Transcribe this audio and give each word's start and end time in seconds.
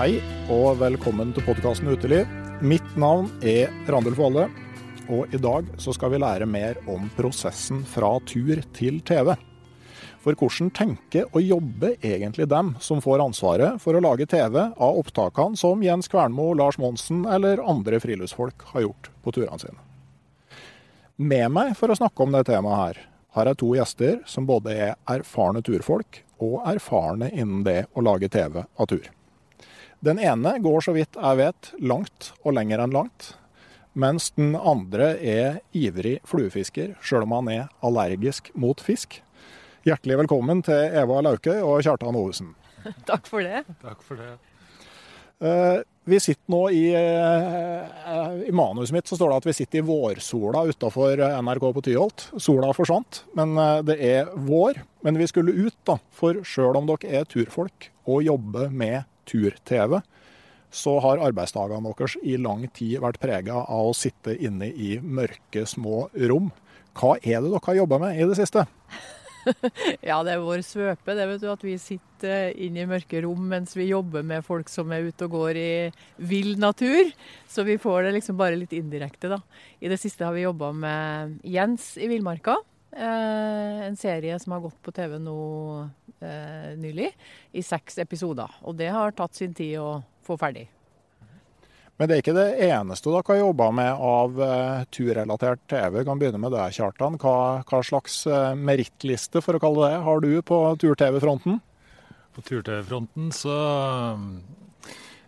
Hei 0.00 0.14
og 0.48 0.78
velkommen 0.80 1.28
til 1.36 1.44
podkasten 1.44 1.90
Uteliv. 1.92 2.28
Mitt 2.64 2.94
navn 2.96 3.26
er 3.44 3.68
Randulf 3.84 4.16
Valle, 4.16 4.46
og 5.12 5.34
i 5.36 5.36
dag 5.36 5.66
så 5.76 5.92
skal 5.92 6.14
vi 6.14 6.20
lære 6.22 6.46
mer 6.48 6.78
om 6.88 7.10
prosessen 7.18 7.82
fra 7.84 8.08
tur 8.24 8.62
til 8.78 9.02
TV. 9.04 9.34
For 10.24 10.32
hvordan 10.40 10.70
tenker 10.72 11.28
og 11.28 11.44
jobber 11.44 11.98
egentlig 12.00 12.48
dem 12.48 12.72
som 12.80 13.04
får 13.04 13.26
ansvaret 13.26 13.76
for 13.84 13.92
å 13.92 14.00
lage 14.06 14.24
TV 14.24 14.56
av 14.62 15.02
opptakene 15.02 15.60
som 15.60 15.84
Jens 15.84 16.08
Kvernmo, 16.08 16.48
Lars 16.56 16.80
Monsen 16.80 17.26
eller 17.28 17.60
andre 17.60 18.00
friluftsfolk 18.00 18.70
har 18.72 18.88
gjort 18.88 19.12
på 19.20 19.36
turene 19.36 19.60
sine? 19.60 19.76
Med 21.20 21.52
meg 21.52 21.76
for 21.76 21.92
å 21.92 22.00
snakke 22.00 22.24
om 22.24 22.32
det 22.32 22.46
temaet 22.48 22.86
her, 22.86 23.06
har 23.36 23.52
jeg 23.52 23.64
to 23.66 23.74
gjester 23.76 24.20
som 24.24 24.48
både 24.48 24.80
er 24.80 24.98
erfarne 25.12 25.60
turfolk 25.60 26.24
og 26.40 26.62
erfarne 26.72 27.34
innen 27.36 27.66
det 27.68 27.82
å 27.92 28.08
lage 28.08 28.32
TV 28.32 28.62
av 28.64 28.94
tur. 28.96 29.04
Den 30.00 30.18
ene 30.18 30.54
går 30.64 30.80
så 30.84 30.94
vidt 30.96 31.18
jeg 31.18 31.38
vet 31.40 31.72
langt 31.84 32.30
og 32.40 32.54
lenger 32.56 32.80
enn 32.84 32.94
langt, 32.94 33.34
mens 33.92 34.30
den 34.36 34.54
andre 34.56 35.10
er 35.20 35.58
ivrig 35.76 36.18
fluefisker, 36.28 36.94
sjøl 37.04 37.26
om 37.26 37.34
han 37.36 37.50
er 37.52 37.66
allergisk 37.84 38.48
mot 38.56 38.80
fisk. 38.80 39.18
Hjertelig 39.84 40.22
velkommen 40.22 40.62
til 40.64 40.96
Eva 41.02 41.20
Laukøy 41.24 41.58
og 41.60 41.82
Kjartan 41.84 42.16
Ovesen. 42.16 42.54
Takk 43.10 43.28
for 43.28 43.44
det. 43.44 43.64
Takk 43.84 44.00
for 44.06 44.20
det. 44.20 44.32
Eh, 45.40 45.80
Vi 46.10 46.16
sitter 46.20 46.48
nå 46.52 46.62
i, 46.72 46.80
eh, 46.96 48.48
I 48.48 48.52
manuset 48.56 48.96
mitt 48.96 49.08
så 49.08 49.18
står 49.20 49.30
det 49.34 49.36
at 49.42 49.48
vi 49.50 49.56
sitter 49.60 49.82
i 49.82 49.84
vårsola 49.86 50.64
utafor 50.72 51.20
NRK 51.44 51.66
på 51.76 51.82
Tyholt. 51.86 52.24
Sola 52.40 52.72
forsvant, 52.76 53.22
men 53.36 53.52
eh, 53.60 53.82
det 53.84 53.98
er 54.00 54.32
vår. 54.48 54.80
Men 55.04 55.20
vi 55.20 55.28
skulle 55.28 55.52
ut, 55.60 55.76
da. 55.88 55.98
For 56.16 56.40
sjøl 56.44 56.80
om 56.80 56.88
dere 56.88 57.20
er 57.20 57.28
turfolk 57.28 57.90
og 58.08 58.24
jobber 58.26 58.72
med 58.72 59.04
tur-TV, 59.28 60.00
så 60.70 60.96
har 61.02 61.22
arbeidsdagene 61.26 61.90
deres 61.90 62.16
i 62.22 62.36
lang 62.38 62.66
tid 62.74 63.00
vært 63.02 63.20
prega 63.22 63.64
av 63.66 63.90
å 63.90 63.96
sitte 63.96 64.36
inne 64.38 64.70
i 64.70 64.96
mørke, 65.02 65.66
små 65.66 66.08
rom. 66.30 66.52
Hva 66.98 67.16
er 67.18 67.40
det 67.42 67.50
dere 67.50 67.64
har 67.66 67.80
jobba 67.82 67.98
med 68.06 68.20
i 68.20 68.28
det 68.30 68.38
siste? 68.38 68.66
Ja, 70.04 70.18
det 70.20 70.34
er 70.34 70.42
vår 70.44 70.60
svøpe, 70.66 71.14
det 71.16 71.26
vet 71.30 71.42
du, 71.42 71.46
at 71.48 71.62
vi 71.64 71.76
sitter 71.80 72.50
inne 72.60 72.82
i 72.82 72.88
mørke 72.88 73.22
rom 73.24 73.46
mens 73.48 73.72
vi 73.72 73.88
jobber 73.88 74.24
med 74.26 74.44
folk 74.44 74.68
som 74.68 74.92
er 74.92 75.06
ute 75.08 75.26
og 75.26 75.36
går 75.36 75.56
i 75.56 75.70
vill 76.28 76.58
natur. 76.60 77.08
Så 77.48 77.64
vi 77.64 77.78
får 77.80 78.04
det 78.04 78.16
liksom 78.18 78.36
bare 78.40 78.58
litt 78.60 78.74
indirekte, 78.76 79.30
da. 79.32 79.40
I 79.80 79.88
det 79.88 80.00
siste 80.02 80.26
har 80.26 80.36
vi 80.36 80.44
jobba 80.44 80.72
med 80.76 81.38
Jens 81.48 81.94
i 81.96 82.10
villmarka. 82.10 82.58
Eh, 82.92 83.80
en 83.86 83.96
serie 83.96 84.38
som 84.42 84.52
har 84.56 84.64
gått 84.64 84.78
på 84.82 84.92
TV 84.94 85.16
nå 85.22 85.40
eh, 86.24 86.74
nylig, 86.80 87.10
i 87.52 87.62
seks 87.64 87.98
episoder. 88.02 88.60
Og 88.64 88.76
det 88.78 88.90
har 88.94 89.16
tatt 89.16 89.38
sin 89.38 89.54
tid 89.56 89.78
å 89.80 90.00
få 90.26 90.38
ferdig. 90.40 90.68
Men 92.00 92.08
det 92.08 92.14
er 92.16 92.22
ikke 92.22 92.32
det 92.32 92.68
eneste 92.70 93.10
dere 93.12 93.28
har 93.28 93.38
jobba 93.42 93.66
med 93.76 94.04
av 94.08 94.38
eh, 94.40 94.84
turrelatert 94.88 95.60
TV. 95.68 95.98
Vi 95.98 96.06
kan 96.08 96.20
begynne 96.22 96.40
med 96.40 96.54
deg, 96.54 96.72
Kjartan. 96.72 97.18
Hva, 97.20 97.34
hva 97.68 97.80
slags 97.84 98.22
eh, 98.24 98.54
merittliste, 98.56 99.42
for 99.44 99.58
å 99.58 99.60
kalle 99.60 99.90
det, 99.90 99.98
har 100.06 100.24
du 100.24 100.30
på 100.40 100.60
tur-TV-fronten? 100.80 101.58
På 102.32 102.44
tur-TV-fronten 102.46 103.28
så, 103.36 103.58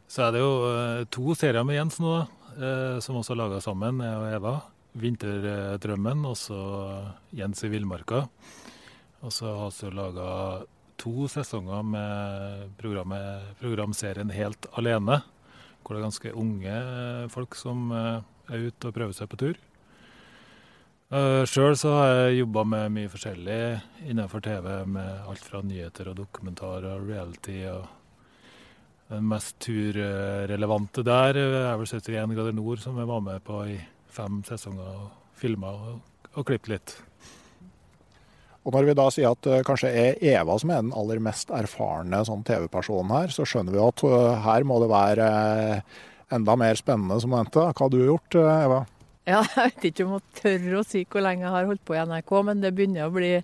så 0.08 0.24
er 0.24 0.32
det 0.32 0.40
jo 0.40 0.54
eh, 0.70 1.02
to 1.12 1.36
serier 1.36 1.68
med 1.68 1.76
Jens 1.76 2.00
nå, 2.00 2.22
eh, 2.56 2.96
som 3.04 3.20
også 3.20 3.36
er 3.36 3.42
laga 3.42 3.60
sammen, 3.60 4.00
jeg 4.00 4.22
og 4.22 4.36
Eva. 4.40 4.56
'Vinterdrømmen' 4.92 6.26
og 6.28 6.36
så 6.36 6.62
'Jens 7.36 7.64
i 7.64 7.72
villmarka'. 7.72 8.24
Og 9.22 9.32
så 9.32 9.52
har 9.60 9.76
vi 9.76 9.92
laga 9.92 10.28
to 11.02 11.26
sesonger 11.30 11.82
med 11.82 12.70
programserien 12.78 14.30
'Helt 14.30 14.70
alene', 14.78 15.22
hvor 15.82 15.94
det 15.94 16.00
er 16.00 16.08
ganske 16.08 16.34
unge 16.38 17.28
folk 17.30 17.54
som 17.58 17.90
eh, 17.90 18.22
er 18.54 18.66
ute 18.68 18.88
og 18.88 18.94
prøver 18.94 19.12
seg 19.16 19.28
på 19.28 19.40
tur. 19.40 19.56
Uh, 21.12 21.44
Sjøl 21.44 21.76
har 21.76 22.06
jeg 22.08 22.38
jobba 22.38 22.62
med 22.64 22.92
mye 22.94 23.08
forskjellig 23.12 23.82
innenfor 24.08 24.40
TV, 24.40 24.86
med 24.88 25.26
alt 25.28 25.44
fra 25.44 25.60
nyheter 25.60 26.08
og 26.08 26.16
dokumentarer 26.22 26.94
og 26.94 27.10
reality. 27.10 27.58
og 27.68 27.84
Den 29.10 29.28
mest 29.28 29.58
turrelevante 29.60 31.04
der 31.04 31.36
er 31.36 31.76
vel 31.76 31.84
71 31.84 32.32
grader 32.32 32.56
nord, 32.56 32.80
som 32.80 32.96
jeg 32.96 33.10
var 33.10 33.20
med 33.20 33.44
på 33.44 33.60
i 33.74 33.76
fem 34.08 34.40
sesonger 34.48 34.88
og 34.88 35.10
filma 35.36 35.74
og, 35.90 36.00
og 36.32 36.46
klippet 36.48 36.72
litt. 36.72 36.96
Og 38.62 38.76
når 38.76 38.86
vi 38.86 38.94
da 38.98 39.08
sier 39.10 39.34
at 39.34 39.42
det 39.46 39.64
kanskje 39.66 39.90
er 39.90 40.22
Eva 40.36 40.54
som 40.60 40.70
er 40.70 40.84
den 40.84 40.94
aller 40.94 41.18
mest 41.22 41.50
erfarne 41.54 42.22
sånn 42.28 42.44
TV-personen 42.46 43.10
her, 43.10 43.34
så 43.34 43.46
skjønner 43.48 43.74
vi 43.74 43.82
at 43.82 44.04
uh, 44.06 44.14
her 44.44 44.66
må 44.68 44.78
det 44.82 44.90
være 44.92 45.28
uh, 45.28 46.00
enda 46.32 46.56
mer 46.60 46.78
spennende 46.78 47.18
som 47.22 47.34
venter. 47.34 47.72
Hva 47.72 47.86
har 47.88 47.92
du 47.92 48.00
gjort, 48.04 48.38
Eva? 48.38 48.84
Ja, 49.28 49.42
jeg 49.56 49.58
vet 49.58 49.86
ikke 49.90 50.06
om 50.06 50.16
jeg 50.16 50.40
tør 50.40 50.80
å 50.80 50.86
si 50.86 51.04
hvor 51.06 51.26
lenge 51.26 51.46
jeg 51.46 51.54
har 51.54 51.68
holdt 51.68 51.84
på 51.86 51.98
i 51.98 52.02
NRK, 52.06 52.34
men 52.48 52.64
det 52.64 52.74
begynner 52.76 53.10
å 53.10 53.14
bli 53.14 53.36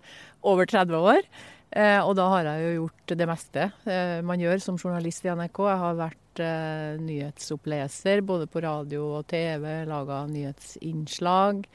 over 0.46 0.70
30 0.70 0.98
år. 1.14 1.22
Eh, 1.68 2.00
og 2.00 2.14
da 2.16 2.24
har 2.32 2.46
jeg 2.48 2.62
jo 2.64 2.70
gjort 2.78 3.12
det 3.20 3.26
meste 3.28 3.64
eh, 3.92 4.22
man 4.24 4.40
gjør 4.40 4.62
som 4.64 4.78
journalist 4.80 5.26
i 5.26 5.32
NRK. 5.36 5.58
Jeg 5.68 5.80
har 5.82 5.98
vært 5.98 6.40
eh, 6.40 6.94
nyhetsoppleser 7.04 8.22
både 8.24 8.48
på 8.48 8.62
radio 8.64 9.04
og 9.18 9.26
TV, 9.28 9.66
laga 9.88 10.22
nyhetsinnslag. 10.30 11.66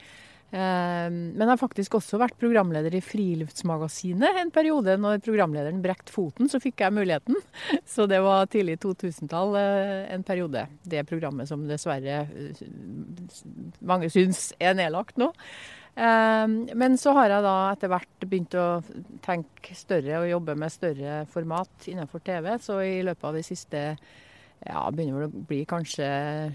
Men 0.54 1.40
jeg 1.40 1.50
har 1.50 1.58
faktisk 1.58 1.96
også 1.98 2.18
vært 2.22 2.36
programleder 2.38 2.94
i 2.94 3.02
Friluftsmagasinet 3.02 4.38
en 4.38 4.52
periode. 4.54 4.94
Når 5.02 5.22
programlederen 5.24 5.80
brekte 5.82 6.14
foten, 6.14 6.46
så 6.50 6.60
fikk 6.62 6.84
jeg 6.84 6.94
muligheten. 6.94 7.38
Så 7.94 8.06
det 8.10 8.20
var 8.22 8.46
tidlig 8.52 8.76
2000-tall 8.84 9.56
en 9.58 10.26
periode. 10.26 10.66
Det 10.86 11.02
programmet 11.10 11.50
som 11.50 11.66
dessverre 11.66 12.24
mange 13.82 14.12
syns 14.14 14.52
er 14.62 14.76
nedlagt 14.78 15.18
nå. 15.18 15.32
Men 15.94 16.98
så 16.98 17.12
har 17.14 17.30
jeg 17.30 17.46
da 17.46 17.54
etter 17.70 17.90
hvert 17.92 18.26
begynt 18.26 18.56
å 18.58 18.66
tenke 19.22 19.76
større 19.78 20.22
og 20.22 20.30
jobbe 20.30 20.56
med 20.58 20.74
større 20.74 21.22
format 21.30 21.88
innenfor 21.90 22.22
TV. 22.26 22.50
Så 22.62 22.80
i 22.82 23.02
løpet 23.06 23.28
av 23.30 23.38
de 23.38 23.44
siste 23.46 23.82
ja, 24.64 24.82
begynner 24.90 25.20
vel 25.20 25.28
å 25.28 25.44
bli 25.48 25.60
kanskje 25.68 26.06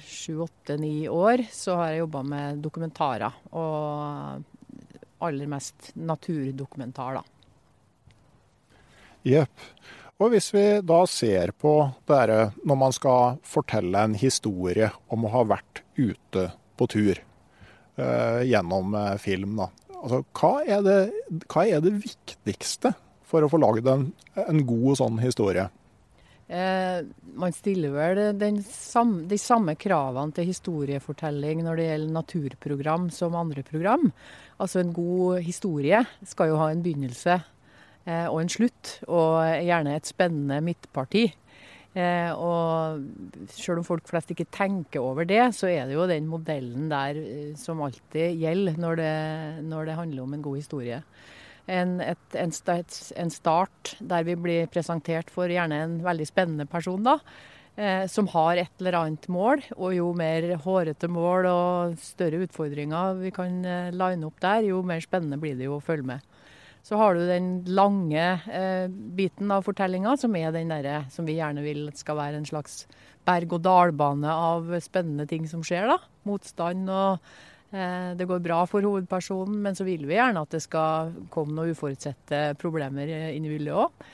sju, 0.01 0.39
åtte, 0.45 0.77
ni 0.81 1.07
år, 1.09 1.45
så 1.53 1.77
har 1.77 1.91
jeg 1.91 2.03
jobba 2.03 2.23
med 2.25 2.63
dokumentarer. 2.63 3.41
Og 3.53 5.25
aller 5.25 5.51
mest 5.51 5.91
naturdokumentar, 5.99 7.19
da. 7.19 7.23
Jepp. 9.27 9.65
Og 10.19 10.33
hvis 10.33 10.49
vi 10.51 10.63
da 10.83 10.99
ser 11.07 11.53
på 11.55 11.73
det 12.09 12.39
når 12.67 12.77
man 12.79 12.95
skal 12.95 13.37
fortelle 13.47 14.01
en 14.03 14.15
historie 14.19 14.89
om 15.07 15.23
å 15.23 15.33
ha 15.37 15.45
vært 15.47 15.83
ute 15.95 16.49
på 16.79 16.87
tur 16.91 17.13
eh, 17.15 18.41
gjennom 18.47 18.95
uh, 18.95 19.15
film, 19.19 19.59
da. 19.61 19.69
Altså, 19.99 20.21
hva 20.35 20.53
er, 20.63 20.83
det, 20.83 21.45
hva 21.51 21.65
er 21.67 21.83
det 21.83 21.97
viktigste 21.99 22.93
for 23.27 23.43
å 23.43 23.51
få 23.51 23.59
lagd 23.59 23.87
en, 23.91 24.09
en 24.39 24.61
god 24.67 24.99
sånn 24.99 25.19
historie? 25.23 25.67
Eh, 26.49 27.05
man 27.37 27.53
stiller 27.53 27.93
vel 27.93 28.61
sam, 28.65 29.11
de 29.29 29.37
samme 29.37 29.75
kravene 29.77 30.33
til 30.33 30.47
historiefortelling 30.49 31.61
når 31.61 31.77
det 31.77 31.85
gjelder 31.91 32.15
naturprogram 32.15 33.09
som 33.13 33.37
andre 33.37 33.61
program. 33.67 34.09
Altså 34.57 34.81
en 34.81 34.95
god 34.95 35.43
historie 35.45 36.01
skal 36.25 36.49
jo 36.49 36.57
ha 36.57 36.71
en 36.73 36.81
begynnelse 36.81 37.35
eh, 37.37 38.25
og 38.25 38.41
en 38.41 38.49
slutt, 38.49 38.95
og 39.05 39.45
gjerne 39.61 39.93
et 39.93 40.09
spennende 40.09 40.57
midtparti. 40.65 41.27
Eh, 41.97 42.31
og 42.33 43.05
selv 43.53 43.81
om 43.81 43.85
folk 43.85 44.09
flest 44.09 44.29
ikke 44.33 44.49
tenker 44.53 45.01
over 45.01 45.25
det, 45.29 45.41
så 45.57 45.69
er 45.69 45.87
det 45.89 45.95
jo 45.97 46.09
den 46.09 46.27
modellen 46.29 46.89
der 46.89 47.17
eh, 47.17 47.53
som 47.57 47.81
alltid 47.85 48.41
gjelder 48.41 48.77
når 48.81 48.99
det, 49.01 49.15
når 49.69 49.89
det 49.89 50.01
handler 50.01 50.25
om 50.25 50.33
en 50.33 50.45
god 50.45 50.59
historie 50.61 51.03
en, 51.69 51.99
et, 52.01 52.35
en, 52.35 52.51
en, 53.23 53.31
start 53.33 53.95
der 53.99 54.25
vi 54.27 54.35
blir 54.39 54.67
presentert 54.73 55.29
for 55.33 55.51
gjerne 55.51 55.77
en 55.85 55.95
veldig 56.05 56.27
spennende 56.29 56.67
person, 56.69 57.05
da. 57.05 57.19
Eh, 57.79 58.07
som 58.11 58.27
har 58.27 58.59
et 58.59 58.81
eller 58.81 58.97
annet 58.99 59.27
mål. 59.31 59.63
Og 59.77 59.93
jo 59.95 60.09
mer 60.17 60.49
hårete 60.65 61.07
mål 61.11 61.47
og 61.47 61.99
større 62.03 62.41
utfordringer 62.43 63.21
vi 63.21 63.31
kan 63.35 63.61
eh, 63.63 63.93
line 63.95 64.27
opp 64.27 64.41
der, 64.43 64.65
jo 64.67 64.81
mer 64.83 65.03
spennende 65.05 65.39
blir 65.39 65.55
det 65.55 65.69
jo 65.69 65.77
å 65.77 65.83
følge 65.83 66.09
med. 66.15 66.25
Så 66.83 66.97
har 66.99 67.15
du 67.15 67.21
den 67.27 67.61
lange 67.67 68.25
eh, 68.49 68.87
biten 68.89 69.51
av 69.51 69.63
fortellinga, 69.67 70.15
som 70.19 70.35
er 70.35 70.51
den 70.55 70.71
derre 70.71 71.03
som 71.13 71.27
vi 71.27 71.37
gjerne 71.37 71.63
vil 71.63 71.87
skal 71.95 72.17
være 72.19 72.39
en 72.39 72.47
slags 72.49 72.83
berg-og-dal-bane 73.27 74.31
av 74.31 74.71
spennende 74.83 75.27
ting 75.29 75.47
som 75.47 75.63
skjer. 75.63 75.87
da. 75.91 75.99
Motstand 76.27 76.89
og 76.91 77.31
det 77.69 78.25
går 78.25 78.39
bra 78.41 78.63
for 78.65 78.81
hovedpersonen, 78.81 79.59
men 79.61 79.75
så 79.77 79.85
vil 79.85 80.07
vi 80.09 80.15
gjerne 80.17 80.41
at 80.41 80.55
det 80.55 80.63
skal 80.63 81.11
komme 81.29 81.53
noen 81.53 81.75
uforutsette 81.75 82.55
problemer 82.57 83.11
inn 83.29 83.45
i 83.45 83.51
bildet 83.51 83.77
òg. 83.77 84.07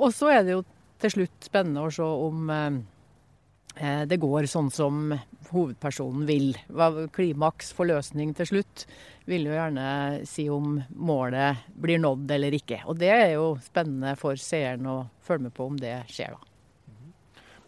Og 0.00 0.14
så 0.14 0.30
er 0.30 0.44
det 0.46 0.54
jo 0.54 0.62
til 1.00 1.14
slutt 1.16 1.48
spennende 1.48 1.82
å 1.84 1.92
se 1.92 2.06
om 2.06 2.50
eh, 2.54 4.02
det 4.08 4.20
går 4.20 4.48
sånn 4.50 4.70
som 4.72 5.14
hovedpersonen 5.50 6.26
vil. 6.28 6.52
Klimaks, 7.16 7.72
forløsning 7.76 8.34
til 8.38 8.50
slutt, 8.52 8.84
vil 9.30 9.48
jo 9.48 9.56
gjerne 9.56 9.86
si 10.28 10.48
om 10.52 10.78
målet 10.96 11.66
blir 11.80 12.00
nådd 12.02 12.30
eller 12.36 12.56
ikke. 12.60 12.82
Og 12.90 13.00
det 13.00 13.10
er 13.14 13.34
jo 13.36 13.54
spennende 13.64 14.16
for 14.20 14.40
seeren 14.40 14.88
å 14.90 15.00
følge 15.24 15.48
med 15.48 15.56
på 15.56 15.68
om 15.70 15.80
det 15.80 15.96
skjer, 16.12 16.36
da. 16.36 16.49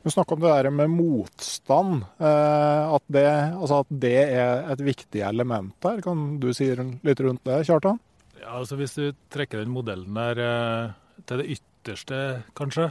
Du 0.02 0.10
snakker 0.10 0.34
om 0.34 0.40
det 0.42 0.50
der 0.50 0.70
med 0.74 0.90
motstand. 0.90 2.02
Eh, 2.18 2.94
at 2.96 3.04
det, 3.06 3.26
altså 3.54 3.82
at 3.84 3.92
det, 4.02 4.16
er 4.34 4.72
et 4.72 4.80
viktig 4.82 5.22
element 5.22 5.76
der. 5.84 6.00
Kan 6.02 6.40
du 6.42 6.50
si 6.56 6.72
litt 6.74 7.22
rundt 7.22 7.44
det, 7.46 7.60
Kjartan? 7.68 8.00
Ja, 8.40 8.56
altså 8.58 8.76
Hvis 8.80 8.96
du 8.98 9.12
trekker 9.30 9.62
den 9.62 9.70
modellen 9.70 10.18
der 10.18 10.42
eh, 10.42 10.96
til 11.28 11.42
det 11.42 11.54
ytterste, 11.54 12.42
kanskje, 12.58 12.90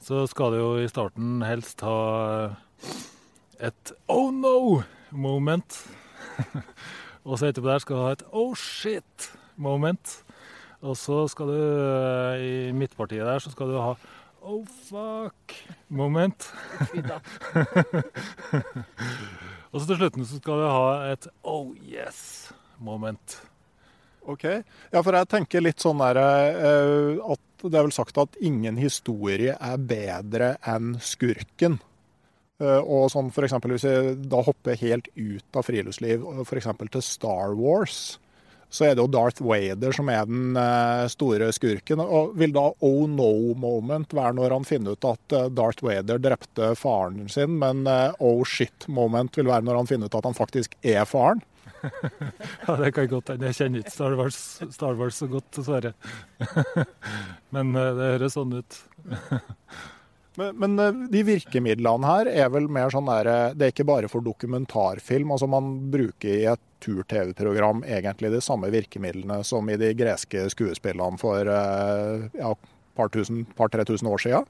så 0.00 0.24
skal 0.30 0.54
du 0.54 0.60
jo 0.62 0.70
i 0.80 0.88
starten 0.88 1.42
helst 1.44 1.84
ha 1.84 1.98
et 3.60 3.92
oh 4.08 4.30
no 4.32 4.80
moment. 5.10 5.82
og 7.28 7.36
så 7.36 7.50
etterpå 7.50 7.68
der 7.68 7.84
skal 7.84 7.98
du 7.98 8.06
ha 8.06 8.16
et 8.16 8.24
oh 8.32 8.54
shit 8.56 9.28
moment. 9.60 10.22
Og 10.80 10.96
så 10.96 11.26
skal 11.28 11.52
du 11.52 11.58
eh, 11.58 12.40
i 12.40 12.52
midtpartiet 12.72 13.26
der 13.26 13.42
så 13.42 13.52
skal 13.52 13.68
du 13.74 13.82
ha 13.82 13.98
Oh 14.42 14.64
fuck 14.64 15.54
moment. 15.88 16.52
og 19.70 19.80
så 19.80 19.84
til 19.88 19.98
slutten 19.98 20.26
så 20.26 20.38
skal 20.38 20.60
vi 20.62 20.68
ha 20.72 20.88
et 21.12 21.28
oh 21.42 21.74
yes 21.82 22.52
moment. 22.78 23.40
OK. 24.28 24.44
Ja, 24.92 25.00
for 25.02 25.16
jeg 25.16 25.30
tenker 25.32 25.64
litt 25.64 25.82
sånn 25.82 26.00
der 26.02 26.20
uh, 26.20 27.34
at 27.34 27.64
det 27.64 27.74
er 27.74 27.86
vel 27.88 27.94
sagt 27.96 28.18
at 28.20 28.38
ingen 28.44 28.78
historie 28.78 29.56
er 29.56 29.78
bedre 29.80 30.54
enn 30.68 30.94
skurken. 31.02 31.80
Uh, 32.62 32.82
og 32.82 33.10
sånn 33.12 33.30
for 33.34 33.46
eksempel 33.46 33.74
hvis 33.74 33.86
jeg 33.86 34.16
da 34.30 34.42
hopper 34.44 34.78
helt 34.78 35.10
ut 35.14 35.58
av 35.58 35.66
friluftsliv, 35.66 36.24
f.eks. 36.44 36.70
til 36.94 37.04
Star 37.04 37.54
Wars 37.58 38.18
så 38.70 38.84
er 38.84 38.94
det 38.94 39.02
jo 39.02 39.10
Darth 39.10 39.42
Vader 39.44 39.94
som 39.96 40.10
er 40.12 40.26
den 40.28 40.56
eh, 40.60 41.06
store 41.12 41.50
skurken. 41.56 42.02
Og 42.04 42.34
vil 42.38 42.52
da 42.54 42.66
oh 42.84 43.04
no 43.10 43.30
moment 43.58 44.12
være 44.14 44.36
når 44.36 44.56
han 44.58 44.68
finner 44.68 44.96
ut 44.96 45.08
at 45.08 45.36
eh, 45.36 45.50
Darth 45.56 45.84
Vader 45.84 46.20
drepte 46.22 46.74
faren 46.78 47.26
sin, 47.32 47.56
men 47.62 47.86
eh, 47.88 48.10
oh 48.20 48.44
shit 48.48 48.88
moment 48.92 49.38
vil 49.38 49.48
være 49.48 49.64
når 49.66 49.82
han 49.82 49.90
finner 49.90 50.10
ut 50.10 50.18
at 50.20 50.28
han 50.28 50.36
faktisk 50.36 50.76
er 50.84 51.08
faren? 51.08 51.40
ja, 52.66 52.74
det 52.76 52.92
kan 52.96 53.08
godt 53.08 53.32
hende. 53.32 53.48
Jeg 53.48 53.60
kjenner 53.60 53.84
ikke 53.84 53.94
Star 53.94 54.16
Wars, 54.18 54.40
Star 54.74 54.98
Wars 54.98 55.20
så 55.22 55.28
godt, 55.30 55.48
dessverre. 55.56 55.94
men 57.54 57.72
det 57.72 58.12
høres 58.16 58.36
sånn 58.36 58.58
ut. 58.60 58.82
Men, 60.38 60.52
men, 60.54 60.98
de 61.10 61.18
virkemidlene 61.26 62.06
her 62.06 62.28
er 62.30 62.50
vel 62.54 62.68
mer 62.70 62.92
sånn 62.94 63.08
der 63.10 63.56
Det 63.58 63.64
er 63.64 63.72
ikke 63.72 63.88
bare 63.88 64.06
for 64.06 64.22
dokumentarfilm. 64.22 65.32
altså 65.34 65.48
Man 65.50 65.72
bruker 65.90 66.30
i 66.30 66.44
et 66.46 66.62
tur-TV-program 66.84 67.84
egentlig 67.86 68.32
de 68.34 68.42
samme 68.44 68.70
virkemidlene 68.74 69.42
som 69.46 69.68
i 69.70 69.78
de 69.80 69.92
greske 69.98 70.48
skuespillene 70.52 71.20
for 71.20 71.48
et 71.48 72.38
ja, 72.38 72.54
par-tre 72.98 73.24
par, 73.56 73.84
tusen 73.84 74.10
år 74.10 74.24
siden. 74.24 74.48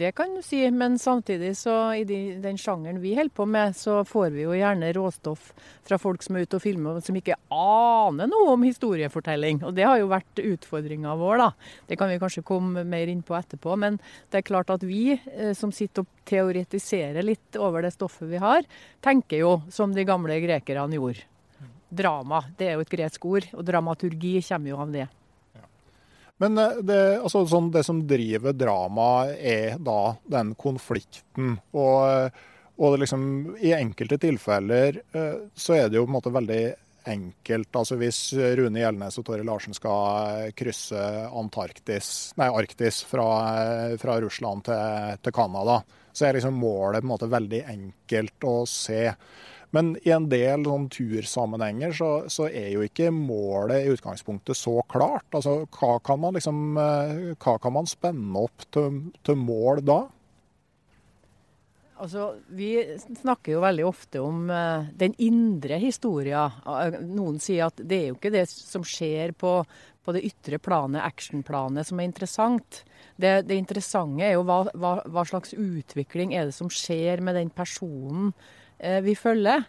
Det 0.00 0.12
kan 0.14 0.30
du 0.36 0.42
si, 0.42 0.62
men 0.70 0.98
samtidig 1.02 1.50
så 1.58 1.74
i 1.98 2.04
de, 2.06 2.36
den 2.38 2.58
sjangeren 2.58 3.00
vi 3.02 3.16
holder 3.16 3.34
på 3.34 3.44
med, 3.50 3.74
så 3.76 4.04
får 4.06 4.30
vi 4.36 4.44
jo 4.44 4.54
gjerne 4.54 4.92
råstoff 4.94 5.48
fra 5.86 5.98
folk 5.98 6.22
som 6.22 6.38
er 6.38 6.46
ute 6.46 6.60
og 6.60 6.62
filmer 6.62 7.00
som 7.02 7.18
ikke 7.18 7.34
aner 7.50 8.30
noe 8.30 8.52
om 8.54 8.66
historiefortelling. 8.68 9.64
Og 9.66 9.74
det 9.74 9.88
har 9.88 9.98
jo 9.98 10.12
vært 10.12 10.44
utfordringa 10.44 11.16
vår, 11.18 11.42
da. 11.42 11.48
Det 11.90 11.98
kan 11.98 12.12
vi 12.12 12.20
kanskje 12.22 12.46
komme 12.46 12.86
mer 12.86 13.10
inn 13.10 13.24
på 13.26 13.34
etterpå. 13.34 13.74
Men 13.82 13.98
det 14.30 14.40
er 14.40 14.46
klart 14.46 14.70
at 14.70 14.86
vi 14.86 15.18
eh, 15.18 15.52
som 15.58 15.74
sitter 15.74 16.06
og 16.06 16.24
teoretiserer 16.30 17.26
litt 17.26 17.58
over 17.58 17.82
det 17.82 17.92
stoffet 17.96 18.30
vi 18.30 18.38
har, 18.38 18.62
tenker 19.02 19.42
jo 19.42 19.56
som 19.74 19.92
de 19.96 20.06
gamle 20.06 20.38
grekerne 20.46 21.00
gjorde. 21.00 21.26
Drama, 21.90 22.44
det 22.58 22.68
er 22.68 22.78
jo 22.78 22.84
et 22.84 22.92
gresk 22.92 23.24
ord, 23.26 23.48
og 23.56 23.64
dramaturgi 23.66 24.38
kommer 24.46 24.72
jo 24.72 24.82
av 24.84 24.92
det. 24.94 25.06
Men 26.40 26.58
eh, 26.58 26.78
det, 26.86 27.00
altså, 27.20 27.44
sånn, 27.48 27.72
det 27.74 27.84
som 27.86 28.04
driver 28.08 28.54
dramaet, 28.56 29.34
er 29.38 29.80
da 29.82 30.14
den 30.32 30.54
konflikten. 30.60 31.58
Og, 31.76 32.38
og 32.80 33.00
liksom, 33.02 33.24
i 33.60 33.74
enkelte 33.76 34.20
tilfeller 34.22 35.02
eh, 35.12 35.42
så 35.52 35.76
er 35.76 35.90
det 35.90 36.00
jo 36.00 36.06
på 36.06 36.12
en 36.14 36.16
måte 36.16 36.32
veldig 36.32 36.62
enkelt. 37.10 37.76
Altså 37.76 37.96
Hvis 38.00 38.22
Rune 38.60 38.80
Gjelnes 38.82 39.16
og 39.20 39.26
Torre 39.26 39.44
Larsen 39.44 39.76
skal 39.76 40.50
krysse 40.56 41.00
Antarktis, 41.28 42.30
nei, 42.40 42.48
Arktis 42.52 43.02
fra, 43.08 43.28
fra 44.00 44.18
Russland 44.24 44.64
til, 44.68 45.16
til 45.24 45.36
Canada, 45.36 45.80
så 46.12 46.26
er 46.26 46.36
liksom 46.36 46.56
målet 46.60 47.00
på 47.00 47.08
en 47.08 47.12
måte 47.14 47.30
veldig 47.30 47.62
enkelt 47.72 48.48
å 48.48 48.56
se. 48.68 49.04
Men 49.70 49.92
i 50.02 50.10
en 50.10 50.26
del 50.30 50.64
sånn 50.66 50.88
tursammenhenger 50.90 51.92
så, 51.94 52.10
så, 52.30 52.48
er 52.50 52.72
jo 52.74 52.82
ikke 52.86 53.12
målet 53.14 53.84
i 53.84 53.92
utgangspunktet 53.94 54.58
så 54.58 54.80
klart. 54.90 55.28
Altså, 55.30 55.60
hva 55.78 55.98
kan 56.02 56.18
man 56.22 56.34
liksom, 56.34 56.64
eh, 56.80 57.28
hva 57.38 57.54
kan 57.62 57.76
man 57.78 57.90
spenne 57.90 58.46
opp 58.48 58.66
til, 58.74 59.04
til 59.26 59.38
mål 59.38 59.84
da? 59.86 60.00
Altså, 62.00 62.32
Vi 62.48 62.72
snakker 63.20 63.54
jo 63.54 63.62
veldig 63.62 63.86
ofte 63.86 64.22
om 64.24 64.48
uh, 64.50 64.88
den 64.96 65.14
indre 65.22 65.78
historia. 65.78 66.46
Uh, 66.64 66.96
noen 67.04 67.38
sier 67.42 67.68
at 67.68 67.78
det 67.84 67.98
er 67.98 68.06
jo 68.08 68.16
ikke 68.16 68.32
det 68.34 68.46
som 68.50 68.82
skjer 68.82 69.36
på, 69.38 69.58
på 70.02 70.14
det 70.16 70.24
ytre 70.26 70.58
planet, 70.58 71.04
actionplanet, 71.04 71.86
som 71.86 72.00
er 72.00 72.08
interessant. 72.08 72.80
Det, 73.20 73.42
det 73.46 73.60
interessante 73.60 74.24
er 74.24 74.34
jo 74.38 74.46
hva, 74.48 74.64
hva, 74.72 74.94
hva, 75.04 75.26
slags 75.28 75.52
utvikling 75.54 76.32
er 76.34 76.48
det 76.48 76.56
som 76.56 76.72
skjer 76.72 77.20
med 77.22 77.36
den 77.38 77.52
personen 77.52 78.32
Eh, 78.32 78.59
vi 79.04 79.14
følger. 79.18 79.64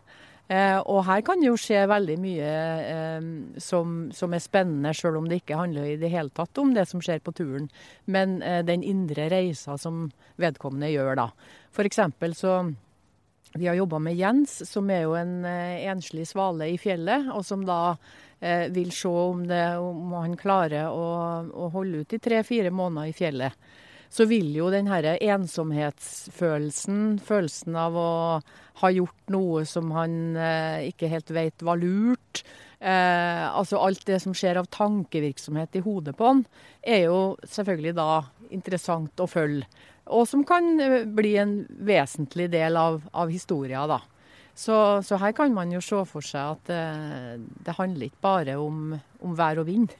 Eh, 0.52 0.80
og 0.90 1.06
her 1.08 1.22
kan 1.24 1.40
det 1.40 1.48
jo 1.48 1.60
skje 1.60 1.86
veldig 1.88 2.18
mye 2.20 2.52
eh, 2.84 3.28
som, 3.62 4.10
som, 4.16 4.34
er 4.36 4.44
spennende, 4.44 4.92
sjøl 4.98 5.22
om 5.22 5.30
det 5.30 5.42
ikke 5.42 5.60
handler 5.60 5.94
i 5.94 6.00
det 6.02 6.10
hele 6.12 6.34
tatt 6.36 6.60
om 6.60 6.74
det 6.76 6.88
som 6.90 7.04
skjer 7.04 7.22
på 7.24 7.32
turen, 7.38 7.70
men 8.12 8.42
eh, 8.44 8.60
den 8.68 8.84
indre 8.84 9.30
reisa 9.32 9.78
som 9.80 10.10
vedkommende 10.42 10.92
gjør 10.92 11.22
da. 11.22 11.28
Eksempel 11.86 12.36
så 12.36 12.58
vi 13.54 13.68
har 13.68 13.76
jobba 13.80 14.00
med 14.00 14.20
Jens, 14.20 14.58
som 14.68 14.90
er 14.92 15.06
jo 15.06 15.16
en 15.20 15.46
eh, 15.48 15.86
enslig 15.92 16.28
svale 16.28 16.68
i 16.74 16.78
fjellet, 16.82 17.32
og 17.32 17.46
som 17.48 17.64
da 17.68 17.96
eh, 18.40 18.68
vil 18.76 18.92
se 18.96 19.12
om, 19.12 19.46
det, 19.48 19.64
om 19.80 20.18
han 20.20 20.36
klarer 20.40 20.92
å, 20.92 21.08
å 21.48 21.72
holde 21.72 22.04
ut 22.04 22.18
i 22.18 22.20
tre-fire 22.20 22.74
måneder 22.76 23.12
i 23.12 23.16
fjellet. 23.16 23.72
Så 24.12 24.26
vil 24.28 24.50
jo 24.58 24.68
den 24.74 24.90
her 24.92 25.06
ensomhetsfølelsen, 25.14 27.22
følelsen 27.24 27.78
av 27.80 27.96
å 27.96 28.42
ha 28.82 28.90
gjort 28.92 29.32
noe 29.32 29.64
som 29.70 29.92
han 29.96 30.36
eh, 30.36 30.90
ikke 30.92 31.08
helt 31.12 31.32
vet 31.32 31.64
var 31.64 31.80
lurt, 31.80 32.44
eh, 32.80 33.46
altså 33.48 33.80
alt 33.80 34.04
det 34.10 34.20
som 34.24 34.36
skjer 34.36 34.60
av 34.60 34.68
tankevirksomhet 34.74 35.80
i 35.80 35.84
hodet 35.86 36.18
på 36.20 36.28
han, 36.28 36.44
er 36.84 37.06
jo 37.08 37.22
selvfølgelig 37.48 37.96
da 38.02 38.10
interessant 38.52 39.24
å 39.24 39.32
følge 39.32 39.68
og 40.12 40.28
som 40.30 40.44
kan 40.48 40.76
eh, 40.82 41.04
bli 41.06 41.36
en 41.42 41.56
vesentlig 41.88 42.50
del 42.54 42.80
av, 42.80 43.02
av 43.12 43.32
historia. 43.32 43.86
da. 43.88 44.02
Så, 44.54 44.76
så, 45.06 45.18
her 45.22 45.34
kan 45.36 45.54
man 45.56 45.72
jo 45.72 45.82
se 45.84 46.04
for 46.10 46.26
seg 46.26 46.58
at 46.58 46.72
eh, 46.74 47.36
det 47.40 47.78
handler 47.78 48.10
ikke 48.10 48.26
bare 48.26 48.58
om, 48.62 48.96
om 49.24 49.38
vær 49.38 49.64
og 49.64 49.70
vind. 49.70 49.96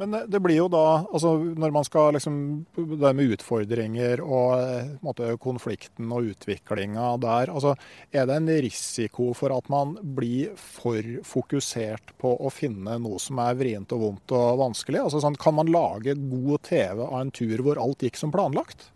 Men 0.00 0.14
eh, 0.16 0.26
det 0.32 0.40
blir 0.42 0.56
jo 0.62 0.68
da, 0.72 1.04
altså 1.12 1.34
når 1.60 1.74
man 1.74 1.86
skal 1.86 2.14
liksom 2.16 2.36
Det 2.74 3.12
med 3.16 3.34
utfordringer 3.36 4.22
og 4.24 4.54
eh, 4.58 4.92
måte, 5.04 5.34
konflikten 5.42 6.10
og 6.14 6.30
utviklinga 6.32 7.12
der, 7.22 7.52
altså 7.52 7.74
er 8.10 8.28
det 8.28 8.38
en 8.40 8.52
risiko 8.64 9.30
for 9.36 9.54
at 9.54 9.68
man 9.72 9.96
blir 10.16 10.54
for 10.58 11.04
fokusert 11.26 12.14
på 12.20 12.32
å 12.40 12.52
finne 12.52 12.96
noe 13.02 13.20
som 13.22 13.40
er 13.42 13.58
vrient 13.58 13.92
og 13.96 14.04
vondt 14.06 14.36
og 14.36 14.62
vanskelig? 14.64 15.04
Altså 15.04 15.22
sånn, 15.22 15.38
Kan 15.40 15.58
man 15.58 15.70
lage 15.72 16.16
god 16.16 16.64
TV 16.68 17.04
av 17.04 17.20
en 17.20 17.34
tur 17.34 17.60
hvor 17.64 17.80
alt 17.82 18.02
gikk 18.06 18.18
som 18.20 18.32
planlagt? 18.34 18.88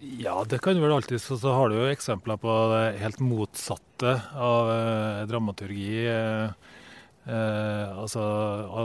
Ja, 0.00 0.44
det 0.48 0.62
kan 0.64 0.80
vel 0.80 0.92
alltid. 0.92 1.20
Så, 1.20 1.36
så 1.38 1.52
har 1.52 1.68
du 1.68 1.76
jo 1.76 1.88
eksempler 1.90 2.40
på 2.40 2.52
det 2.72 2.84
helt 3.02 3.20
motsatte 3.20 4.14
av 4.32 4.70
eh, 4.72 5.24
dramaturgi. 5.28 6.06
Eh, 6.08 6.69
Eh, 7.28 7.98
altså, 8.00 8.22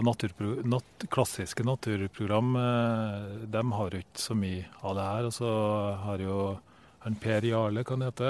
naturpro 0.04 0.58
nat 0.68 1.06
klassiske 1.10 1.64
naturprogram 1.64 2.56
eh, 2.60 3.46
de 3.48 3.62
har 3.78 3.96
jo 3.96 4.02
ikke 4.04 4.24
så 4.26 4.36
mye 4.36 4.66
av 4.84 4.98
det 4.98 5.06
her. 5.10 5.28
Og 5.30 5.36
så 5.38 5.52
har 6.04 6.24
jo 6.24 6.40
han 7.06 7.16
Per 7.22 7.46
Jarle, 7.46 7.84
kan 7.86 8.02
det 8.02 8.08
hete? 8.10 8.30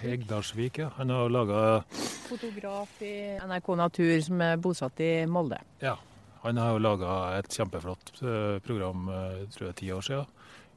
Hegdalsvik. 0.00 0.78
ja. 0.80 0.88
Han 0.96 1.10
har 1.12 1.28
laga 1.28 1.82
Fotograf 2.30 2.94
i 3.04 3.36
NRK 3.44 3.74
Natur 3.76 4.14
som 4.24 4.40
er 4.40 4.56
bosatt 4.56 5.02
i 5.04 5.10
Molde. 5.28 5.58
Ja. 5.84 5.98
Han 6.40 6.56
har 6.56 6.72
jo 6.72 6.80
laga 6.80 7.16
et 7.36 7.52
kjempeflott 7.52 8.14
eh, 8.24 8.56
program, 8.64 9.04
eh, 9.12 9.42
tror 9.52 9.68
jeg, 9.68 9.76
ti 9.82 9.90
år 9.92 10.06
siden. 10.06 10.30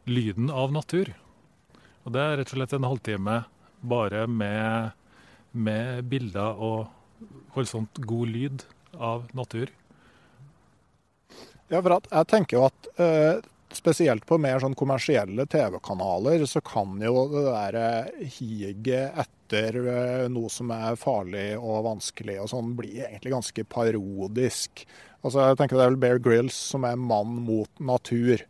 'Lyden 0.03 0.51
av 0.51 0.73
natur'. 0.75 1.13
Og 2.03 2.11
det 2.11 2.19
er 2.19 2.35
rett 2.41 2.51
og 2.51 2.57
slett 2.57 2.73
en 2.75 2.89
halvtime 2.89 3.37
bare 3.79 4.27
med, 4.27 4.91
med 5.55 6.03
bilder 6.11 6.59
og 6.59 6.91
voldsomt 7.55 8.01
god 8.07 8.33
lyd 8.33 8.67
av 8.93 9.25
natur. 9.37 9.71
Ja, 11.71 11.79
for 11.79 11.95
jeg 11.97 12.29
tenker 12.29 12.57
jo 12.59 12.65
at 12.67 12.89
eh, 13.01 13.41
spesielt 13.73 14.25
på 14.29 14.37
mer 14.41 14.61
sånn 14.61 14.75
kommersielle 14.77 15.45
TV-kanaler, 15.49 16.43
så 16.49 16.61
kan 16.65 16.99
jo 17.01 17.25
det 17.31 17.43
der 17.47 17.77
eh, 17.79 18.27
higet 18.37 19.23
etter 19.23 19.79
eh, 19.81 20.25
noe 20.31 20.51
som 20.53 20.71
er 20.75 20.99
farlig 20.99 21.53
og 21.57 21.85
vanskelig 21.87 22.39
og 22.43 22.51
sånn, 22.53 22.73
bli 22.77 22.97
egentlig 23.01 23.33
ganske 23.33 23.65
parodisk. 23.69 24.85
Altså, 25.23 25.47
jeg 25.47 25.59
tenker 25.59 25.79
Det 25.79 25.85
er 25.85 25.93
vel 25.93 26.01
Bear 26.03 26.21
Grills 26.23 26.57
som 26.73 26.85
er 26.87 26.99
mann 26.99 27.39
mot 27.47 27.71
natur. 27.79 28.43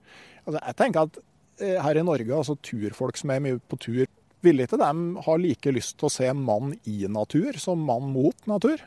Altså, 0.44 0.60
jeg 0.60 0.80
tenker 0.82 1.08
at 1.08 1.22
eh, 1.62 1.80
her 1.80 2.00
i 2.00 2.06
Norge, 2.06 2.36
altså 2.36 2.58
turfolk 2.66 3.20
som 3.20 3.34
er 3.34 3.44
mye 3.44 3.62
på 3.70 3.80
tur, 3.88 4.06
ville 4.44 4.68
ikke 4.68 4.80
de 4.82 5.24
ha 5.26 5.36
like 5.40 5.74
lyst 5.76 5.98
til 6.00 6.10
å 6.10 6.14
se 6.14 6.30
mann 6.36 6.76
i 6.90 7.04
natur 7.12 7.58
som 7.62 7.84
mann 7.88 8.12
mot 8.14 8.50
natur? 8.50 8.82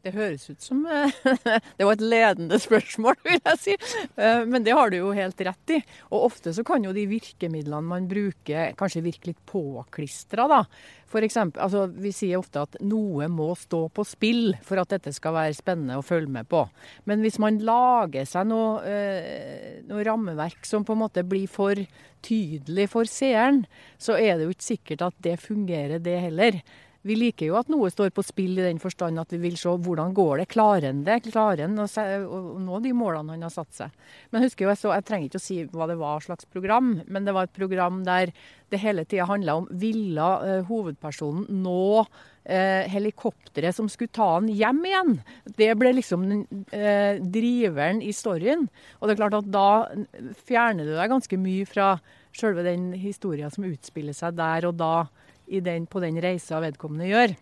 Det 0.00 0.14
høres 0.14 0.46
ut 0.48 0.62
som 0.64 0.80
eh, 0.88 1.12
Det 1.76 1.84
var 1.84 1.96
et 1.96 2.04
ledende 2.04 2.56
spørsmål, 2.60 3.18
vil 3.26 3.36
jeg 3.36 3.60
si. 3.60 3.74
Eh, 4.16 4.46
men 4.48 4.64
det 4.64 4.76
har 4.76 4.92
du 4.92 4.96
jo 4.96 5.12
helt 5.16 5.40
rett 5.44 5.74
i. 5.76 5.80
Og 6.08 6.30
ofte 6.30 6.54
så 6.56 6.64
kan 6.66 6.84
jo 6.86 6.94
de 6.96 7.04
virkemidlene 7.10 7.84
man 7.90 8.08
bruker, 8.08 8.72
kanskje 8.80 9.04
virke 9.04 9.32
litt 9.32 9.44
påklistra, 9.50 10.48
da. 10.50 10.62
For 11.10 11.26
eksempel, 11.26 11.60
altså, 11.64 11.84
vi 11.90 12.12
sier 12.14 12.38
ofte 12.38 12.62
at 12.62 12.76
noe 12.86 13.26
må 13.32 13.50
stå 13.58 13.82
på 13.92 14.04
spill 14.06 14.54
for 14.64 14.80
at 14.80 14.92
dette 14.94 15.12
skal 15.12 15.34
være 15.36 15.56
spennende 15.58 15.98
å 15.98 16.06
følge 16.06 16.32
med 16.32 16.48
på. 16.48 16.62
Men 17.10 17.24
hvis 17.24 17.40
man 17.42 17.58
lager 17.66 18.28
seg 18.30 18.48
noe, 18.48 18.78
eh, 18.86 19.80
noe 19.90 20.06
rammeverk 20.06 20.64
som 20.68 20.86
på 20.86 20.96
en 20.96 21.04
måte 21.04 21.26
blir 21.26 21.50
for 21.50 21.76
tydelig 22.24 22.90
for 22.92 23.08
seeren, 23.10 23.64
så 24.00 24.16
er 24.16 24.38
det 24.38 24.46
jo 24.46 24.54
ikke 24.54 24.72
sikkert 24.72 25.10
at 25.10 25.18
det 25.24 25.40
fungerer, 25.42 26.00
det 26.00 26.20
heller. 26.28 26.62
Vi 27.06 27.16
liker 27.16 27.48
jo 27.48 27.56
at 27.56 27.70
noe 27.72 27.88
står 27.88 28.10
på 28.12 28.24
spill 28.26 28.58
i 28.58 28.64
den 28.66 28.80
forstand 28.82 29.20
at 29.22 29.30
vi 29.32 29.40
vil 29.40 29.56
se 29.56 29.72
hvordan 29.72 30.12
går 30.16 30.42
det. 30.42 30.48
Klarer 30.52 30.90
han 30.90 31.04
det? 31.06 31.22
Klarer 31.30 31.64
han 31.64 31.80
å 31.80 32.40
nå 32.60 32.80
de 32.84 32.92
målene 32.96 33.36
han 33.36 33.46
har 33.46 33.54
satt 33.54 33.72
seg? 33.72 33.94
Men 34.28 34.44
husker 34.44 34.66
jo, 34.66 34.72
jeg, 34.74 34.82
jeg 34.84 35.06
trenger 35.08 35.30
ikke 35.30 35.40
å 35.40 35.44
si 35.46 35.56
hva 35.72 35.88
det 35.88 35.96
var 36.00 36.26
slags 36.26 36.48
program, 36.52 36.98
men 37.08 37.24
det 37.24 37.32
var 37.36 37.48
et 37.48 37.56
program 37.56 38.02
der 38.04 38.34
det 38.70 38.82
hele 38.82 39.06
tida 39.08 39.26
handla 39.30 39.56
om 39.62 39.70
ville 39.80 40.26
uh, 40.44 40.60
hovedpersonen 40.68 41.48
nå 41.64 42.04
uh, 42.04 42.82
helikopteret 42.92 43.74
som 43.74 43.88
skulle 43.90 44.12
ta 44.14 44.28
han 44.36 44.52
hjem 44.52 44.84
igjen. 44.92 45.16
Det 45.56 45.72
ble 45.80 45.94
liksom 45.96 46.28
uh, 46.28 47.14
driveren 47.16 48.04
i 48.04 48.12
storyen. 48.14 48.68
Og 49.00 49.08
det 49.08 49.16
er 49.16 49.22
klart 49.24 49.40
at 49.40 49.50
da 49.50 49.70
fjerner 50.44 50.84
du 50.84 50.94
deg 50.98 51.16
ganske 51.16 51.40
mye 51.40 51.64
fra 51.66 51.94
sjølve 52.36 52.62
den 52.68 52.92
historia 52.94 53.48
som 53.50 53.66
utspiller 53.66 54.14
seg 54.14 54.36
der 54.38 54.68
og 54.68 54.76
da 54.78 54.94
den, 55.58 55.88
på 55.90 55.98
den 56.04 56.20
reisa 56.22 56.60
vedkommende 56.62 57.10
gjør. 57.10 57.34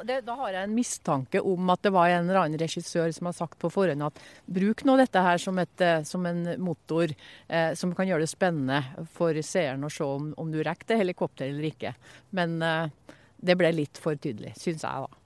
Det, 0.00 0.22
da 0.24 0.34
har 0.38 0.54
jeg 0.54 0.64
en 0.64 0.74
mistanke 0.74 1.40
om 1.44 1.70
at 1.72 1.82
det 1.84 1.92
var 1.92 2.08
en 2.08 2.24
eller 2.24 2.40
annen 2.40 2.60
regissør 2.60 3.10
som 3.12 3.28
har 3.28 3.36
sagt 3.36 3.58
på 3.60 3.68
forhånd 3.72 4.06
at 4.06 4.20
bruk 4.48 4.84
nå 4.88 4.94
dette 4.96 5.20
her 5.20 5.40
som, 5.42 5.58
et, 5.60 5.74
eh, 5.84 6.00
som 6.08 6.24
en 6.26 6.40
motor 6.62 7.12
eh, 7.12 7.72
som 7.76 7.92
kan 7.96 8.08
gjøre 8.08 8.24
det 8.24 8.32
spennende 8.32 9.06
for 9.12 9.36
seeren 9.44 9.84
å 9.84 9.92
se 9.92 10.06
om, 10.06 10.30
om 10.40 10.52
du 10.52 10.62
rekker 10.64 10.88
det 10.88 11.00
helikopteret 11.02 11.52
eller 11.52 11.68
ikke. 11.68 11.92
Men 12.36 12.56
eh, 12.64 13.16
det 13.36 13.58
ble 13.60 13.74
litt 13.76 14.00
for 14.00 14.16
tydelig, 14.16 14.54
syns 14.60 14.86
jeg, 14.86 15.04
da. 15.04 15.20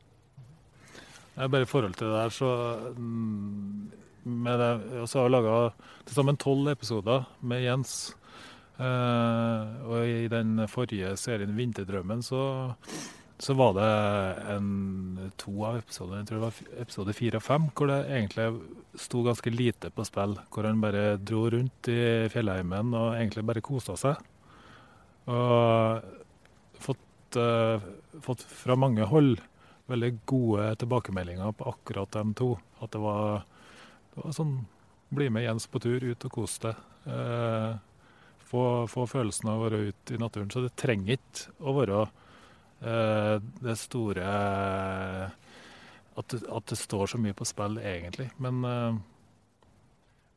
Jeg 1.34 1.50
bare 1.50 1.66
i 1.66 1.70
forhold 1.70 1.96
til 1.98 2.10
det 2.10 2.18
der, 2.18 2.34
så 2.34 2.50
mm, 2.98 3.78
med 4.44 4.60
det, 4.60 4.72
har 5.02 5.24
jeg 5.26 5.32
laga 5.34 5.56
til 6.06 6.18
sammen 6.18 6.38
tolv 6.40 6.70
episoder 6.70 7.26
med 7.42 7.64
Jens. 7.64 7.96
Uh, 8.74 9.86
og 9.86 10.08
i 10.10 10.24
den 10.26 10.64
forrige 10.66 11.12
serien 11.20 11.54
'Vinterdrømmen' 11.54 12.24
så, 12.26 12.74
så 13.38 13.54
var 13.54 13.76
det 13.76 13.90
en, 14.50 15.30
to 15.38 15.52
av 15.62 15.78
episodene, 15.78 16.24
jeg 16.24 16.28
tror 16.30 16.40
det 16.40 16.48
var 16.48 16.80
episode 16.82 17.14
fire 17.14 17.38
og 17.38 17.46
fem, 17.46 17.68
hvor 17.70 17.92
det 17.92 18.00
egentlig 18.08 18.48
sto 18.98 19.22
ganske 19.26 19.54
lite 19.54 19.92
på 19.94 20.06
spill. 20.06 20.36
Hvor 20.50 20.66
han 20.66 20.82
bare 20.82 21.16
dro 21.22 21.46
rundt 21.54 21.90
i 21.90 22.26
fjellheimen 22.34 22.94
og 22.98 23.14
egentlig 23.14 23.46
bare 23.46 23.64
kosa 23.64 23.96
seg. 24.00 24.18
Og 25.30 26.02
fått, 26.82 27.38
uh, 27.38 27.78
fått 28.22 28.42
fra 28.42 28.76
mange 28.78 29.06
hold 29.06 29.38
veldig 29.90 30.12
gode 30.26 30.68
tilbakemeldinger 30.80 31.54
på 31.58 31.70
akkurat 31.70 32.10
dem 32.16 32.34
to. 32.34 32.54
At 32.82 32.94
det 32.94 33.02
var, 33.02 33.44
det 34.14 34.24
var 34.24 34.38
sånn 34.42 34.56
Bli 35.14 35.28
med 35.30 35.44
Jens 35.44 35.68
på 35.70 35.78
tur, 35.78 36.02
ut 36.02 36.24
og 36.26 36.32
kos 36.32 36.56
deg. 36.58 36.78
Uh, 37.06 37.76
få, 38.54 38.66
få, 38.90 39.06
følelsen 39.10 39.50
av 39.50 39.60
å 39.60 39.64
være 39.66 39.80
ute 39.90 40.14
i 40.14 40.20
naturen. 40.20 40.50
Så 40.52 40.62
det 40.64 40.74
trenger 40.80 41.18
ikke 41.18 41.54
å 41.60 41.74
være 41.78 42.04
eh, 42.04 43.34
det 43.64 43.78
store 43.80 44.28
at 46.14 46.34
at 46.38 46.70
det, 46.70 46.78
står 46.78 47.10
så 47.10 47.18
mye 47.18 47.34
på 47.34 47.46
spill, 47.48 47.80
egentlig. 47.82 48.28
Men 48.42 48.62
eh, 48.68 49.00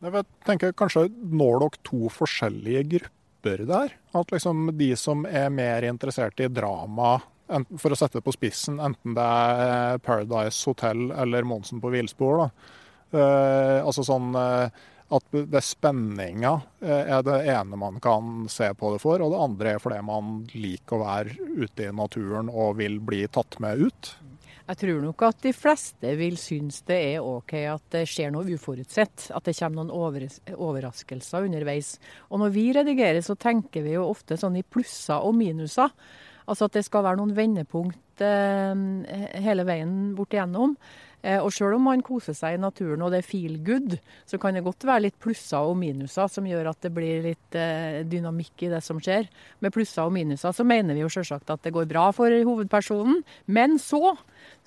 Jeg 0.08 0.26
tenker 0.46 0.74
kanskje 0.78 1.08
når 1.14 1.62
dere 1.62 1.84
to 1.86 2.10
forskjellige 2.14 2.84
grupper 2.96 3.64
der? 3.70 3.94
At 4.18 4.34
liksom 4.34 4.72
de 4.78 4.92
som 4.98 5.26
er 5.30 5.50
mer 5.54 5.86
interessert 5.86 6.42
i 6.42 6.50
drama, 6.50 7.20
for 7.48 7.94
å 7.94 7.98
sette 7.98 8.20
det 8.20 8.26
på 8.26 8.36
spissen, 8.36 8.82
enten 8.84 9.16
det 9.16 9.24
er 9.24 10.02
Paradise 10.04 10.66
Hotel 10.68 11.12
eller 11.16 11.48
Monsen 11.48 11.80
på 11.84 11.94
villspor, 11.94 12.44
da. 12.44 12.50
Eh, 13.08 13.80
altså 13.88 14.04
sånn 14.04 14.34
eh, 14.36 14.82
at 15.08 15.36
det 15.52 15.64
spenninga 15.64 16.54
eh, 16.84 17.12
er 17.16 17.24
det 17.24 17.38
ene 17.54 17.80
man 17.80 18.00
kan 18.04 18.48
se 18.52 18.68
på 18.76 18.94
det 18.94 19.02
for, 19.04 19.24
og 19.24 19.32
det 19.34 19.44
andre 19.44 19.74
er 19.76 19.84
fordi 19.84 20.02
man 20.06 20.42
liker 20.52 20.98
å 20.98 21.06
være 21.06 21.52
ute 21.64 21.88
i 21.88 21.94
naturen 21.96 22.52
og 22.52 22.80
vil 22.82 23.00
bli 23.04 23.24
tatt 23.32 23.60
med 23.64 23.88
ut. 23.88 24.14
Jeg 24.68 24.80
tror 24.82 25.00
nok 25.00 25.24
at 25.24 25.38
de 25.46 25.54
fleste 25.56 26.10
vil 26.20 26.36
synes 26.40 26.82
det 26.90 26.98
er 27.14 27.24
OK 27.24 27.54
at 27.72 27.84
det 27.96 28.04
skjer 28.12 28.34
noe 28.36 28.52
uforutsett. 28.52 29.30
At 29.32 29.48
det 29.48 29.56
kommer 29.56 29.86
noen 29.86 29.94
overraskelser 30.52 31.48
underveis. 31.48 31.94
Og 32.28 32.42
når 32.44 32.52
vi 32.52 32.66
redigerer, 32.76 33.22
så 33.24 33.38
tenker 33.40 33.86
vi 33.86 33.96
jo 33.96 34.10
ofte 34.10 34.36
sånn 34.36 34.60
i 34.60 34.66
plusser 34.68 35.24
og 35.24 35.38
minuser. 35.40 35.94
Altså 36.52 36.68
at 36.68 36.76
det 36.76 36.84
skal 36.84 37.06
være 37.08 37.20
noen 37.22 37.32
vendepunkt 37.38 38.24
eh, 38.28 39.40
hele 39.48 39.64
veien 39.68 39.96
bort 40.20 40.36
igjennom. 40.36 40.76
Eh, 41.28 41.42
og 41.44 41.52
sjøl 41.52 41.76
om 41.76 41.88
man 41.90 42.04
koser 42.06 42.36
seg 42.38 42.56
i 42.56 42.62
naturen 42.62 43.02
og 43.04 43.12
det 43.12 43.20
er 43.20 43.28
feel 43.28 43.58
good, 43.68 43.98
så 44.30 44.40
kan 44.40 44.56
det 44.56 44.64
godt 44.64 44.86
være 44.88 45.08
litt 45.08 45.18
plusser 45.20 45.68
og 45.68 45.76
minuser 45.80 46.30
som 46.32 46.48
gjør 46.48 46.72
at 46.72 46.86
det 46.86 46.94
blir 46.96 47.26
litt 47.26 47.58
eh, 47.60 48.00
dynamikk 48.08 48.64
i 48.64 48.72
det 48.72 48.80
som 48.86 49.02
skjer. 49.04 49.28
Med 49.64 49.76
plusser 49.76 50.06
og 50.06 50.16
minuser 50.16 50.56
så 50.56 50.66
mener 50.68 50.96
vi 50.96 51.04
jo 51.04 51.12
selvsagt 51.12 51.52
at 51.52 51.66
det 51.68 51.74
går 51.76 51.90
bra 51.90 52.08
for 52.16 52.32
hovedpersonen, 52.32 53.24
men 53.52 53.76
så 53.82 54.16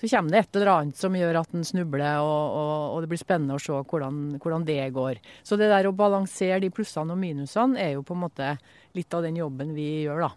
så 0.01 0.09
kommer 0.09 0.33
det 0.33 0.41
et 0.41 0.57
eller 0.57 0.71
annet 0.73 0.97
som 0.97 1.17
gjør 1.17 1.39
at 1.43 1.51
den 1.53 1.65
snubler, 1.65 2.21
og, 2.25 2.55
og, 2.57 2.77
og 2.95 3.03
det 3.03 3.11
blir 3.13 3.21
spennende 3.21 3.57
å 3.57 3.61
se 3.61 3.77
hvordan, 3.77 4.21
hvordan, 4.41 4.65
det 4.69 4.79
går. 4.97 5.21
Så 5.45 5.59
det 5.61 5.69
der 5.73 5.89
å 5.89 5.97
balansere 5.97 6.61
de 6.65 6.71
plussene 6.73 7.13
og 7.13 7.21
minusene 7.21 7.81
er 7.81 7.95
jo 7.95 8.05
på 8.05 8.17
en 8.17 8.23
måte 8.25 8.55
litt 8.97 9.17
av 9.17 9.25
den 9.25 9.37
jobben 9.41 9.75
vi 9.77 9.89
gjør, 10.07 10.25
da. 10.25 10.31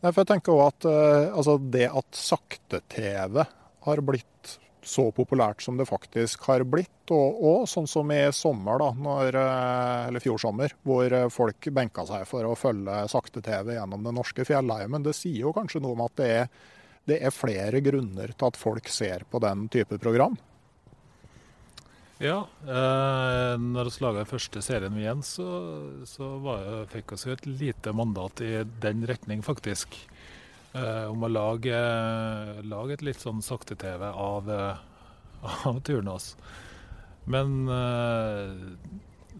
Nei, 0.00 0.12
for 0.12 0.22
jeg 0.22 0.30
tenker 0.30 0.54
også 0.54 0.68
at 0.70 0.86
uh, 0.88 1.36
altså 1.36 1.56
det 1.74 1.88
at 1.90 2.22
sakte-TV 2.22 3.42
har 3.86 4.02
blitt 4.04 4.58
så 4.82 5.10
populært 5.12 5.60
som 5.62 5.76
det 5.76 5.86
faktisk 5.88 6.46
har 6.48 6.64
blitt. 6.64 7.12
Og, 7.12 7.40
og 7.44 7.68
sånn 7.68 7.88
som 7.90 8.10
i 8.14 8.22
sommer, 8.34 8.80
da, 8.80 8.90
når, 8.96 9.38
eh, 9.40 10.08
eller 10.08 10.24
fjor 10.24 10.40
sommer, 10.40 10.74
hvor 10.86 11.14
folk 11.34 11.70
benka 11.76 12.06
seg 12.08 12.26
for 12.28 12.48
å 12.48 12.56
følge 12.58 13.02
sakte-TV 13.12 13.74
gjennom 13.76 14.06
den 14.06 14.16
norske 14.20 14.46
fjellheimen. 14.48 15.04
Det 15.04 15.16
sier 15.16 15.44
jo 15.46 15.56
kanskje 15.56 15.82
noe 15.84 15.98
om 15.98 16.06
at 16.06 16.16
det 16.20 16.30
er, 16.42 16.54
det 17.10 17.18
er 17.26 17.34
flere 17.34 17.82
grunner 17.84 18.32
til 18.32 18.48
at 18.48 18.60
folk 18.60 18.88
ser 18.92 19.26
på 19.30 19.42
den 19.42 19.68
type 19.72 20.00
program. 20.00 20.38
Ja, 22.20 22.42
eh, 22.68 23.54
når 23.56 23.88
vi 23.88 24.02
laga 24.04 24.20
den 24.20 24.28
første 24.28 24.60
serien 24.60 24.96
igjen, 25.00 25.22
så, 25.24 25.46
så 26.04 26.34
var, 26.44 26.66
fikk 26.92 27.14
vi 27.16 27.32
et 27.32 27.46
lite 27.48 27.94
mandat 27.96 28.42
i 28.44 28.58
den 28.82 29.06
retning, 29.08 29.40
faktisk. 29.40 29.96
Eh, 30.70 31.06
om 31.10 31.24
å 31.26 31.30
lage, 31.30 31.78
lage, 32.62 32.94
et 32.94 33.02
litt 33.02 33.18
sånn 33.18 33.42
sakte-TV 33.42 34.06
av, 34.06 34.50
av 35.42 35.64
av 35.66 35.80
Turnas. 35.82 36.36
Men 37.30 37.64
eh, 37.68 38.52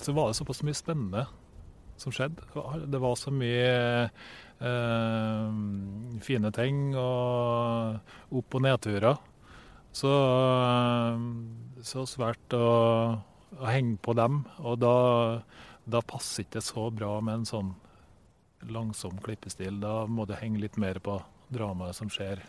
så 0.03 0.15
var 0.17 0.31
det 0.31 0.39
såpass 0.41 0.65
mye 0.67 0.79
spennende 0.79 1.27
som 2.01 2.13
skjedde. 2.15 2.43
Det 2.91 3.01
var 3.03 3.17
så 3.21 3.33
mye 3.35 4.09
eh, 4.59 5.59
fine 6.25 6.53
ting 6.57 6.97
og 6.99 8.33
opp- 8.41 8.57
og 8.57 8.65
nedturer. 8.65 9.21
Så, 9.93 10.11
så 11.83 12.05
svært 12.07 12.55
å, 12.55 12.67
å, 13.59 13.65
henge 13.67 13.99
på 14.03 14.15
dem. 14.19 14.45
Og 14.63 14.79
da, 14.83 14.97
da 15.87 16.03
passer 16.07 16.47
ikke 16.47 16.63
så 16.65 16.89
bra 16.95 17.17
med 17.23 17.41
en 17.41 17.49
sånn 17.49 17.73
langsom 18.69 19.21
klippestil. 19.25 19.81
Da 19.83 20.05
må 20.07 20.26
det 20.29 20.40
henge 20.43 20.61
litt 20.62 20.76
mer 20.81 21.00
på 21.02 21.21
dramaet 21.50 21.97
som 21.97 22.11
skjer. 22.12 22.43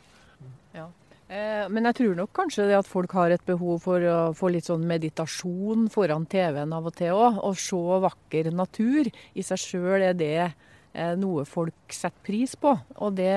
Ja. 0.75 0.89
Eh, 1.31 1.63
men 1.71 1.87
jeg 1.87 1.95
tror 1.95 2.17
nok 2.17 2.33
kanskje 2.35 2.65
det 2.67 2.75
at 2.81 2.89
folk 2.89 3.13
har 3.15 3.31
et 3.31 3.45
behov 3.47 3.85
for 3.85 4.03
å 4.03 4.17
få 4.35 4.49
litt 4.51 4.67
sånn 4.67 4.83
meditasjon 4.87 5.87
foran 5.93 6.25
TV-en 6.27 6.75
av 6.75 6.89
og 6.89 6.97
til 6.97 7.15
òg. 7.15 7.39
Å 7.39 7.51
se 7.55 7.99
vakker 8.05 8.51
natur 8.51 9.07
i 9.07 9.45
seg 9.45 9.61
sjøl 9.61 10.07
er 10.09 10.17
det 10.17 10.35
eh, 10.43 11.13
noe 11.19 11.45
folk 11.47 11.95
setter 11.95 12.27
pris 12.27 12.57
på. 12.59 12.75
Og 12.99 13.15
det, 13.15 13.31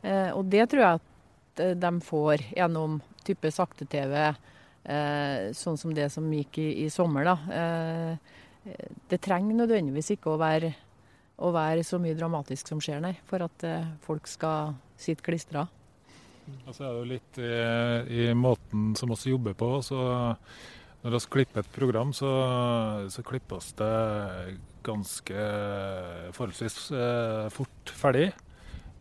eh, 0.00 0.30
og 0.32 0.48
det 0.48 0.70
tror 0.72 0.86
jeg 0.86 1.00
at 1.02 1.06
de 1.76 1.90
får 2.00 2.46
gjennom 2.56 3.00
type 3.26 3.50
sakte-TV, 3.52 4.14
sånn 5.52 5.76
som 5.76 5.90
det 5.92 6.06
som 6.08 6.24
gikk 6.32 6.56
i, 6.62 6.68
i 6.82 6.88
sommer. 6.88 7.26
da. 7.28 8.14
Det 9.10 9.18
trenger 9.20 9.58
nødvendigvis 9.58 10.14
ikke 10.14 10.32
å 10.32 10.38
være 10.40 10.70
å 11.40 11.52
være 11.54 11.84
så 11.86 12.00
mye 12.02 12.16
dramatisk 12.18 12.68
som 12.70 12.80
skjer, 12.82 13.00
nei. 13.04 13.14
For 13.28 13.42
at 13.44 13.64
eh, 13.66 13.88
folk 14.04 14.28
skal 14.30 14.74
sitte 15.00 15.24
klistra. 15.26 15.66
Og 16.66 16.74
så 16.74 16.84
er 16.84 16.90
det 16.90 16.98
jo 16.98 17.08
litt 17.08 17.40
i, 17.40 17.54
i 18.26 18.28
måten 18.34 18.92
som 18.98 19.12
vi 19.12 19.34
jobber 19.34 19.56
på. 19.56 19.72
så 19.86 20.00
når 21.00 21.14
vi 21.14 21.20
klipper 21.32 21.62
et 21.62 21.72
program, 21.72 22.10
så, 22.12 22.30
så 23.08 23.22
klippes 23.24 23.70
det 23.78 23.92
ganske 24.84 25.44
forholdsvis 26.36 26.78
eh, 26.92 27.46
fort 27.54 27.92
ferdig. 27.96 28.26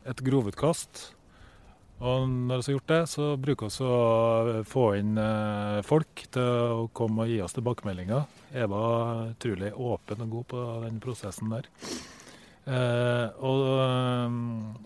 Et 0.08 0.22
grovutkast. 0.24 1.10
Og 2.00 2.30
når 2.32 2.62
vi 2.62 2.70
har 2.70 2.76
gjort 2.78 2.92
det, 2.94 3.02
så 3.12 3.26
bruker 3.36 3.68
vi 3.74 3.90
å 3.92 4.64
få 4.64 4.86
inn 5.02 5.20
eh, 5.20 5.82
folk 5.84 6.24
til 6.32 6.86
å 6.86 6.88
komme 6.96 7.26
og 7.26 7.34
gi 7.34 7.42
oss 7.44 7.58
tilbakemeldinger. 7.58 8.24
Eva 8.64 8.86
er 8.86 9.34
utrolig 9.34 9.74
åpen 9.76 10.24
og 10.24 10.38
god 10.38 10.50
på 10.56 10.64
den 10.86 11.04
prosessen 11.04 11.52
der. 11.52 11.68
Eh, 12.70 13.28
og, 13.42 13.62
eh, 13.82 14.34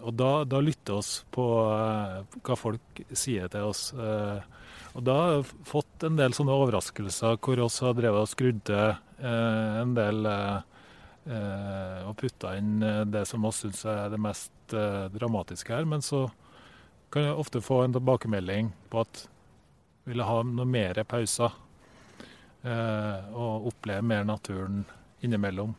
og 0.07 0.13
da, 0.15 0.31
da 0.47 0.59
lytter 0.63 1.01
oss 1.01 1.11
på 1.35 1.45
eh, 1.67 2.37
hva 2.39 2.55
folk 2.55 3.01
sier 3.11 3.49
til 3.51 3.71
oss. 3.71 3.89
Og 4.93 5.01
da 5.03 5.15
har 5.17 5.33
jeg 5.33 5.49
fått 5.67 6.05
en 6.07 6.19
del 6.19 6.35
sånne 6.37 6.55
overraskelser 6.63 7.39
hvor 7.41 7.59
vi 7.59 7.65
har 7.65 7.97
drevet 7.97 8.27
og 8.27 8.29
skrudd 8.29 8.61
til 8.69 8.93
en 9.23 9.93
del 9.95 10.27
og 10.27 12.11
putta 12.19 12.51
inn 12.59 12.83
det 13.09 13.23
som 13.25 13.45
vi 13.47 13.51
syns 13.55 13.81
er 13.89 14.11
det 14.13 14.19
mest 14.21 14.75
dramatiske 15.15 15.73
her. 15.73 15.87
Men 15.89 16.05
så 16.05 16.27
kan 17.13 17.25
jeg 17.25 17.41
ofte 17.41 17.63
få 17.63 17.81
en 17.87 17.97
tilbakemelding 17.97 18.69
på 18.93 19.01
at 19.01 19.23
jeg 19.25 20.13
vil 20.13 20.25
ha 20.27 20.41
noe 20.45 20.69
mer 20.69 21.01
pauser. 21.09 21.57
og 22.63 23.71
oppleve 23.73 24.05
mer 24.05 24.29
naturen 24.29 24.85
innimellom. 25.25 25.73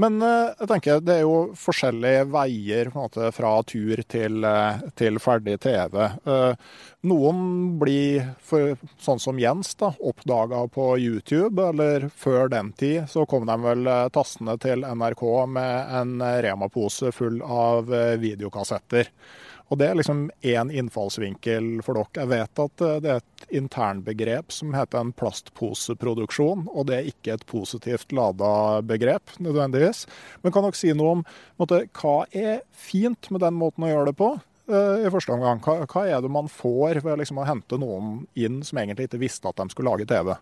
Men 0.00 0.20
eh, 0.22 0.52
jeg 0.60 0.68
tenker 0.68 1.00
det 1.04 1.14
er 1.18 1.22
jo 1.24 1.36
forskjellige 1.56 2.26
veier 2.28 2.90
måte, 2.92 3.30
fra 3.32 3.52
tur 3.68 4.02
til, 4.04 4.44
eh, 4.44 4.82
til, 4.98 5.16
ferdig 5.22 5.56
TV. 5.64 5.96
Eh, 6.04 6.74
noen 7.08 7.40
blir, 7.80 8.28
for, 8.44 8.76
sånn 9.00 9.22
som 9.22 9.40
Jens, 9.40 9.72
da, 9.80 9.94
oppdaga 9.96 10.66
på 10.72 10.90
YouTube, 11.00 11.70
eller 11.70 12.10
før 12.12 12.52
den 12.52 12.74
tid 12.76 13.08
så 13.08 13.24
kom 13.28 13.48
de 13.48 13.56
vel 13.64 13.88
tassende 14.12 14.58
til 14.60 14.84
NRK 14.84 15.24
med 15.56 15.96
en 16.02 16.14
Rema-pose 16.44 17.14
full 17.16 17.40
av 17.40 17.88
videokassetter. 18.20 19.12
Og 19.66 19.78
Det 19.78 19.86
er 19.88 19.96
liksom 19.98 20.28
én 20.46 20.70
innfallsvinkel 20.70 21.80
for 21.82 21.98
dere. 21.98 22.22
Jeg 22.22 22.30
vet 22.30 22.60
at 22.62 22.82
eh, 22.86 22.98
det 23.02 23.10
er 23.10 23.22
et 23.22 23.46
internbegrep 23.58 24.54
som 24.54 24.74
heter 24.76 25.00
en 25.02 25.14
plastposeproduksjon, 25.18 26.68
og 26.70 26.86
det 26.86 26.96
er 26.96 27.08
ikke 27.10 27.34
et 27.34 27.46
positivt 27.50 28.14
lada 28.14 28.82
begrep 28.86 29.34
nødvendigvis. 29.42 30.04
Men 30.44 30.54
kan 30.54 30.68
dere 30.68 30.78
si 30.78 30.94
noe 30.94 31.16
om 31.16 31.24
måte, 31.58 31.82
hva 31.98 32.20
er 32.30 32.62
fint 32.70 33.30
med 33.34 33.42
den 33.42 33.58
måten 33.58 33.88
å 33.88 33.90
gjøre 33.90 34.12
det 34.12 34.20
på? 34.22 34.36
Uh, 34.66 35.02
i 35.02 35.10
første 35.14 35.34
omgang. 35.34 35.60
Hva, 35.62 35.80
hva, 35.86 36.06
er 36.10 36.22
det 36.22 36.30
man 36.30 36.50
får 36.50 37.02
ved 37.02 37.20
liksom 37.20 37.38
å 37.38 37.46
hente 37.46 37.78
noen 37.78 38.24
inn 38.38 38.62
som 38.66 38.80
egentlig 38.82 39.06
ikke 39.06 39.22
visste 39.22 39.50
at 39.50 39.58
de 39.58 39.70
skulle 39.70 39.90
lage 39.90 40.06
TV? 40.10 40.32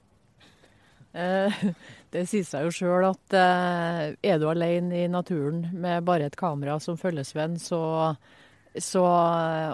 Uh, 1.16 1.64
det 2.12 2.28
sier 2.28 2.44
seg 2.48 2.68
jo 2.68 2.76
sjøl 2.76 3.08
at 3.08 3.40
er 3.40 4.40
du 4.40 4.48
alene 4.52 5.04
i 5.04 5.10
naturen 5.12 5.66
med 5.72 6.04
bare 6.08 6.28
et 6.28 6.40
kamera 6.40 6.76
som 6.80 7.00
følgesvenn, 7.00 7.56
så 7.60 7.80
så, 8.82 9.02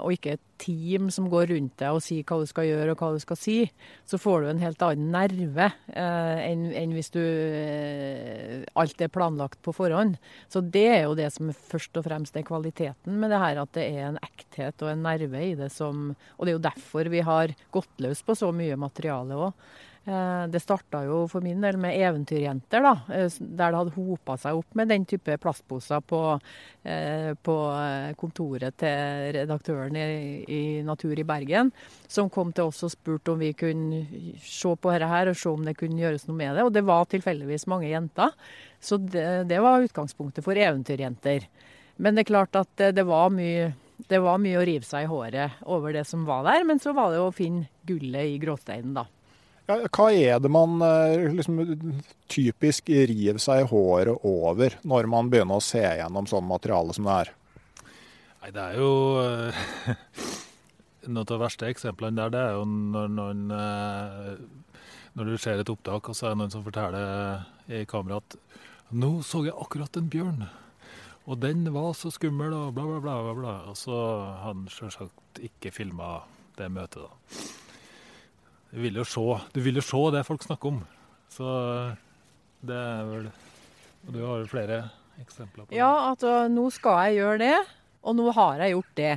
og 0.03 0.13
ikke 0.13 0.35
et 0.37 0.43
team 0.61 1.09
som 1.13 1.31
går 1.33 1.49
rundt 1.55 1.77
deg 1.81 1.97
og 1.97 2.03
sier 2.05 2.25
hva 2.29 2.37
du 2.43 2.49
skal 2.49 2.67
gjøre 2.69 2.93
og 2.93 3.01
hva 3.01 3.11
du 3.15 3.23
skal 3.23 3.39
si, 3.41 3.57
så 4.05 4.21
får 4.21 4.43
du 4.43 4.49
en 4.51 4.61
helt 4.61 4.85
annen 4.85 5.09
nerve 5.15 5.69
eh, 5.89 6.41
enn, 6.45 6.67
enn, 6.77 6.93
hvis 6.97 7.13
du 7.15 7.21
eh, 7.23 8.61
alt 8.77 9.01
er 9.01 9.13
planlagt 9.13 9.61
på 9.65 9.73
forhånd. 9.77 10.19
Så 10.53 10.61
det 10.61 10.87
er 10.93 11.03
jo 11.07 11.17
det 11.19 11.31
som 11.33 11.53
først 11.55 11.97
og 11.97 12.05
fremst 12.09 12.37
er 12.37 12.47
kvaliteten 12.47 13.21
med 13.23 13.33
det 13.33 13.41
her, 13.41 13.63
at 13.63 13.73
det 13.79 13.87
er 13.89 14.11
en 14.11 14.21
ekthet 14.27 14.85
og 14.85 14.93
en 14.93 15.07
nerve 15.09 15.45
i 15.49 15.57
det 15.57 15.71
som 15.73 16.11
Og 16.37 16.45
det 16.45 16.53
er 16.53 16.59
jo 16.59 16.67
derfor 16.69 17.09
vi 17.13 17.23
har 17.25 17.55
gått 17.73 18.03
løs 18.05 18.21
på 18.27 18.37
så 18.37 18.51
mye 18.53 18.77
materiale 18.81 19.39
òg. 19.49 19.71
Eh, 20.11 20.47
det 20.51 20.59
starta 20.61 21.05
jo 21.07 21.21
for 21.31 21.45
min 21.45 21.61
del 21.63 21.77
med 21.79 21.95
Eventyrjenter, 21.95 22.83
da, 22.83 22.93
eh, 23.15 23.31
der 23.39 23.71
det 23.71 23.79
hadde 23.79 23.95
hopa 23.95 24.35
seg 24.41 24.59
opp 24.59 24.75
med 24.75 24.89
den 24.91 25.05
type 25.07 25.37
plastposer 25.39 26.01
på, 26.03 26.41
eh, 26.83 27.35
på 27.35 27.57
kontoret 28.19 28.75
til 28.81 29.31
redaktøren 29.37 29.95
i, 29.95 30.45
i, 30.49 30.63
Natur 30.83 31.15
i 31.15 31.27
Bergen, 31.27 31.71
som 32.09 32.31
kom 32.31 32.51
til 32.53 32.73
oss 32.73 32.83
og 32.83 32.91
spurte 32.91 33.33
om 33.33 33.39
vi 33.39 33.53
kunne 33.53 34.03
se 34.43 34.75
på 34.75 34.91
dette 34.91 35.13
her 35.13 35.31
og 35.31 35.37
se 35.37 35.53
om 35.53 35.63
det 35.65 35.77
kunne 35.79 36.01
gjøres 36.01 36.27
noe 36.27 36.41
med 36.41 36.57
det. 36.57 36.65
Og 36.65 36.73
det 36.73 36.83
var 36.89 37.07
tilfeldigvis 37.07 37.69
mange 37.71 37.93
jenter. 37.93 38.35
Så 38.81 38.99
det, 38.99 39.47
det 39.47 39.61
var 39.63 39.85
utgangspunktet 39.85 40.43
for 40.43 40.59
Eventyrjenter. 40.59 41.47
Men 41.99 42.17
det 42.17 42.25
er 42.25 42.33
klart 42.33 42.57
at 42.57 42.75
det, 42.97 43.07
var 43.07 43.31
mye 43.31 43.71
det 44.09 44.19
var 44.19 44.43
mye 44.43 44.59
å 44.59 44.67
rive 44.67 44.89
seg 44.89 45.05
i 45.05 45.13
håret 45.13 45.63
over 45.71 45.93
det 45.93 46.07
som 46.09 46.27
var 46.27 46.49
der, 46.49 46.65
men 46.65 46.81
så 46.83 46.97
var 46.97 47.13
det 47.13 47.23
å 47.23 47.31
finne 47.31 47.69
gullet 47.87 48.35
i 48.35 48.39
gråsteinen, 48.43 48.97
da. 48.97 49.07
Ja, 49.71 49.77
hva 49.87 50.07
er 50.11 50.41
det 50.43 50.51
man 50.51 50.81
eh, 50.83 51.29
liksom, 51.37 51.61
typisk 52.31 52.89
river 52.91 53.39
seg 53.43 53.69
håret 53.71 54.25
over 54.27 54.75
når 54.83 55.07
man 55.13 55.29
begynner 55.31 55.61
å 55.61 55.63
se 55.63 55.83
gjennom 55.85 56.27
sånn 56.27 56.49
materiale 56.49 56.97
som 56.97 57.07
det 57.07 57.19
er? 57.21 57.31
Nei, 58.41 58.51
det 58.57 58.65
er 58.65 58.81
jo 58.81 58.91
eh, 59.23 59.61
Noe 61.11 61.23
av 61.23 61.29
de 61.31 61.39
verste 61.41 61.69
eksemplene 61.71 62.19
der, 62.19 62.33
det 62.35 62.41
er 62.43 62.59
jo 62.59 62.65
når 62.67 63.15
noen 63.15 63.45
eh, 63.55 64.33
Når 65.15 65.31
du 65.31 65.39
ser 65.39 65.63
et 65.63 65.71
opptak, 65.71 66.11
og 66.11 66.19
så 66.19 66.27
er 66.27 66.35
det 66.35 66.41
noen 66.43 66.55
som 66.57 66.67
forteller 66.67 67.47
i 67.71 67.85
kamera 67.89 68.19
at 68.25 68.39
Nå 68.91 69.21
så 69.23 69.45
jeg 69.47 69.55
akkurat 69.55 70.01
en 70.01 70.11
bjørn, 70.11 70.49
og 71.31 71.39
den 71.39 71.63
var 71.71 71.93
så 71.95 72.11
skummel, 72.11 72.51
og 72.57 72.73
bla, 72.75 72.89
bla, 72.89 72.99
bla. 73.05 73.17
bla, 73.23 73.35
bla. 73.39 73.53
Og 73.71 73.77
så 73.79 73.95
han 74.43 74.65
selvsagt 74.73 75.39
ikke 75.47 75.71
filma 75.71 76.17
det 76.59 76.67
møtet, 76.75 77.07
da. 77.07 77.70
Du 78.71 78.79
vil 78.85 79.01
jo 79.01 79.05
se, 79.07 79.27
du 79.55 79.61
vil 79.65 79.81
jo 79.81 79.85
se 79.85 80.01
det 80.15 80.23
folk 80.27 80.45
snakker 80.47 80.71
om. 80.71 80.81
Så 81.31 81.47
det 82.67 82.77
er 82.77 83.07
vel 83.09 83.31
Og 84.07 84.13
du 84.15 84.21
har 84.25 84.43
jo 84.43 84.51
flere 84.51 84.79
eksempler 85.21 85.67
på 85.67 85.73
det. 85.73 85.81
Ja, 85.81 86.13
at 86.13 86.23
uh, 86.25 86.47
nå 86.49 86.71
skal 86.73 87.11
jeg 87.11 87.21
gjøre 87.21 87.41
det, 87.43 87.57
og 88.01 88.17
nå 88.17 88.31
har 88.37 88.63
jeg 88.63 88.77
gjort 88.77 88.95
det. 88.97 89.13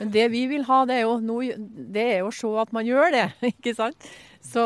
Men 0.00 0.10
det 0.14 0.24
vi 0.32 0.44
vil 0.50 0.64
ha, 0.66 0.80
det 0.88 0.96
er 0.98 1.04
jo, 1.04 1.18
nå, 1.22 1.36
det 1.94 2.06
er 2.16 2.22
jo 2.24 2.30
å 2.32 2.34
se 2.34 2.50
at 2.64 2.72
man 2.74 2.86
gjør 2.88 3.12
det, 3.14 3.26
ikke 3.52 3.74
sant? 3.78 4.08
Så, 4.44 4.64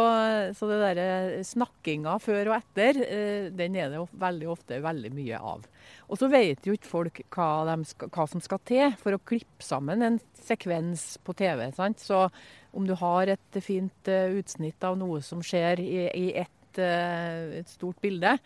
så 0.58 0.68
det 0.70 0.78
derre 0.80 1.42
snakkinga 1.46 2.16
før 2.22 2.48
og 2.50 2.56
etter, 2.56 2.98
eh, 3.04 3.50
den 3.54 3.76
er 3.78 3.92
det 3.92 4.00
jo 4.00 4.08
veldig 4.18 4.48
ofte 4.50 4.80
veldig 4.82 5.12
mye 5.14 5.38
av. 5.38 5.68
Og 6.08 6.16
så 6.20 6.28
vet 6.32 6.64
jo 6.64 6.74
ikke 6.76 6.88
folk 6.88 7.20
hva, 7.34 7.76
skal, 7.84 8.10
hva 8.14 8.24
som 8.30 8.40
skal 8.44 8.62
til 8.68 8.94
for 9.00 9.16
å 9.16 9.20
klippe 9.28 9.64
sammen 9.64 10.04
en 10.04 10.16
sekvens 10.40 11.18
på 11.24 11.34
TV. 11.36 11.66
sant? 11.76 12.00
Så 12.00 12.26
om 12.72 12.86
du 12.88 12.94
har 12.96 13.28
et 13.28 13.60
fint 13.64 14.08
eh, 14.08 14.32
utsnitt 14.40 14.84
av 14.84 14.96
noe 15.00 15.20
som 15.24 15.44
skjer 15.44 15.82
i, 15.84 16.08
i 16.08 16.26
ett 16.40 16.80
eh, 16.80 17.60
et 17.60 17.68
stort 17.68 18.00
bilde, 18.00 18.38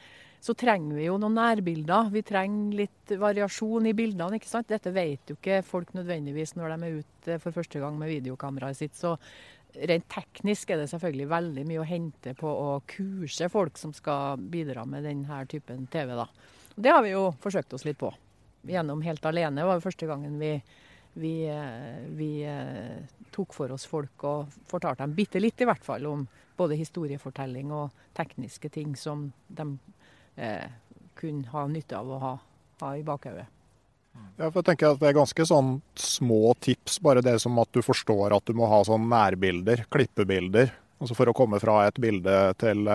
så 0.42 0.54
trenger 0.58 0.98
vi 0.98 1.06
jo 1.06 1.18
noen 1.22 1.36
nærbilder. 1.38 2.08
Vi 2.10 2.24
trenger 2.26 2.78
litt 2.80 3.12
variasjon 3.18 3.86
i 3.86 3.94
bildene. 3.94 4.40
ikke 4.40 4.50
sant? 4.50 4.70
Dette 4.72 4.90
vet 4.90 5.30
jo 5.30 5.36
ikke 5.38 5.60
folk 5.62 5.92
nødvendigvis 5.94 6.56
når 6.58 6.74
de 6.74 6.88
er 6.88 7.02
ute 7.02 7.36
for 7.44 7.54
første 7.54 7.82
gang 7.82 7.98
med 8.00 8.10
videokameraet 8.10 8.80
sitt. 8.80 8.98
Så 8.98 9.14
rent 9.86 10.08
teknisk 10.10 10.72
er 10.72 10.82
det 10.82 10.88
selvfølgelig 10.90 11.28
veldig 11.30 11.66
mye 11.68 11.84
å 11.84 11.86
hente 11.86 12.34
på 12.38 12.50
å 12.50 12.72
kurse 12.90 13.46
folk 13.52 13.78
som 13.78 13.94
skal 13.94 14.42
bidra 14.50 14.82
med 14.82 15.06
denne 15.06 15.44
typen 15.46 15.86
TV. 15.86 16.10
da. 16.18 16.26
Det 16.74 16.90
har 16.90 17.02
vi 17.02 17.12
jo 17.14 17.30
forsøkt 17.42 17.72
oss 17.76 17.84
litt 17.84 17.98
på. 18.00 18.12
Gjennom 18.68 19.02
Helt 19.02 19.24
alene 19.26 19.64
var 19.66 19.78
jo 19.78 19.84
første 19.84 20.06
gangen 20.06 20.38
vi, 20.40 20.52
vi, 21.18 21.32
eh, 21.50 22.04
vi 22.16 22.30
eh, 22.46 23.02
tok 23.34 23.54
for 23.56 23.72
oss 23.74 23.86
folk 23.90 24.24
og 24.28 24.52
fortalte 24.70 25.02
dem 25.02 25.16
bitte 25.16 25.42
litt, 25.42 25.60
i 25.60 25.68
hvert 25.68 25.84
fall, 25.84 26.06
om 26.06 26.26
både 26.56 26.78
historiefortelling 26.78 27.72
og 27.74 27.90
tekniske 28.16 28.70
ting 28.72 28.94
som 28.96 29.30
de 29.48 29.66
eh, 30.36 30.68
kunne 31.18 31.48
ha 31.52 31.66
nytte 31.68 31.98
av 31.98 32.12
å 32.12 32.20
ha, 32.22 32.36
ha 32.84 32.94
i 32.96 33.04
bakhodet. 33.06 33.48
Ja, 34.36 34.50
for 34.50 34.60
jeg 34.60 34.66
tenker 34.66 34.92
at 34.92 35.00
Det 35.00 35.08
er 35.08 35.16
ganske 35.16 35.44
sånn 35.48 35.70
små 35.96 36.52
tips, 36.60 36.98
bare 37.00 37.22
det 37.24 37.38
som 37.40 37.56
at 37.62 37.70
du 37.72 37.80
forstår 37.84 38.34
at 38.36 38.44
du 38.48 38.56
må 38.56 38.68
ha 38.68 38.82
sånn 38.84 39.08
nærbilder, 39.08 39.86
klippebilder. 39.92 40.72
Altså 41.02 41.16
For 41.18 41.30
å 41.30 41.34
komme 41.34 41.58
fra 41.58 41.80
et 41.88 41.98
bilde 42.02 42.36
til, 42.62 42.86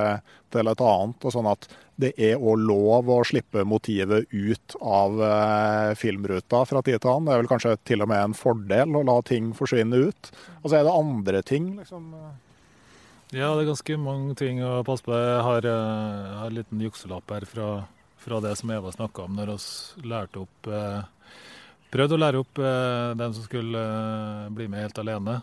til 0.53 0.71
et 0.71 0.81
annet. 0.83 1.25
og 1.27 1.33
sånn 1.33 1.49
at 1.51 1.67
Det 1.99 2.13
er 2.15 2.39
òg 2.39 2.61
lov 2.63 3.09
å 3.11 3.19
slippe 3.27 3.65
motivet 3.67 4.31
ut 4.31 4.75
av 4.79 5.19
eh, 5.27 5.93
filmruta 5.99 6.63
fra 6.69 6.83
tid 6.85 7.01
til 7.01 7.11
annen. 7.11 7.27
Det 7.27 7.33
er 7.35 7.41
vel 7.41 7.51
kanskje 7.51 7.75
til 7.89 8.05
og 8.05 8.11
med 8.13 8.23
en 8.23 8.37
fordel 8.37 8.95
å 8.95 9.03
la 9.07 9.17
ting 9.27 9.49
forsvinne 9.57 9.99
ut. 10.07 10.31
Og 10.61 10.69
så 10.69 10.79
er 10.79 10.87
det 10.87 10.95
andre 10.95 11.43
ting. 11.43 11.73
liksom... 11.81 12.13
Ja, 13.35 13.49
det 13.57 13.65
er 13.65 13.73
ganske 13.73 13.97
mange 13.99 14.37
ting 14.39 14.61
å 14.63 14.85
passe 14.87 15.03
på. 15.03 15.11
Jeg 15.11 15.43
har, 15.49 15.67
eh, 15.67 16.23
jeg 16.29 16.39
har 16.39 16.47
en 16.47 16.57
liten 16.61 16.85
jukselapp 16.87 17.35
her 17.35 17.49
fra, 17.49 17.67
fra 18.23 18.39
det 18.45 18.55
som 18.61 18.71
Eva 18.71 18.93
snakka 18.95 19.27
om 19.27 19.35
når 19.35 19.51
vi 19.57 20.07
lærte 20.07 20.45
opp 20.45 20.71
eh, 20.71 21.03
Prøvde 21.87 22.17
å 22.17 22.19
lære 22.19 22.39
opp 22.43 22.59
den 22.59 23.31
som 23.31 23.45
skulle 23.45 23.81
bli 24.51 24.65
med 24.67 24.81
helt 24.83 24.97
alene. 24.99 25.37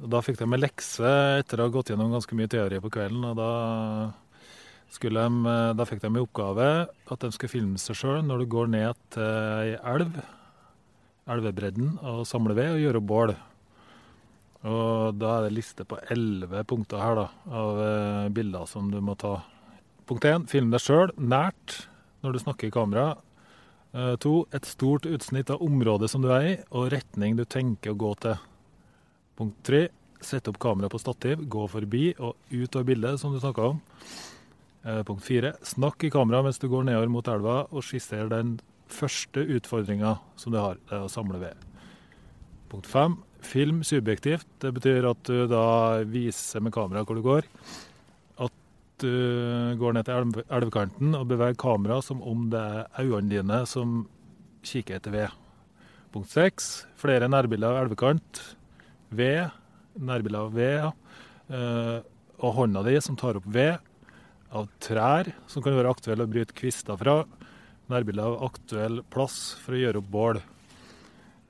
Da 0.00 0.22
fikk 0.24 0.38
de 0.40 0.46
en 0.48 0.60
lekse 0.60 1.10
etter 1.42 1.60
å 1.60 1.66
ha 1.66 1.72
gått 1.72 1.90
gjennom 1.92 2.12
ganske 2.14 2.36
mye 2.36 2.48
teori 2.48 2.78
på 2.80 2.92
kvelden. 2.94 3.24
og 3.28 3.36
Da, 3.36 4.12
de, 5.00 5.10
eh, 5.10 5.72
da 5.76 5.84
fikk 5.84 6.00
de 6.00 6.08
i 6.16 6.22
oppgave 6.24 6.88
at 6.88 7.20
de 7.20 7.30
skulle 7.32 7.52
filme 7.52 7.78
seg 7.78 7.96
sjøl 7.96 8.24
når 8.24 8.38
du 8.38 8.46
går 8.46 8.68
ned 8.72 8.94
til 9.10 9.76
elv, 9.84 10.16
elvebredden, 11.28 11.98
og 12.00 12.26
samler 12.26 12.56
ved 12.56 12.72
og 12.72 12.80
gjør 12.80 13.00
opp 13.02 13.08
bål. 13.12 13.36
Og 14.64 15.16
da 15.16 15.36
er 15.36 15.48
det 15.48 15.56
liste 15.56 15.84
på 15.88 16.00
elleve 16.12 16.64
punkter 16.64 17.00
her 17.00 17.16
da, 17.16 17.28
av 17.48 17.80
eh, 17.84 18.28
bilder 18.32 18.66
som 18.68 18.90
du 18.90 19.00
må 19.00 19.16
ta. 19.20 19.42
Punkt 20.08 20.24
én, 20.24 20.48
film 20.48 20.72
deg 20.72 20.80
sjøl 20.80 21.12
nært 21.16 21.86
når 22.24 22.32
du 22.32 22.42
snakker 22.42 22.68
i 22.68 22.74
kamera. 22.74 23.18
Eh, 23.92 24.16
to, 24.16 24.46
et 24.52 24.68
stort 24.68 25.08
utsnitt 25.08 25.52
av 25.52 25.62
området 25.64 26.10
som 26.10 26.24
du 26.24 26.32
er 26.32 26.46
i, 26.46 26.54
og 26.70 26.88
retning 26.92 27.36
du 27.36 27.44
tenker 27.44 27.92
å 27.92 28.00
gå 28.00 28.14
til. 28.24 28.36
Punkt 29.40 29.62
tre, 29.64 29.86
sett 30.20 30.50
opp 30.50 30.58
kamera 30.60 30.90
på 30.92 30.98
stativ, 31.00 31.46
gå 31.48 31.62
forbi 31.72 32.10
og 32.20 32.36
ut 32.52 32.76
av 32.76 32.84
bildet, 32.84 33.16
som 33.22 33.32
du 33.32 33.40
snakka 33.40 33.70
om. 33.72 33.78
Eh, 34.84 35.00
punkt 35.08 35.24
fire, 35.24 35.54
snakk 35.64 36.04
i 36.04 36.10
kamera 36.12 36.42
mens 36.44 36.60
du 36.60 36.66
går 36.68 36.84
nedover 36.84 37.08
mot 37.08 37.28
elva, 37.32 37.62
og 37.72 37.86
skisser 37.86 38.28
den 38.28 38.58
første 38.92 39.46
utfordringa 39.56 40.18
som 40.36 40.52
du 40.52 40.60
har, 40.60 40.76
det 40.90 40.98
er 40.98 41.06
å 41.06 41.12
samle 41.12 41.40
ved. 41.40 41.64
Punkt 42.68 42.90
fem, 42.90 43.16
film 43.40 43.80
subjektivt. 43.80 44.44
Det 44.60 44.74
betyr 44.76 45.08
at 45.08 45.24
du 45.24 45.46
da 45.48 46.04
viser 46.04 46.60
med 46.60 46.76
kamera 46.76 47.06
hvor 47.08 47.16
du 47.16 47.24
går. 47.24 47.48
At 48.44 48.52
du 49.00 49.74
går 49.80 49.96
ned 49.96 50.04
til 50.04 50.20
elv 50.20 50.44
elvekanten 50.52 51.16
og 51.16 51.28
beveger 51.32 51.56
kameraet 51.64 52.10
som 52.12 52.20
om 52.20 52.50
det 52.52 52.60
er 52.60 53.08
øynene 53.08 53.32
dine 53.32 53.64
som 53.64 54.02
kikker 54.68 55.00
etter 55.00 55.16
ved. 55.16 55.36
Punkt 56.12 56.28
seks, 56.28 56.84
flere 57.00 57.30
nærbilder 57.30 57.72
av 57.72 57.86
elvekant. 57.86 58.44
Ved, 59.10 59.50
nærbilder 59.98 60.46
av 60.46 60.54
ved. 60.54 60.90
Eh, 61.50 61.98
og 62.40 62.56
hånda 62.56 62.84
di 62.86 62.96
som 63.02 63.18
tar 63.18 63.40
opp 63.40 63.48
ved. 63.50 63.78
Av 64.50 64.66
trær 64.82 65.30
som 65.50 65.62
kan 65.62 65.76
være 65.76 65.90
aktuelle 65.92 66.26
å 66.26 66.30
bryte 66.30 66.56
kvister 66.56 66.98
fra. 66.98 67.22
Nærbilder 67.90 68.30
av 68.30 68.48
aktuell 68.50 69.02
plass 69.10 69.56
for 69.62 69.76
å 69.76 69.82
gjøre 69.82 70.02
opp 70.02 70.10
bål. 70.14 70.40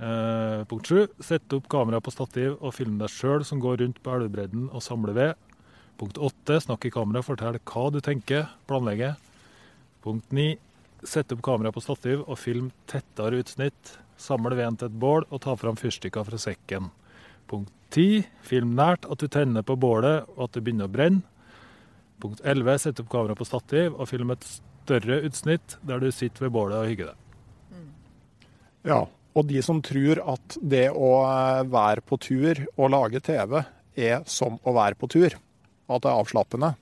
Eh, 0.01 0.65
punkt 0.65 0.89
7. 0.89 1.09
Sett 1.21 1.53
opp 1.53 1.69
kamera 1.69 2.01
på 2.01 2.13
stativ 2.15 2.57
og 2.57 2.73
film 2.77 2.97
deg 3.01 3.13
sjøl 3.13 3.45
som 3.45 3.61
går 3.61 3.83
rundt 3.83 4.01
på 4.01 4.15
elvebredden 4.17 4.71
og 4.71 4.85
samler 4.85 5.17
ved. 5.17 5.51
Punkt 6.01 6.17
8. 6.17 6.63
Snakk 6.65 6.87
i 6.89 6.93
kamera, 6.95 7.21
fortell 7.25 7.61
hva 7.61 7.91
du 7.93 8.01
tenker, 8.01 8.49
planlegger. 8.69 9.19
Punkt 10.05 10.33
9. 10.33 10.55
Sett 11.05 11.33
opp 11.33 11.43
kamera 11.45 11.73
på 11.73 11.83
stativ 11.85 12.25
og 12.27 12.41
film 12.41 12.71
tettere 12.89 13.43
utsnitt. 13.45 13.99
Samle 14.21 14.57
veden 14.57 14.77
til 14.81 14.89
et 14.89 14.97
bål 15.01 15.29
og 15.29 15.43
ta 15.45 15.57
fram 15.57 15.77
fyrstikker 15.81 16.25
fra 16.25 16.41
sekken. 16.41 16.89
Punkt 17.51 17.73
10. 17.91 18.25
Film 18.47 18.75
nært 18.79 19.07
at 19.11 19.21
du 19.21 19.27
tenner 19.31 19.67
på 19.67 19.77
bålet 19.81 20.29
og 20.37 20.47
at 20.47 20.57
det 20.57 20.65
begynner 20.67 20.91
å 20.91 20.95
brenne. 20.95 21.25
Punkt 22.21 22.43
11. 22.45 22.77
Sett 22.83 23.01
opp 23.03 23.09
kamera 23.13 23.37
på 23.37 23.49
stativ 23.49 23.97
og 23.97 24.09
film 24.11 24.35
et 24.35 24.47
større 24.47 25.23
utsnitt 25.27 25.79
der 25.87 26.03
du 26.03 26.11
sitter 26.15 26.47
ved 26.47 26.55
bålet 26.55 26.79
og 26.79 26.91
hygger 26.91 27.11
deg. 27.13 27.27
Ja, 28.89 29.01
og 29.37 29.47
de 29.49 29.61
som 29.65 29.81
tror 29.85 30.23
at 30.33 30.57
det 30.61 30.89
å 30.91 31.11
eh, 31.27 31.63
være 31.71 32.05
på 32.07 32.19
tur 32.23 32.63
og 32.77 32.93
lage 32.95 33.21
TV 33.25 33.61
er 33.61 34.23
som 34.31 34.57
å 34.65 34.75
være 34.75 34.97
på 34.99 35.11
tur, 35.13 35.37
at 35.91 36.03
det 36.03 36.11
er 36.11 36.23
avslappende, 36.23 36.73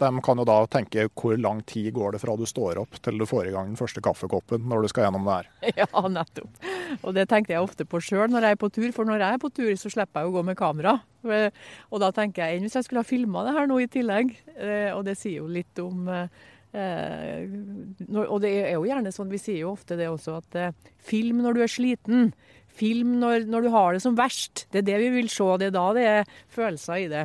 de 0.00 0.22
kan 0.24 0.40
jo 0.40 0.46
da 0.48 0.58
tenke 0.70 1.06
hvor 1.12 1.36
lang 1.40 1.62
tid 1.68 1.92
går 1.96 2.16
det 2.16 2.22
fra 2.22 2.36
du 2.38 2.46
står 2.48 2.80
opp 2.82 2.98
til 3.04 3.20
du 3.20 3.26
får 3.28 3.50
i 3.50 3.54
gang 3.54 3.70
den 3.70 3.80
første 3.80 4.02
kaffekoppen 4.04 4.66
når 4.70 4.84
du 4.84 4.92
skal 4.92 5.06
gjennom 5.06 5.26
det 5.28 5.38
her. 5.38 5.50
Ja, 5.82 6.04
nettopp. 6.08 6.68
Og 7.00 7.14
det 7.16 7.28
tenkte 7.30 7.54
jeg 7.54 7.64
ofte 7.64 7.86
på 7.88 8.02
sjøl 8.04 8.32
når 8.32 8.48
jeg 8.48 8.56
er 8.56 8.60
på 8.60 8.70
tur, 8.74 8.90
for 8.96 9.08
når 9.08 9.24
jeg 9.24 9.38
er 9.38 9.42
på 9.42 9.52
tur, 9.54 9.72
så 9.78 9.92
slipper 9.92 10.24
jeg 10.24 10.32
å 10.32 10.36
gå 10.38 10.44
med 10.50 10.58
kamera. 10.58 10.98
Og 11.24 11.98
da 12.02 12.12
tenker 12.16 12.46
jeg 12.46 12.58
enn 12.58 12.66
hvis 12.66 12.78
jeg 12.78 12.86
skulle 12.86 13.04
ha 13.04 13.08
filma 13.08 13.44
det 13.46 13.56
her 13.56 13.68
nå 13.70 13.80
i 13.82 13.90
tillegg. 13.92 14.32
Eh, 14.56 14.88
Og 14.96 15.04
det 15.06 15.18
sier 15.20 15.42
jo 15.42 15.50
litt 15.52 15.78
om 15.82 16.08
eh, 16.10 16.26
og 16.70 18.38
det 18.44 18.52
er 18.62 18.76
jo 18.76 18.86
gjerne 18.86 19.10
sånn, 19.14 19.30
vi 19.32 19.40
sier 19.42 19.64
jo 19.64 19.72
ofte 19.74 19.96
det 19.98 20.06
også, 20.10 20.38
at 20.38 20.58
eh, 20.58 20.74
film 21.02 21.42
når 21.42 21.56
du 21.56 21.64
er 21.64 21.72
sliten. 21.72 22.32
Film 22.70 23.16
når, 23.18 23.48
når, 23.50 23.66
du 23.66 23.74
har 23.74 23.96
det 23.96 24.02
som 24.04 24.16
verst. 24.18 24.68
Det 24.70 24.82
er 24.82 24.86
det 24.86 24.98
vi 25.02 25.10
vil 25.18 25.30
se. 25.32 25.48
Det 25.58 25.70
er 25.70 25.74
da 25.74 25.86
det 25.96 26.06
er 26.06 26.34
følelser 26.54 27.02
i 27.02 27.08
det. 27.10 27.24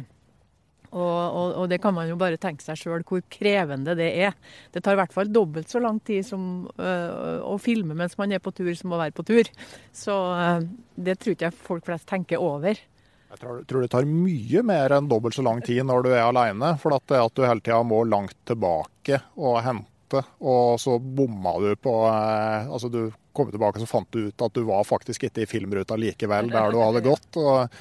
Og, 0.96 1.36
og, 1.36 1.54
og 1.60 1.70
det 1.72 1.82
kan 1.84 1.96
man 1.96 2.08
jo 2.08 2.16
bare 2.20 2.40
tenke 2.40 2.64
seg 2.64 2.80
sjøl 2.80 3.04
hvor 3.08 3.24
krevende 3.32 3.98
det 4.00 4.08
er. 4.28 4.36
Det 4.72 4.84
tar 4.84 4.96
i 4.96 5.02
hvert 5.02 5.16
fall 5.16 5.32
dobbelt 5.34 5.72
så 5.72 5.82
lang 5.84 6.00
tid 6.08 6.24
som 6.28 6.66
øh, 6.80 7.40
å 7.44 7.58
filme 7.62 7.98
mens 7.98 8.16
man 8.20 8.32
er 8.32 8.44
på 8.44 8.54
tur, 8.56 8.72
som 8.80 8.96
å 8.96 9.02
være 9.02 9.16
på 9.16 9.26
tur. 9.28 9.50
Så 9.96 10.16
øh, 10.16 10.68
det 10.96 11.18
tror 11.20 11.36
ikke 11.36 11.50
jeg 11.50 11.66
folk 11.68 11.88
flest 11.90 12.08
tenker 12.10 12.44
over. 12.44 12.80
Jeg 13.36 13.42
tror, 13.42 13.60
tror 13.68 13.84
det 13.84 13.92
tar 13.92 14.08
mye 14.08 14.64
mer 14.64 14.96
enn 14.96 15.12
dobbelt 15.12 15.36
så 15.36 15.44
lang 15.44 15.60
tid 15.66 15.84
når 15.84 16.06
du 16.06 16.14
er 16.14 16.24
alene. 16.24 16.76
For 16.80 16.96
at 16.96 17.12
at 17.18 17.36
du 17.36 17.44
hele 17.44 17.64
tida 17.64 17.82
må 17.84 18.06
langt 18.08 18.38
tilbake 18.48 19.20
og 19.36 19.60
hente, 19.66 20.24
og 20.40 20.80
så 20.80 20.96
bomma 21.02 21.58
du 21.60 21.74
på 21.76 21.98
øh, 22.08 22.72
Altså 22.72 22.88
du 22.94 23.10
kom 23.36 23.52
tilbake 23.52 23.82
så 23.84 23.90
fant 23.90 24.08
du 24.16 24.30
ut 24.30 24.48
at 24.48 24.56
du 24.56 24.64
var 24.64 24.88
faktisk 24.88 25.28
ikke 25.28 25.44
i 25.44 25.50
filmruta 25.50 25.98
likevel 26.00 26.48
der 26.54 26.72
du 26.72 26.80
hadde 26.80 27.04
gått. 27.04 27.32
Og, 27.42 27.76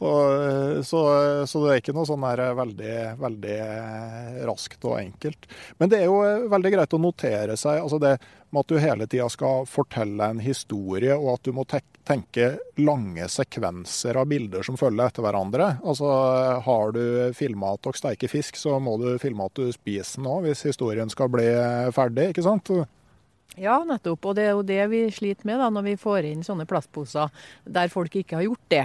Og, 0.00 0.84
så, 0.86 1.00
så, 1.44 1.60
det 1.60 1.72
er 1.72 1.80
ikke 1.82 1.94
noe 1.96 2.08
sånn 2.08 2.24
der 2.24 2.54
veldig, 2.56 2.94
veldig 3.20 3.56
raskt 4.48 4.84
og 4.88 4.96
enkelt. 4.96 5.48
Men 5.76 5.92
det 5.92 6.00
er 6.00 6.08
jo 6.08 6.20
veldig 6.48 6.72
greit 6.72 6.96
å 6.96 7.02
notere 7.02 7.56
seg 7.60 7.82
altså 7.82 8.00
det 8.00 8.14
med 8.50 8.64
at 8.64 8.72
du 8.72 8.80
hele 8.82 9.06
tida 9.06 9.28
skal 9.30 9.66
fortelle 9.68 10.26
en 10.32 10.40
historie, 10.42 11.14
og 11.14 11.36
at 11.36 11.44
du 11.46 11.52
må 11.54 11.62
tenke 11.68 12.48
lange 12.80 13.28
sekvenser 13.30 14.18
av 14.18 14.26
bilder 14.32 14.66
som 14.66 14.78
følger 14.80 15.06
etter 15.06 15.22
hverandre. 15.22 15.68
Altså, 15.84 16.08
Har 16.64 16.96
du 16.96 17.04
filma 17.36 17.76
at 17.76 17.84
dere 17.86 18.00
steiker 18.00 18.32
fisk, 18.32 18.58
så 18.58 18.80
må 18.82 18.96
du 18.98 19.12
filme 19.22 19.46
at 19.46 19.54
du 19.60 19.70
spiser 19.76 20.18
den 20.18 20.32
òg, 20.32 20.48
hvis 20.48 20.64
historien 20.66 21.12
skal 21.12 21.30
bli 21.30 21.46
ferdig. 21.94 22.32
ikke 22.32 22.46
sant? 22.48 22.72
Ja, 23.58 23.80
nettopp. 23.84 24.28
Og 24.30 24.36
det 24.38 24.44
er 24.46 24.52
jo 24.54 24.62
det 24.62 24.78
vi 24.92 25.00
sliter 25.12 25.48
med 25.48 25.58
da, 25.58 25.66
når 25.74 25.84
vi 25.88 25.94
får 25.98 26.26
inn 26.28 26.44
sånne 26.46 26.68
plastposer 26.70 27.32
der 27.66 27.90
folk 27.90 28.14
ikke 28.20 28.38
har 28.38 28.46
gjort 28.46 28.68
det. 28.70 28.84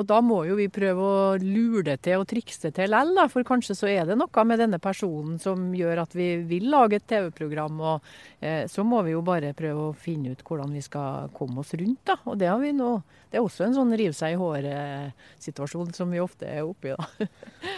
Og 0.00 0.06
da 0.08 0.22
må 0.24 0.40
jo 0.48 0.56
vi 0.56 0.70
prøve 0.72 1.04
å 1.04 1.18
lure 1.42 1.84
det 1.90 1.98
til 2.06 2.22
og 2.22 2.28
trikse 2.30 2.72
til 2.72 2.92
likevel. 2.92 3.20
For 3.32 3.46
kanskje 3.46 3.76
så 3.76 3.90
er 3.92 4.08
det 4.08 4.16
noe 4.16 4.46
med 4.48 4.62
denne 4.62 4.80
personen 4.82 5.36
som 5.42 5.68
gjør 5.76 6.02
at 6.06 6.16
vi 6.16 6.30
vil 6.48 6.70
lage 6.72 7.00
et 7.00 7.06
TV-program. 7.12 7.76
Og 7.92 8.08
eh, 8.40 8.64
så 8.72 8.86
må 8.88 9.04
vi 9.04 9.12
jo 9.12 9.22
bare 9.26 9.54
prøve 9.56 9.90
å 9.90 9.94
finne 9.96 10.32
ut 10.32 10.44
hvordan 10.46 10.72
vi 10.72 10.84
skal 10.84 11.30
komme 11.36 11.60
oss 11.60 11.76
rundt, 11.76 12.06
da. 12.08 12.16
Og 12.24 12.40
det 12.40 12.50
har 12.50 12.60
vi 12.62 12.72
nå. 12.76 12.96
Det 13.28 13.38
er 13.38 13.44
også 13.44 13.68
en 13.68 13.76
sånn 13.76 13.94
rive 14.00 14.16
seg 14.16 14.34
i 14.34 14.40
håret-situasjon 14.40 15.92
som 15.96 16.12
vi 16.12 16.24
ofte 16.24 16.48
er 16.48 16.64
oppi, 16.64 16.96
da. 16.96 17.30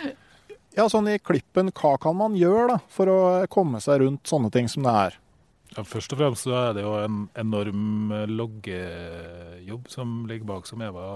ja, 0.79 0.87
sånn 0.87 1.11
i 1.11 1.19
klippen, 1.19 1.75
hva 1.75 1.97
kan 2.01 2.15
man 2.17 2.39
gjøre 2.39 2.77
da, 2.77 2.83
for 2.95 3.11
å 3.11 3.23
komme 3.51 3.83
seg 3.83 4.05
rundt 4.05 4.29
sånne 4.31 4.53
ting 4.55 4.71
som 4.71 4.87
det 4.87 5.01
er? 5.09 5.25
Ja, 5.77 5.85
først 5.85 6.15
og 6.15 6.21
fremst 6.21 6.47
så 6.47 6.55
er 6.57 6.77
det 6.77 6.85
jo 6.87 6.95
en 6.97 7.27
enorm 7.39 8.13
loggejobb 8.31 9.91
som 9.93 10.23
ligger 10.31 10.49
bak, 10.49 10.69
som 10.69 10.83
Eva 10.83 11.09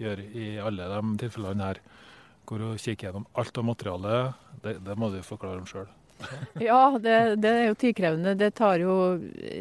gjør 0.00 0.20
i 0.36 0.48
alle 0.60 0.88
de 0.92 1.14
tilfellene 1.24 1.70
her. 1.70 1.80
Går 2.46 2.66
og 2.68 2.82
kikker 2.82 3.08
gjennom 3.08 3.26
alt 3.40 3.56
av 3.58 3.66
materialet. 3.66 4.42
Det, 4.62 4.76
det 4.84 4.98
må 5.00 5.08
du 5.10 5.22
forklare 5.24 5.62
om 5.62 5.68
sjøl. 5.68 5.88
Ja, 6.60 6.96
det, 7.00 7.36
det, 7.42 7.50
er 7.50 7.66
jo 7.68 7.76
tidkrevende. 7.78 8.36
Det 8.38 8.54
tar 8.56 8.80
jo 8.80 8.94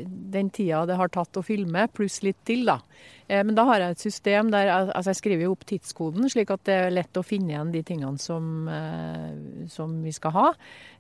den 0.05 0.49
tida 0.53 0.85
det 0.87 0.97
har 0.99 1.11
tatt 1.11 1.37
å 1.37 1.43
filme, 1.45 1.87
pluss 1.93 2.21
litt 2.25 2.39
til, 2.47 2.65
da. 2.69 2.79
Eh, 3.27 3.41
men 3.43 3.55
da 3.57 3.65
har 3.67 3.81
jeg 3.81 3.95
et 3.95 4.03
system 4.05 4.51
der 4.53 4.69
altså 4.71 5.11
jeg 5.11 5.19
skriver 5.19 5.51
opp 5.51 5.65
tidskoden, 5.67 6.27
slik 6.29 6.53
at 6.53 6.63
det 6.69 6.77
er 6.77 6.93
lett 6.93 7.17
å 7.17 7.25
finne 7.25 7.55
igjen 7.55 7.73
de 7.73 7.81
tingene 7.85 8.21
som, 8.21 8.67
eh, 8.69 9.67
som 9.71 9.97
vi 10.05 10.13
skal 10.15 10.35
ha. 10.35 10.47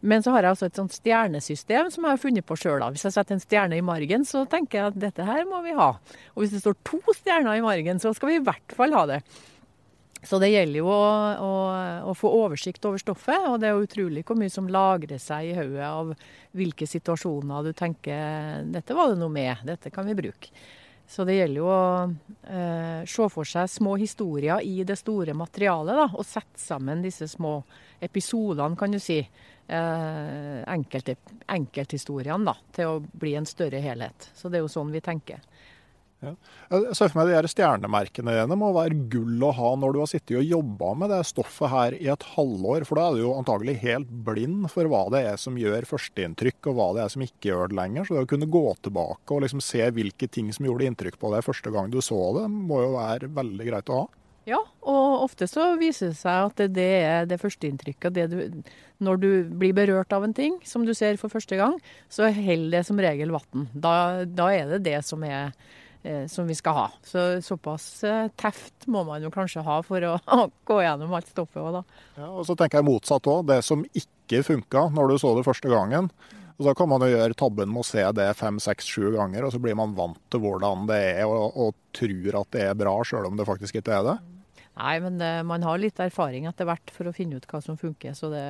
Men 0.01 0.25
så 0.25 0.33
har 0.35 0.45
jeg 0.45 0.57
også 0.57 0.69
et 0.69 0.81
sånt 0.81 0.95
stjernesystem 0.97 1.91
som 1.93 2.07
jeg 2.07 2.17
har 2.17 2.23
funnet 2.23 2.47
på 2.47 2.59
sjøl. 2.59 2.85
Hvis 2.95 3.07
jeg 3.07 3.15
setter 3.17 3.37
en 3.37 3.43
stjerne 3.43 3.79
i 3.79 3.85
margen, 3.85 4.25
så 4.27 4.45
tenker 4.49 4.79
jeg 4.79 4.93
at 4.93 5.01
dette 5.07 5.27
her 5.27 5.45
må 5.49 5.61
vi 5.65 5.77
ha. 5.77 5.93
Og 6.35 6.43
hvis 6.43 6.55
det 6.55 6.63
står 6.65 6.79
to 6.83 7.01
stjerner 7.21 7.59
i 7.59 7.65
margen, 7.65 8.01
så 8.01 8.13
skal 8.15 8.33
vi 8.33 8.39
i 8.41 8.45
hvert 8.45 8.75
fall 8.75 8.95
ha 8.97 9.05
det. 9.15 9.21
Så 10.25 10.39
det 10.41 10.49
gjelder 10.49 10.81
jo 10.81 10.89
å, 10.89 11.09
å, 11.45 11.51
å, 12.09 12.13
få 12.17 12.31
oversikt 12.33 12.85
over 12.89 13.01
stoffet, 13.01 13.45
og 13.45 13.59
det 13.61 13.69
er 13.69 13.75
jo 13.75 13.85
utrolig 13.85 14.23
hvor 14.25 14.39
mye 14.39 14.49
som 14.53 14.69
lagrer 14.71 15.21
seg 15.21 15.51
i 15.51 15.57
hodet 15.57 15.85
av 15.85 16.15
hvilke 16.57 16.87
situasjoner 16.89 17.67
du 17.67 17.75
tenker 17.77 18.65
dette 18.73 18.97
var 18.97 19.11
det 19.11 19.19
noe 19.21 19.33
med, 19.33 19.61
dette 19.67 19.93
kan 19.93 20.07
vi 20.09 20.17
bruke. 20.17 20.49
Så 21.07 21.25
det 21.27 21.35
gjelder 21.37 21.61
jo 21.61 21.67
å 21.69 22.13
eh, 22.49 23.01
se 23.05 23.27
for 23.29 23.45
seg 23.45 23.69
små 23.69 23.93
historier 24.01 24.63
i 24.65 24.79
det 24.87 24.97
store 24.97 25.35
materialet, 25.37 25.99
da, 26.01 26.07
og 26.17 26.25
sette 26.25 26.57
sammen 26.57 27.03
disse 27.05 27.27
små 27.29 27.59
episodene, 28.01 28.77
kan 28.79 28.93
du 28.93 28.99
si. 29.01 29.19
Eh, 29.65 30.57
enkelte, 30.69 31.15
enkelthistoriene 31.49 32.45
da, 32.45 32.53
til 32.73 32.89
å 32.89 32.97
bli 33.01 33.35
en 33.37 33.47
større 33.49 33.81
helhet. 33.81 34.29
Så 34.37 34.49
det 34.49 34.59
er 34.59 34.65
jo 34.65 34.73
sånn 34.73 34.93
vi 34.93 35.01
tenker. 35.05 35.45
Jeg 36.25 36.97
ser 36.97 37.11
for 37.11 37.19
meg 37.21 37.31
de 37.31 37.51
stjernemerkene 37.51 38.35
dine 38.35 38.57
må 38.59 38.71
være 38.75 38.97
gull 39.11 39.45
å 39.45 39.51
ha 39.55 39.71
når 39.79 39.95
du 39.95 40.01
har 40.01 40.11
sittet 40.11 40.39
og 40.41 40.49
jobba 40.49 40.91
med 41.01 41.13
det 41.13 41.21
stoffet 41.29 41.71
her 41.71 41.97
i 41.99 42.09
et 42.11 42.27
halvår. 42.35 42.87
For 42.89 42.99
da 42.99 43.07
er 43.07 43.17
du 43.17 43.23
jo 43.25 43.35
antagelig 43.37 43.77
helt 43.83 44.11
blind 44.27 44.67
for 44.73 44.89
hva 44.91 45.05
det 45.13 45.23
er 45.29 45.39
som 45.41 45.59
gjør 45.59 45.87
førsteinntrykk, 45.89 46.59
og 46.71 46.79
hva 46.79 46.89
det 46.97 47.05
er 47.05 47.15
som 47.15 47.25
ikke 47.25 47.51
gjør 47.51 47.71
det 47.71 47.79
lenger. 47.79 48.07
Så 48.07 48.17
det 48.17 48.25
å 48.25 48.33
kunne 48.35 48.51
gå 48.51 48.65
tilbake 48.85 49.35
og 49.35 49.45
liksom 49.45 49.63
se 49.63 49.85
hvilke 49.95 50.29
ting 50.31 50.51
som 50.55 50.67
gjorde 50.67 50.89
inntrykk 50.89 51.21
på 51.21 51.33
deg 51.33 51.45
første 51.45 51.73
gang 51.73 51.89
du 51.93 52.01
så 52.03 52.21
det, 52.39 52.47
må 52.51 52.83
jo 52.83 52.93
være 52.97 53.31
veldig 53.35 53.71
greit 53.71 53.91
å 53.91 54.03
ha. 54.03 54.05
Ja, 54.45 54.59
og 54.85 55.23
ofte 55.25 55.47
så 55.49 55.71
viser 55.79 56.11
det 56.11 56.19
seg 56.19 56.51
at 56.51 56.59
det 56.75 56.91
er 57.01 57.23
det 57.25 57.39
førsteinntrykket. 57.41 58.19
Når 59.01 59.21
du 59.21 59.29
blir 59.57 59.73
berørt 59.73 60.13
av 60.13 60.27
en 60.27 60.35
ting 60.37 60.59
som 60.69 60.85
du 60.85 60.93
ser 60.93 61.17
for 61.17 61.33
første 61.33 61.57
gang, 61.57 61.79
så 62.13 62.29
holder 62.29 62.77
det 62.77 62.83
som 62.85 63.01
regel 63.01 63.33
vann. 63.33 63.65
Da, 63.73 64.21
da 64.29 64.51
er 64.53 64.75
det 64.75 64.83
det 64.85 64.99
som 65.07 65.25
er 65.25 65.55
som 66.31 66.47
vi 66.47 66.55
skal 66.57 66.77
ha. 66.77 66.85
Så 67.05 67.25
Såpass 67.45 68.03
eh, 68.07 68.29
teft 68.37 68.87
må 68.91 69.03
man 69.07 69.23
jo 69.25 69.31
kanskje 69.33 69.63
ha 69.65 69.79
for 69.85 70.05
å 70.05 70.15
gå 70.69 70.79
gjennom 70.83 71.13
alt 71.17 71.29
stoffet 71.31 71.61
òg, 71.63 71.79
da. 71.79 71.83
Ja, 72.19 72.29
og 72.29 72.45
så 72.47 72.55
tenker 72.57 72.81
jeg 72.81 72.89
motsatt 72.89 73.29
òg. 73.31 73.45
Det 73.49 73.61
som 73.65 73.85
ikke 73.97 74.43
funka 74.45 74.87
når 74.95 75.13
du 75.13 75.21
så 75.21 75.33
det 75.37 75.45
første 75.47 75.71
gangen. 75.71 76.11
Og 76.55 76.63
Så 76.63 76.75
kan 76.77 76.87
man 76.87 77.03
jo 77.03 77.11
gjøre 77.11 77.35
tabben 77.35 77.67
med 77.71 77.81
å 77.81 77.87
se 77.87 78.03
det 78.15 78.29
fem, 78.39 78.61
seks, 78.63 78.87
sju 78.87 79.09
ganger, 79.17 79.43
og 79.43 79.51
så 79.51 79.59
blir 79.59 79.75
man 79.75 79.95
vant 79.97 80.21
til 80.31 80.39
hvordan 80.45 80.85
det 80.87 81.01
er, 81.17 81.25
og, 81.27 81.51
og 81.51 81.75
tror 81.95 82.39
at 82.39 82.55
det 82.55 82.63
er 82.69 82.77
bra, 82.79 82.93
sjøl 83.03 83.27
om 83.27 83.35
det 83.35 83.47
faktisk 83.49 83.81
ikke 83.81 83.97
er 83.97 84.05
det. 84.07 84.15
Nei, 84.75 84.95
men 85.03 85.19
det, 85.19 85.31
man 85.47 85.63
har 85.67 85.79
litt 85.79 85.99
erfaring 86.03 86.47
etter 86.47 86.67
hvert 86.67 86.91
for 86.95 87.07
å 87.07 87.15
finne 87.15 87.39
ut 87.39 87.47
hva 87.51 87.59
som 87.63 87.79
funker. 87.79 88.15
Så 88.15 88.31
det, 88.31 88.45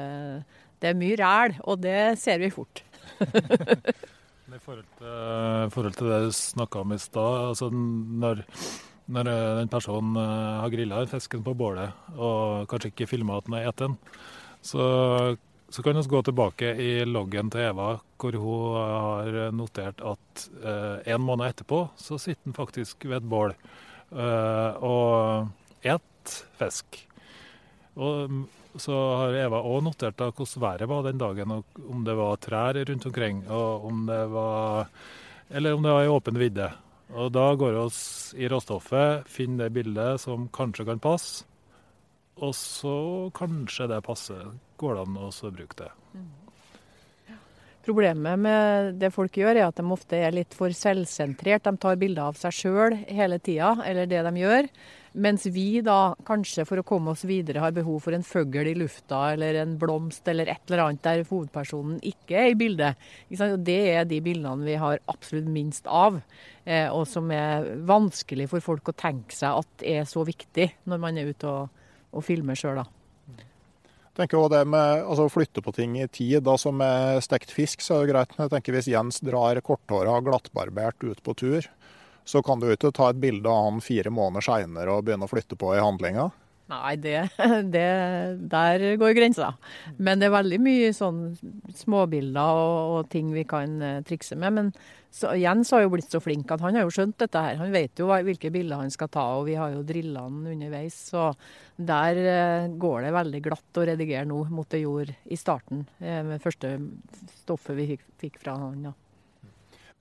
det 0.81 0.91
er 0.91 0.99
mye 1.01 1.17
ræl, 1.21 1.57
og 1.65 1.81
det 1.81 2.15
ser 2.21 2.41
vi 2.41 2.53
fort. 2.53 2.81
I 4.45 4.59
forhold 4.61 4.85
til, 4.99 5.69
forhold 5.73 5.95
til 5.97 6.11
det 6.11 6.17
du 6.27 6.33
snakka 6.37 6.83
om 6.83 6.91
i 6.93 6.99
stad, 7.01 7.47
altså 7.49 7.71
når, 7.73 8.43
når, 9.09 9.29
den 9.57 9.71
personen 9.73 10.19
eh, 10.21 10.59
har 10.61 10.69
grilla 10.69 10.99
fisken 11.09 11.41
på 11.41 11.55
bålet 11.57 12.13
og 12.13 12.67
kanskje 12.69 12.91
ikke 12.91 13.07
filma 13.09 13.39
at 13.39 13.47
den 13.47 13.55
er 13.57 13.71
eten, 13.71 13.95
så, 14.61 14.85
så, 15.65 15.81
kan 15.81 15.97
vi 15.97 16.05
gå 16.11 16.21
tilbake 16.21 16.75
i 16.77 16.91
loggen 17.09 17.49
til 17.49 17.71
Eva, 17.71 17.87
hvor 18.21 18.37
hun 18.43 18.77
har 18.77 19.49
notert 19.49 20.05
at 20.05 20.45
eh, 20.61 21.15
en 21.15 21.25
måned 21.25 21.49
etterpå 21.49 21.87
så 21.97 22.21
sitter 22.21 22.45
den 22.45 22.57
faktisk 22.57 23.09
ved 23.09 23.23
et 23.23 23.29
bål 23.33 23.55
eh, 23.55 24.85
og 24.85 25.49
et 25.81 26.37
fisk. 26.61 27.01
Og 27.97 28.29
så 28.81 28.95
har 29.21 29.37
Eva 29.39 29.61
òg 29.63 29.83
notert 29.85 30.17
da 30.19 30.31
hvordan 30.31 30.61
været 30.63 30.89
var 30.89 31.03
den 31.05 31.21
dagen, 31.21 31.51
og 31.51 31.81
om 31.89 32.03
det 32.07 32.15
var 32.17 32.39
trær 32.43 32.79
rundt 32.89 33.05
omkring, 33.09 33.43
og 33.49 33.85
om 33.85 34.05
det 34.09 34.23
var 34.33 34.89
Eller 35.49 35.75
om 35.75 35.83
det 35.83 35.91
var 35.93 36.03
i 36.03 36.09
åpen 36.09 36.39
vidde. 36.41 36.71
Og 37.13 37.31
da 37.31 37.53
går 37.53 37.75
vi 37.75 38.41
i 38.41 38.47
råstoffet, 38.49 39.27
finner 39.29 39.67
det 39.67 39.75
bildet 39.75 40.21
som 40.23 40.47
kanskje 40.49 40.87
kan 40.87 40.99
passe, 40.99 41.45
og 42.41 42.55
så 42.57 43.29
kanskje 43.37 43.87
det 43.91 44.01
passer. 44.03 44.49
Går 44.81 44.95
det 44.95 45.03
an 45.05 45.19
å 45.21 45.29
bruke 45.53 45.77
det. 45.83 45.91
Problemet 47.85 48.41
med 48.41 48.95
det 48.97 49.11
folk 49.13 49.37
gjør, 49.37 49.59
er 49.59 49.67
at 49.67 49.77
de 49.77 49.85
ofte 49.93 50.17
er 50.17 50.33
litt 50.33 50.55
for 50.57 50.73
selvsentrert. 50.73 51.67
De 51.67 51.77
tar 51.77 51.99
bilder 52.01 52.31
av 52.31 52.39
seg 52.39 52.55
sjøl 52.57 52.95
hele 53.05 53.37
tida, 53.37 53.75
eller 53.85 54.09
det 54.09 54.23
de 54.25 54.41
gjør. 54.41 54.69
Mens 55.15 55.45
vi 55.47 55.79
da 55.79 56.11
kanskje 56.27 56.65
for 56.67 56.81
å 56.81 56.83
komme 56.87 57.13
oss 57.13 57.23
videre 57.27 57.61
har 57.63 57.71
behov 57.75 58.01
for 58.03 58.15
en 58.15 58.25
fugl 58.25 58.67
i 58.67 58.73
lufta 58.75 59.21
eller 59.31 59.61
en 59.61 59.77
blomst 59.79 60.27
eller 60.27 60.49
et 60.51 60.67
eller 60.67 60.83
annet 60.83 61.05
der 61.05 61.23
hovedpersonen 61.29 62.01
ikke 62.03 62.35
er 62.41 62.49
i 62.51 62.57
bildet. 62.59 63.05
Det 63.63 63.77
er 63.93 64.09
de 64.09 64.19
bildene 64.25 64.67
vi 64.67 64.75
har 64.81 64.99
absolutt 65.11 65.47
minst 65.47 65.87
av, 65.87 66.19
eh, 66.65 66.89
og 66.91 67.05
som 67.07 67.31
er 67.31 67.69
vanskelig 67.87 68.49
for 68.51 68.65
folk 68.65 68.91
å 68.91 68.97
tenke 68.97 69.35
seg 69.35 69.61
at 69.63 69.87
er 69.87 70.03
så 70.09 70.25
viktig 70.27 70.67
når 70.83 71.01
man 71.07 71.21
er 71.21 71.31
ute 71.31 71.47
og, 71.47 71.87
og 72.11 72.27
filmer 72.27 72.59
sjøl. 72.59 72.83
Jeg 73.35 74.19
tenker 74.19 74.39
også 74.39 74.53
det 74.57 74.65
med 74.71 74.99
altså, 74.99 75.29
å 75.29 75.31
flytte 75.31 75.63
på 75.63 75.75
ting 75.75 75.95
i 75.99 76.09
tid. 76.11 76.41
da 76.43 76.57
Som 76.59 76.83
stekt 77.23 77.55
fisk 77.55 77.83
så 77.83 78.01
er 78.01 78.05
det 78.05 78.13
greit. 78.13 78.35
Men 78.35 78.45
jeg 78.45 78.53
tenker 78.57 78.75
hvis 78.75 78.91
Jens 78.91 79.23
drar 79.23 79.59
korthåra 79.63 80.19
glattbarbert 80.23 81.03
ut 81.03 81.23
på 81.23 81.35
tur, 81.35 81.67
så 82.25 82.41
kan 82.45 82.61
du 82.61 82.71
ikke 82.73 82.93
ta 82.95 83.11
et 83.11 83.21
bilde 83.21 83.49
av 83.49 83.69
han 83.69 83.83
fire 83.85 84.11
måneder 84.13 84.45
seinere 84.45 84.97
og 84.97 85.05
begynne 85.05 85.27
å 85.27 85.31
flytte 85.31 85.57
på 85.59 85.75
i 85.75 85.83
handlinga. 85.83 86.31
Nei, 86.65 86.95
det, 86.97 87.17
det, 87.73 87.85
der 88.49 88.83
går 88.97 89.13
grensa. 89.17 89.51
Men 90.01 90.21
det 90.21 90.29
er 90.29 90.37
veldig 90.39 90.57
mye 90.65 90.93
sånn 90.97 91.19
småbilder 91.77 92.61
og, 92.61 92.77
og 92.95 93.11
ting 93.11 93.29
vi 93.35 93.43
kan 93.47 93.75
uh, 93.83 93.99
trikse 94.05 94.37
med. 94.41 94.55
Men 94.55 94.71
så, 95.13 95.35
Jens 95.37 95.69
har 95.75 95.83
jo 95.85 95.91
blitt 95.93 96.09
så 96.09 96.21
flink 96.23 96.49
at 96.51 96.63
han 96.65 96.77
har 96.77 96.87
jo 96.87 96.95
skjønt 96.95 97.19
dette 97.21 97.43
her. 97.45 97.59
Han 97.61 97.75
vet 97.75 98.01
jo 98.01 98.09
hvilke 98.09 98.49
bilder 98.53 98.81
han 98.81 98.93
skal 98.93 99.11
ta, 99.13 99.27
og 99.37 99.45
vi 99.51 99.59
har 99.59 99.75
jo 99.75 99.85
drilla 99.85 100.25
han 100.25 100.41
underveis. 100.55 100.97
Så 101.11 101.29
der 101.77 102.21
uh, 102.25 102.73
går 102.81 103.05
det 103.05 103.15
veldig 103.19 103.45
glatt 103.45 103.81
å 103.81 103.87
redigere 103.91 104.25
nå 104.31 104.41
mot 104.49 104.69
det 104.73 104.81
gjorde 104.81 105.19
i 105.29 105.37
starten, 105.37 105.85
uh, 106.01 106.21
med 106.31 106.41
første 106.41 106.79
stoffet 107.43 107.77
vi 107.77 107.91
fikk, 107.93 108.09
fikk 108.25 108.41
fra 108.41 108.57
han. 108.65 108.89
Ja. 108.89 108.97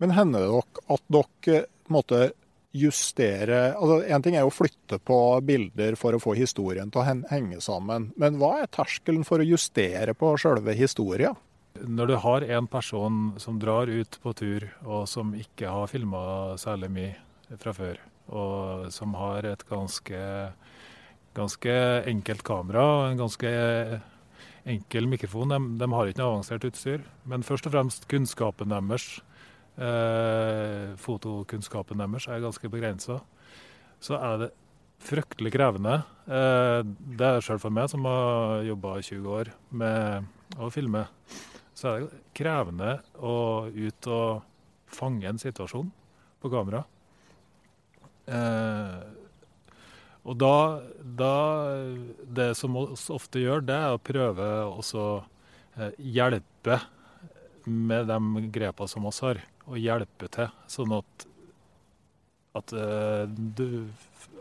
Men 0.01 0.17
hender 0.17 0.49
det 0.49 0.65
at 0.97 1.05
dere 1.13 1.67
måte 1.95 2.33
justere 2.75 3.77
altså 3.79 4.01
En 4.11 4.23
ting 4.25 4.35
er 4.35 4.43
å 4.43 4.51
flytte 4.51 4.99
på 4.99 5.17
bilder 5.47 5.95
for 5.95 6.17
å 6.17 6.19
få 6.19 6.33
historien 6.35 6.91
til 6.91 7.05
å 7.05 7.19
henge 7.31 7.61
sammen, 7.63 8.09
men 8.19 8.41
hva 8.41 8.65
er 8.65 8.73
terskelen 8.75 9.23
for 9.27 9.39
å 9.39 9.47
justere 9.47 10.17
på 10.19 10.33
selve 10.43 10.75
historien? 10.75 11.39
Når 11.79 12.11
du 12.11 12.17
har 12.23 12.47
en 12.57 12.67
person 12.71 13.21
som 13.39 13.61
drar 13.63 13.91
ut 13.91 14.19
på 14.23 14.35
tur, 14.35 14.67
og 14.83 15.07
som 15.11 15.31
ikke 15.39 15.71
har 15.71 15.91
filma 15.91 16.25
særlig 16.59 16.91
mye 16.97 17.59
fra 17.63 17.75
før, 17.75 18.03
og 18.35 18.91
som 18.95 19.15
har 19.19 19.47
et 19.53 19.63
ganske 19.71 20.21
ganske 21.35 21.75
enkelt 22.11 22.45
kamera 22.47 22.85
og 22.85 23.05
en 23.09 23.23
ganske 23.25 23.51
enkel 24.65 25.09
mikrofon. 25.11 25.53
De, 25.53 25.61
de, 25.81 25.91
har 25.93 26.11
ikke 26.11 26.23
noe 26.23 26.35
avansert 26.37 26.67
utstyr. 26.69 27.05
Men 27.29 27.45
først 27.47 27.69
og 27.69 27.75
fremst 27.75 28.09
kunnskapen 28.11 28.73
deres, 28.73 29.19
fotokunnskapen 31.03 31.99
deres, 31.99 32.29
er 32.31 32.45
ganske 32.45 32.69
begrensa. 32.71 33.17
Så 33.99 34.15
er 34.15 34.37
det 34.39 34.51
fryktelig 35.05 35.53
krevende. 35.55 35.99
Eh, 36.27 36.81
det 37.19 37.29
er 37.29 37.45
sjøl 37.45 37.61
for 37.63 37.75
meg, 37.75 37.91
som 37.93 38.07
har 38.09 38.65
jobba 38.67 38.97
i 38.99 39.05
20 39.05 39.35
år 39.39 39.51
med 39.83 40.61
å 40.61 40.71
filme, 40.73 41.07
så 41.75 41.91
er 41.91 42.05
det 42.05 42.23
krevende 42.37 42.97
å 43.19 43.35
ut 43.69 44.09
og 44.13 44.95
fange 44.95 45.29
en 45.29 45.41
situasjon 45.41 45.91
på 46.41 46.53
kamera. 46.53 46.85
Eh, 48.31 49.03
og 50.25 50.39
da, 50.41 50.81
da, 51.05 51.35
Det 52.25 52.55
som 52.57 52.73
vi 52.73 52.87
ofte 53.13 53.43
gjør, 53.43 53.61
det 53.61 53.77
er 53.77 53.93
å 53.93 54.01
prøve 54.01 54.47
å 54.73 55.09
eh, 55.77 55.93
hjelpe 55.99 56.79
med 57.65 58.09
de 58.09 58.49
grepene 58.55 58.89
som 58.89 59.05
vi 59.05 59.13
har. 59.21 59.43
Og 59.65 59.79
hjelpe 59.81 60.29
til, 60.33 60.51
sånn 60.69 60.93
at, 60.99 61.27
at, 62.61 62.75
eh, 62.77 63.23
du, 63.29 63.87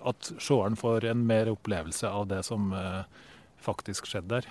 at 0.03 0.33
seeren 0.35 0.75
får 0.79 1.07
en 1.13 1.23
mer 1.27 1.51
opplevelse 1.53 2.09
av 2.09 2.27
det 2.31 2.41
som 2.47 2.73
eh, 2.75 3.03
faktisk 3.63 4.09
skjedde 4.09 4.41
der. 4.41 4.49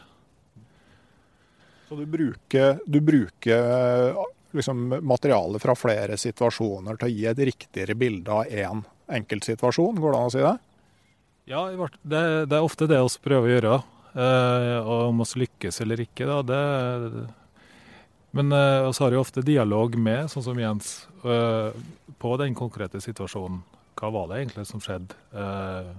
Så 1.88 1.98
du 1.98 2.06
bruker, 2.08 2.78
du 2.88 3.02
bruker 3.04 4.16
liksom, 4.56 4.86
materiale 5.04 5.60
fra 5.60 5.74
flere 5.76 6.16
situasjoner 6.16 6.96
til 6.96 7.10
å 7.10 7.12
gi 7.12 7.26
et 7.28 7.42
riktigere 7.52 7.96
bilde 7.98 8.32
av 8.32 8.48
én 8.48 8.80
en 8.80 8.84
enkeltsituasjon, 9.18 10.00
går 10.00 10.14
det 10.14 10.20
an 10.22 10.30
å 10.30 10.32
si 10.32 10.40
det? 10.40 10.54
Ja, 11.52 11.66
det, 12.00 12.22
det 12.48 12.56
er 12.56 12.64
ofte 12.64 12.88
det 12.88 13.00
vi 13.02 13.24
prøver 13.26 13.48
å 13.48 13.52
gjøre. 13.52 13.76
Eh, 14.12 14.78
og 14.80 15.10
om 15.10 15.22
vi 15.22 15.42
lykkes 15.42 15.80
eller 15.84 16.04
ikke, 16.04 16.28
da, 16.28 16.40
det 16.46 16.62
Men 18.32 18.52
eh, 18.52 18.88
har 18.98 19.12
jo 19.12 19.20
ofte 19.20 19.44
dialog 19.44 19.96
med, 20.00 20.30
sånn 20.32 20.44
som 20.46 20.60
Jens, 20.60 20.94
uh, 21.26 21.68
på 22.18 22.30
den 22.40 22.56
konkrete 22.56 23.00
situasjonen. 23.04 23.60
Hva 24.00 24.08
var 24.14 24.30
det 24.30 24.38
egentlig 24.40 24.64
som 24.70 24.80
skjedde? 24.80 25.18
Uh, 25.36 25.92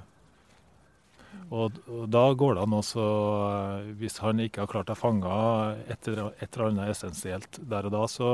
og, 1.53 1.77
og, 1.85 2.07
da 2.09 2.23
går 2.33 2.57
det 2.57 2.63
an 2.65 2.75
også, 2.79 3.03
uh, 3.05 3.91
hvis 3.99 4.17
han 4.23 4.41
ikke 4.41 4.63
har 4.63 4.71
klart 4.71 4.89
å 4.89 4.97
fange 4.97 5.29
et, 5.85 6.09
eller 6.09 6.65
annet 6.65 6.93
essensielt 6.95 7.61
der 7.69 7.89
og 7.89 7.93
da, 7.93 8.03
så, 8.09 8.31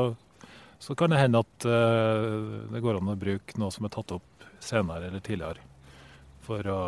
så 0.80 0.96
kan 0.96 1.12
det 1.12 1.20
hende 1.20 1.44
at 1.44 1.68
uh, 1.68 2.70
det 2.72 2.84
går 2.86 3.02
an 3.02 3.12
å 3.12 3.20
bruke 3.20 3.60
noe 3.60 3.76
som 3.76 3.88
er 3.88 3.94
tatt 3.98 4.16
opp 4.16 4.48
senere 4.64 5.10
eller 5.10 5.24
tidligere 5.24 5.68
for 6.48 6.72
å 6.72 6.82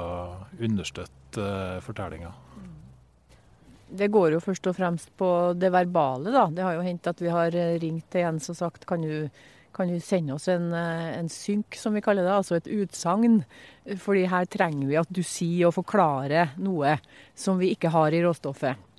understøtte 0.63 1.43
uh, 1.43 1.83
fortellinga. 1.83 2.31
Det 3.91 4.07
går 4.07 4.35
jo 4.35 4.43
først 4.43 4.67
og 4.71 4.75
fremst 4.77 5.09
på 5.19 5.29
det 5.59 5.71
verbale, 5.73 6.31
da. 6.31 6.45
Det 6.47 6.63
har 6.63 6.77
jo 6.77 6.85
hendt 6.85 7.09
at 7.11 7.21
vi 7.21 7.31
har 7.31 7.55
eh, 7.57 7.79
ringt 7.81 8.07
til 8.11 8.23
Jens 8.23 8.47
og 8.53 8.57
sagt 8.59 8.85
kan 8.87 9.03
du, 9.03 9.27
kan 9.75 9.91
du 9.91 9.97
sende 10.03 10.37
oss 10.37 10.47
en, 10.51 10.69
eh, 10.77 11.09
en, 11.17 11.27
synk, 11.31 11.75
som 11.75 11.97
vi 11.97 12.03
kaller 12.05 12.23
det, 12.27 12.37
altså 12.37 12.55
et 12.55 12.71
utsagn. 12.71 13.41
Fordi 13.99 14.27
her 14.31 14.47
trenger 14.51 14.87
vi 14.87 14.99
at 15.01 15.11
du 15.11 15.23
sier 15.27 15.67
og 15.67 15.75
forklarer 15.81 16.55
noe 16.63 16.95
som 17.35 17.59
vi 17.59 17.73
ikke 17.75 17.91
har 17.91 18.15
i 18.15 18.23
råstoffet. 18.23 18.90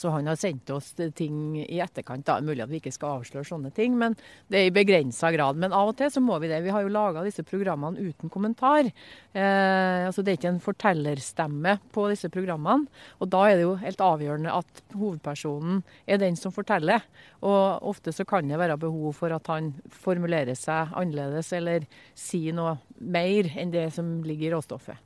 Så 0.00 0.08
han 0.08 0.28
har 0.30 0.38
sendt 0.40 0.70
oss 0.72 0.94
ting 1.14 1.58
i 1.60 1.80
etterkant. 1.80 2.24
da, 2.24 2.38
Mulig 2.40 2.62
at 2.64 2.70
vi 2.70 2.78
ikke 2.80 2.92
skal 2.94 3.18
avsløre 3.20 3.44
sånne 3.44 3.68
ting, 3.76 3.98
men 4.00 4.14
det 4.48 4.56
er 4.56 4.68
i 4.70 4.72
begrensa 4.72 5.28
grad. 5.34 5.58
Men 5.60 5.74
av 5.76 5.90
og 5.90 5.98
til 5.98 6.08
så 6.12 6.22
må 6.24 6.38
vi 6.40 6.48
det. 6.48 6.62
Vi 6.64 6.72
har 6.72 6.86
jo 6.86 6.92
laga 6.92 7.24
disse 7.26 7.44
programmene 7.44 8.00
uten 8.00 8.32
kommentar. 8.32 8.88
Eh, 8.88 10.06
altså 10.06 10.24
Det 10.24 10.32
er 10.32 10.38
ikke 10.38 10.52
en 10.54 10.62
fortellerstemme 10.64 11.74
på 11.92 12.06
disse 12.08 12.30
programmene. 12.32 12.88
Og 13.20 13.28
da 13.34 13.42
er 13.48 13.60
det 13.60 13.66
jo 13.66 13.74
helt 13.82 14.00
avgjørende 14.06 14.54
at 14.62 14.80
hovedpersonen 14.94 15.82
er 16.08 16.22
den 16.24 16.40
som 16.40 16.54
forteller. 16.56 17.04
Og 17.44 17.84
ofte 17.92 18.16
så 18.16 18.24
kan 18.24 18.48
det 18.48 18.60
være 18.62 18.80
behov 18.80 19.20
for 19.20 19.36
at 19.36 19.52
han 19.52 19.74
formulerer 19.92 20.56
seg 20.56 20.96
annerledes 20.96 21.52
eller 21.60 21.84
sier 22.16 22.56
noe 22.56 22.78
mer 22.96 23.52
enn 23.52 23.76
det 23.76 23.90
som 23.98 24.22
ligger 24.24 24.48
i 24.48 24.56
råstoffet. 24.56 24.96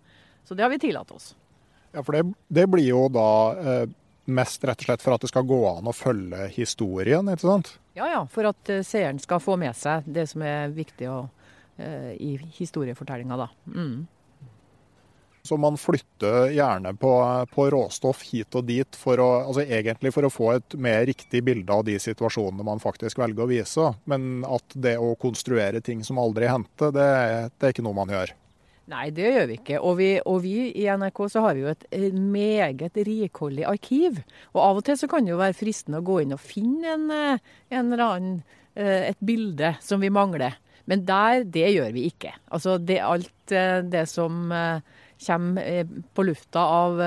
Så 0.47 0.55
det 0.55 0.63
har 0.63 0.71
vi 0.71 0.79
tillatt 0.87 1.11
oss. 1.11 1.33
Ja, 1.91 2.03
for 2.03 2.15
det, 2.15 2.29
det 2.47 2.71
blir 2.71 2.93
jo 2.93 3.09
da 3.11 3.29
eh 3.59 4.01
mest 4.25 4.65
rett 4.65 4.81
og 4.81 4.89
slett 4.89 5.05
for 5.05 5.17
at 5.17 5.25
det 5.25 5.31
skal 5.31 5.47
gå 5.49 5.61
an 5.69 5.91
å 5.91 5.95
følge 5.97 6.49
historien, 6.55 7.29
ikke 7.31 7.47
sant? 7.47 7.75
Ja, 7.97 8.09
ja. 8.11 8.25
For 8.31 8.49
at 8.51 8.73
uh, 8.73 8.83
seeren 8.87 9.21
skal 9.23 9.43
få 9.43 9.59
med 9.61 9.77
seg 9.79 10.07
det 10.07 10.27
som 10.31 10.45
er 10.47 10.73
viktig 10.75 11.11
å, 11.11 11.21
eh, 11.77 12.13
i 12.17 12.35
historiefortellinga, 12.59 13.39
da. 13.45 13.49
Mm. 13.71 14.07
Så 15.45 15.57
man 15.61 15.77
flytter 15.77 16.49
gjerne 16.57 16.95
på, 16.97 17.11
på, 17.53 17.65
råstoff 17.71 18.23
hit 18.31 18.57
og 18.57 18.65
dit, 18.65 18.97
for 18.97 19.21
å, 19.21 19.27
altså 19.45 19.67
egentlig 19.67 20.15
for 20.15 20.25
å 20.25 20.33
få 20.33 20.47
et 20.55 20.77
mer 20.81 21.03
riktig 21.05 21.43
bilde 21.45 21.69
av 21.69 21.83
de 21.85 21.99
situasjonene 22.01 22.65
man 22.65 22.81
faktisk 22.81 23.21
velger 23.21 23.45
å 23.45 23.51
vise. 23.51 23.91
Men 24.09 24.41
at 24.49 24.73
det 24.73 24.97
å 24.97 25.13
konstruere 25.21 25.85
ting 25.85 26.01
som 26.07 26.23
aldri 26.23 26.49
hendte, 26.49 26.89
det, 26.97 27.11
det 27.59 27.69
er 27.69 27.77
ikke 27.77 27.85
noe 27.85 27.99
man 28.01 28.15
gjør. 28.17 28.33
Nei, 28.93 29.07
det 29.17 29.31
gjør 29.33 29.47
vi 29.49 29.57
ikke. 29.57 29.79
Og 29.81 29.95
vi, 29.97 30.09
og 30.29 30.43
vi, 30.45 30.57
i 30.77 30.85
NRK 30.93 31.23
så 31.33 31.45
har 31.47 31.57
vi 31.57 31.65
jo 31.65 31.71
et 31.73 31.87
meget 32.13 32.99
rikholdig 33.09 33.65
arkiv. 33.71 34.21
Og 34.53 34.61
av 34.61 34.81
og 34.81 34.85
til 34.85 34.99
så 35.01 35.09
kan 35.09 35.25
det 35.25 35.33
jo 35.33 35.41
være 35.41 35.57
fristende 35.57 36.03
å 36.03 36.05
gå 36.05 36.21
inn 36.21 36.37
og 36.37 36.43
finne 36.43 36.93
en, 36.93 37.07
eh, 37.15 37.55
en 37.73 37.95
annen, 37.97 38.43
eh, 38.77 39.09
et 39.09 39.25
bilde 39.25 39.73
som 39.81 40.05
vi 40.05 40.13
mangler. 40.13 40.59
Men 40.85 41.07
der, 41.09 41.47
det 41.49 41.73
gjør 41.73 41.97
vi 41.97 42.11
ikke. 42.11 42.35
Altså 42.53 42.77
det, 42.77 43.01
alt 43.01 43.57
eh, 43.57 43.81
det 43.81 44.05
som 44.11 44.53
kommer 45.25 45.89
på 46.13 46.25
lufta 46.27 46.61
av, 46.61 46.99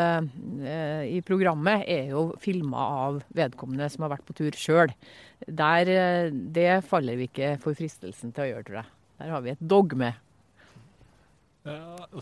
i 1.06 1.20
programmet, 1.22 1.84
er 1.86 2.08
jo 2.16 2.32
filma 2.42 2.86
av 3.04 3.20
vedkommende 3.36 3.92
som 3.94 4.08
har 4.08 4.16
vært 4.16 4.26
på 4.26 4.34
tur 4.40 4.56
sjøl. 4.58 4.94
Det 5.46 6.72
faller 6.88 7.20
vi 7.20 7.28
ikke 7.30 7.58
for 7.62 7.78
fristelsen 7.78 8.32
til 8.34 8.48
å 8.48 8.50
gjøre, 8.50 8.63
tror 8.66 8.80
jeg. 8.80 8.90
Der 9.20 9.36
har 9.36 9.44
vi 9.46 9.54
et 9.54 9.62
dogme 9.62 10.16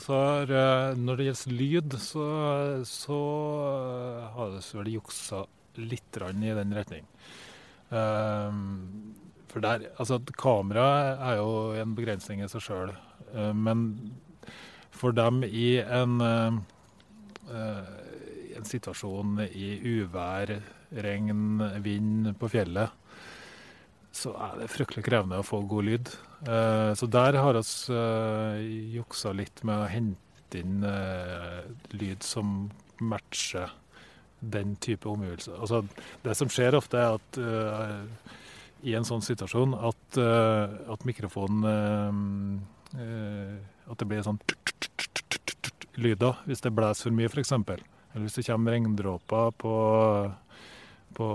for, 0.01 0.49
eh, 0.49 0.95
når 0.97 1.19
det 1.19 1.27
gjelder 1.27 1.57
lyd, 1.59 1.97
så, 2.01 2.25
så 2.87 3.19
eh, 3.65 4.25
har 4.35 4.53
det 4.55 4.63
vel 4.73 4.93
juksa 4.95 5.43
litt 5.81 6.19
i 6.21 6.53
den 6.55 6.73
retning. 6.75 7.07
Um, 7.89 9.13
for 9.51 9.61
der, 9.63 9.89
altså 9.99 10.19
Kamera 10.39 11.15
er 11.29 11.37
jo 11.37 11.75
en 11.77 11.93
begrensning 11.95 12.41
i 12.41 12.49
seg 12.49 12.63
sjøl. 12.63 12.93
Uh, 13.35 13.51
men 13.53 13.85
for 14.95 15.15
dem 15.15 15.43
i 15.43 15.77
en, 15.83 16.17
uh, 16.23 16.55
en 18.55 18.67
situasjon 18.67 19.43
i 19.51 19.75
uvær, 19.99 20.55
regn, 20.95 21.59
vind 21.83 22.31
på 22.39 22.49
fjellet, 22.55 23.04
så 24.15 24.31
er 24.39 24.59
det 24.61 24.71
fryktelig 24.71 25.03
krevende 25.05 25.41
å 25.41 25.45
få 25.45 25.59
god 25.67 25.87
lyd. 25.89 26.11
Uh, 26.47 26.93
så 26.95 27.07
der 27.11 27.35
har 27.41 27.57
vi 27.57 27.63
uh, 27.91 28.59
juksa 28.95 29.33
litt 29.35 29.63
med 29.67 29.81
å 29.81 29.89
hente 29.91 30.61
inn 30.61 30.85
uh, 30.85 31.65
lyd 31.91 32.23
som 32.23 32.69
matcher 33.03 33.73
den 34.39 34.75
type 34.79 35.09
omgivelser. 35.09 35.57
Altså, 35.59 35.81
det 36.23 36.35
som 36.37 36.51
skjer 36.51 36.77
ofte, 36.77 37.01
er 37.01 37.17
at 37.17 37.39
i 38.85 38.93
en 38.93 39.07
sånn 39.07 39.23
situasjon 39.25 39.73
at, 39.73 40.17
at 40.21 41.05
mikrofonen 41.07 41.63
At 42.93 43.97
det 43.97 44.05
blir 44.05 44.21
sånn 44.27 44.37
lyder 45.97 46.43
hvis 46.45 46.61
det 46.61 46.73
blåser 46.75 47.07
for 47.07 47.17
mye, 47.17 47.31
f.eks. 47.31 47.55
Eller 47.55 48.27
hvis 48.27 48.37
det 48.37 48.45
kommer 48.51 48.75
regndråper 48.75 49.55
på, 49.63 49.73
på 51.17 51.31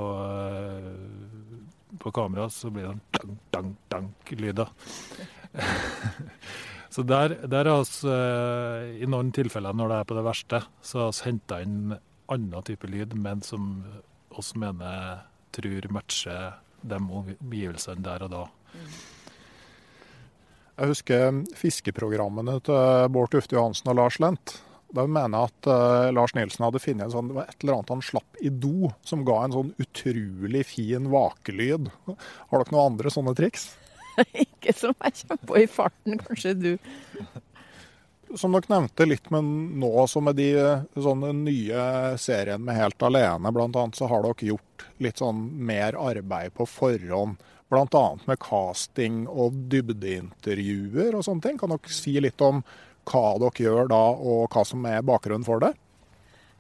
på 1.98 2.12
kamera, 2.14 2.48
så 2.52 2.70
blir 2.70 2.90
det 2.90 3.20
sånn 3.20 3.38
dank-dank-lyder. 3.54 4.70
så 6.94 7.04
der, 7.06 7.36
der 7.50 7.70
har 7.72 7.82
vi 7.82 8.12
eh, 8.14 9.02
i 9.02 9.10
noen 9.10 9.32
tilfeller, 9.34 9.76
når 9.76 9.92
det 9.92 9.98
er 9.98 10.08
på 10.10 10.18
det 10.18 10.26
verste, 10.28 10.62
så 10.82 11.06
har 11.06 11.12
vi 11.16 11.26
henta 11.30 11.60
inn 11.64 11.94
annen 12.30 12.66
type 12.66 12.86
lyd, 12.90 13.16
men 13.18 13.42
som 13.42 13.72
oss 14.38 14.54
mener 14.54 15.24
tror 15.50 15.88
matcher 15.90 16.60
de 16.80 16.96
omgivelsene 16.96 18.04
der 18.04 18.24
og 18.24 18.30
da. 18.32 18.44
Jeg 20.80 20.94
husker 20.94 21.42
fiskeprogrammene 21.58 22.54
til 22.64 23.08
Bård 23.12 23.34
Tufte 23.34 23.58
Johansen 23.58 23.90
og 23.92 23.98
Lars 23.98 24.16
Lent. 24.22 24.54
Da 24.96 25.04
mener 25.06 25.36
jeg 25.36 25.50
at 25.52 25.68
uh, 25.70 26.08
Lars 26.14 26.34
Nilsen 26.34 26.64
hadde 26.66 26.82
funnet 26.82 27.06
en 27.06 27.12
sånn, 27.12 27.28
det 27.30 27.36
var 27.36 27.50
et 27.50 27.62
eller 27.62 27.76
annet 27.78 27.92
han 27.94 28.02
slapp 28.04 28.40
i 28.42 28.50
do, 28.50 28.90
som 29.06 29.22
ga 29.26 29.36
en 29.44 29.54
sånn 29.54 29.70
utrolig 29.82 30.64
fin 30.66 31.06
vakelyd. 31.12 31.92
Har 32.10 32.64
dere 32.64 32.74
noen 32.74 32.94
andre 32.94 33.12
sånne 33.14 33.36
triks? 33.38 33.70
Ikke 34.46 34.74
som 34.76 34.96
jeg 34.98 35.22
kommer 35.22 35.46
på 35.46 35.60
i 35.62 35.68
farten, 35.70 36.18
kanskje 36.24 36.56
du. 36.58 36.72
Som 38.38 38.54
dere 38.54 38.70
nevnte 38.70 39.06
litt 39.06 39.30
men 39.34 39.46
nå, 39.82 39.92
så 40.10 40.22
med 40.22 40.38
de 40.38 40.50
sånne 40.94 41.32
nye 41.38 41.86
seriene 42.20 42.62
med 42.66 42.78
Helt 42.78 43.06
alene, 43.06 43.54
bl.a., 43.54 43.86
så 43.94 44.10
har 44.10 44.26
dere 44.26 44.50
gjort 44.52 44.86
litt 45.02 45.22
sånn 45.22 45.46
mer 45.66 45.98
arbeid 45.98 46.54
på 46.58 46.66
forhånd. 46.68 47.40
Bl.a. 47.70 48.04
med 48.26 48.38
casting 48.42 49.24
og 49.30 49.54
dybdeintervjuer 49.70 51.14
og 51.14 51.22
sånne 51.22 51.44
ting. 51.44 51.58
Kan 51.58 51.70
dere 51.70 51.94
si 51.94 52.16
litt 52.18 52.42
om 52.42 52.64
hva 53.10 53.36
dere 53.42 53.66
gjør 53.66 53.90
da, 53.90 54.02
og 54.14 54.50
hva 54.54 54.66
som 54.66 54.86
er 54.88 55.06
bakgrunnen 55.06 55.46
for 55.46 55.62
det? 55.62 55.74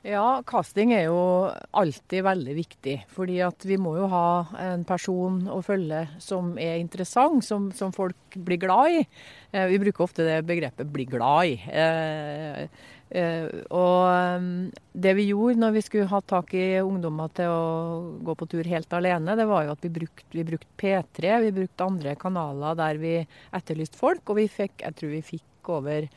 Ja, 0.00 0.40
casting 0.48 0.94
er 0.96 1.10
jo 1.10 1.50
alltid 1.76 2.24
veldig 2.24 2.54
viktig. 2.56 2.94
Fordi 3.12 3.36
at 3.44 3.64
vi 3.68 3.76
må 3.76 3.92
jo 3.98 4.06
ha 4.08 4.28
en 4.62 4.86
person 4.88 5.42
å 5.52 5.58
følge 5.64 6.06
som 6.24 6.54
er 6.56 6.78
interessant, 6.80 7.44
som, 7.44 7.68
som 7.76 7.92
folk 7.92 8.38
blir 8.48 8.62
glad 8.62 8.96
i. 8.96 9.02
Eh, 9.52 9.66
vi 9.68 9.80
bruker 9.82 10.06
ofte 10.06 10.24
det 10.24 10.38
begrepet 10.48 10.88
'bli 10.88 11.04
glad 11.04 11.50
i'. 11.52 11.58
Eh, 11.68 12.62
eh, 13.10 13.44
og 13.68 14.40
um, 14.40 14.48
det 14.96 15.14
vi 15.18 15.28
gjorde 15.34 15.60
når 15.60 15.76
vi 15.76 15.84
skulle 15.84 16.08
ha 16.08 16.22
tak 16.24 16.54
i 16.56 16.80
ungdommer 16.80 17.28
til 17.36 17.52
å 17.52 17.60
gå 18.24 18.38
på 18.40 18.48
tur 18.48 18.72
helt 18.72 18.96
alene, 18.96 19.36
det 19.36 19.48
var 19.52 19.66
jo 19.66 19.76
at 19.76 19.84
vi 19.84 19.92
brukte, 20.00 20.32
vi 20.32 20.48
brukte 20.48 20.80
P3, 20.80 21.42
vi 21.44 21.52
brukte 21.60 21.84
andre 21.92 22.16
kanaler 22.16 22.78
der 22.78 23.04
vi 23.04 23.14
etterlyste 23.52 24.00
folk. 24.00 24.24
Og 24.32 24.40
vi 24.40 24.48
fikk, 24.48 24.80
jeg 24.80 24.96
tror 24.96 25.12
vi 25.12 25.24
fikk 25.36 25.74
over 25.76 26.08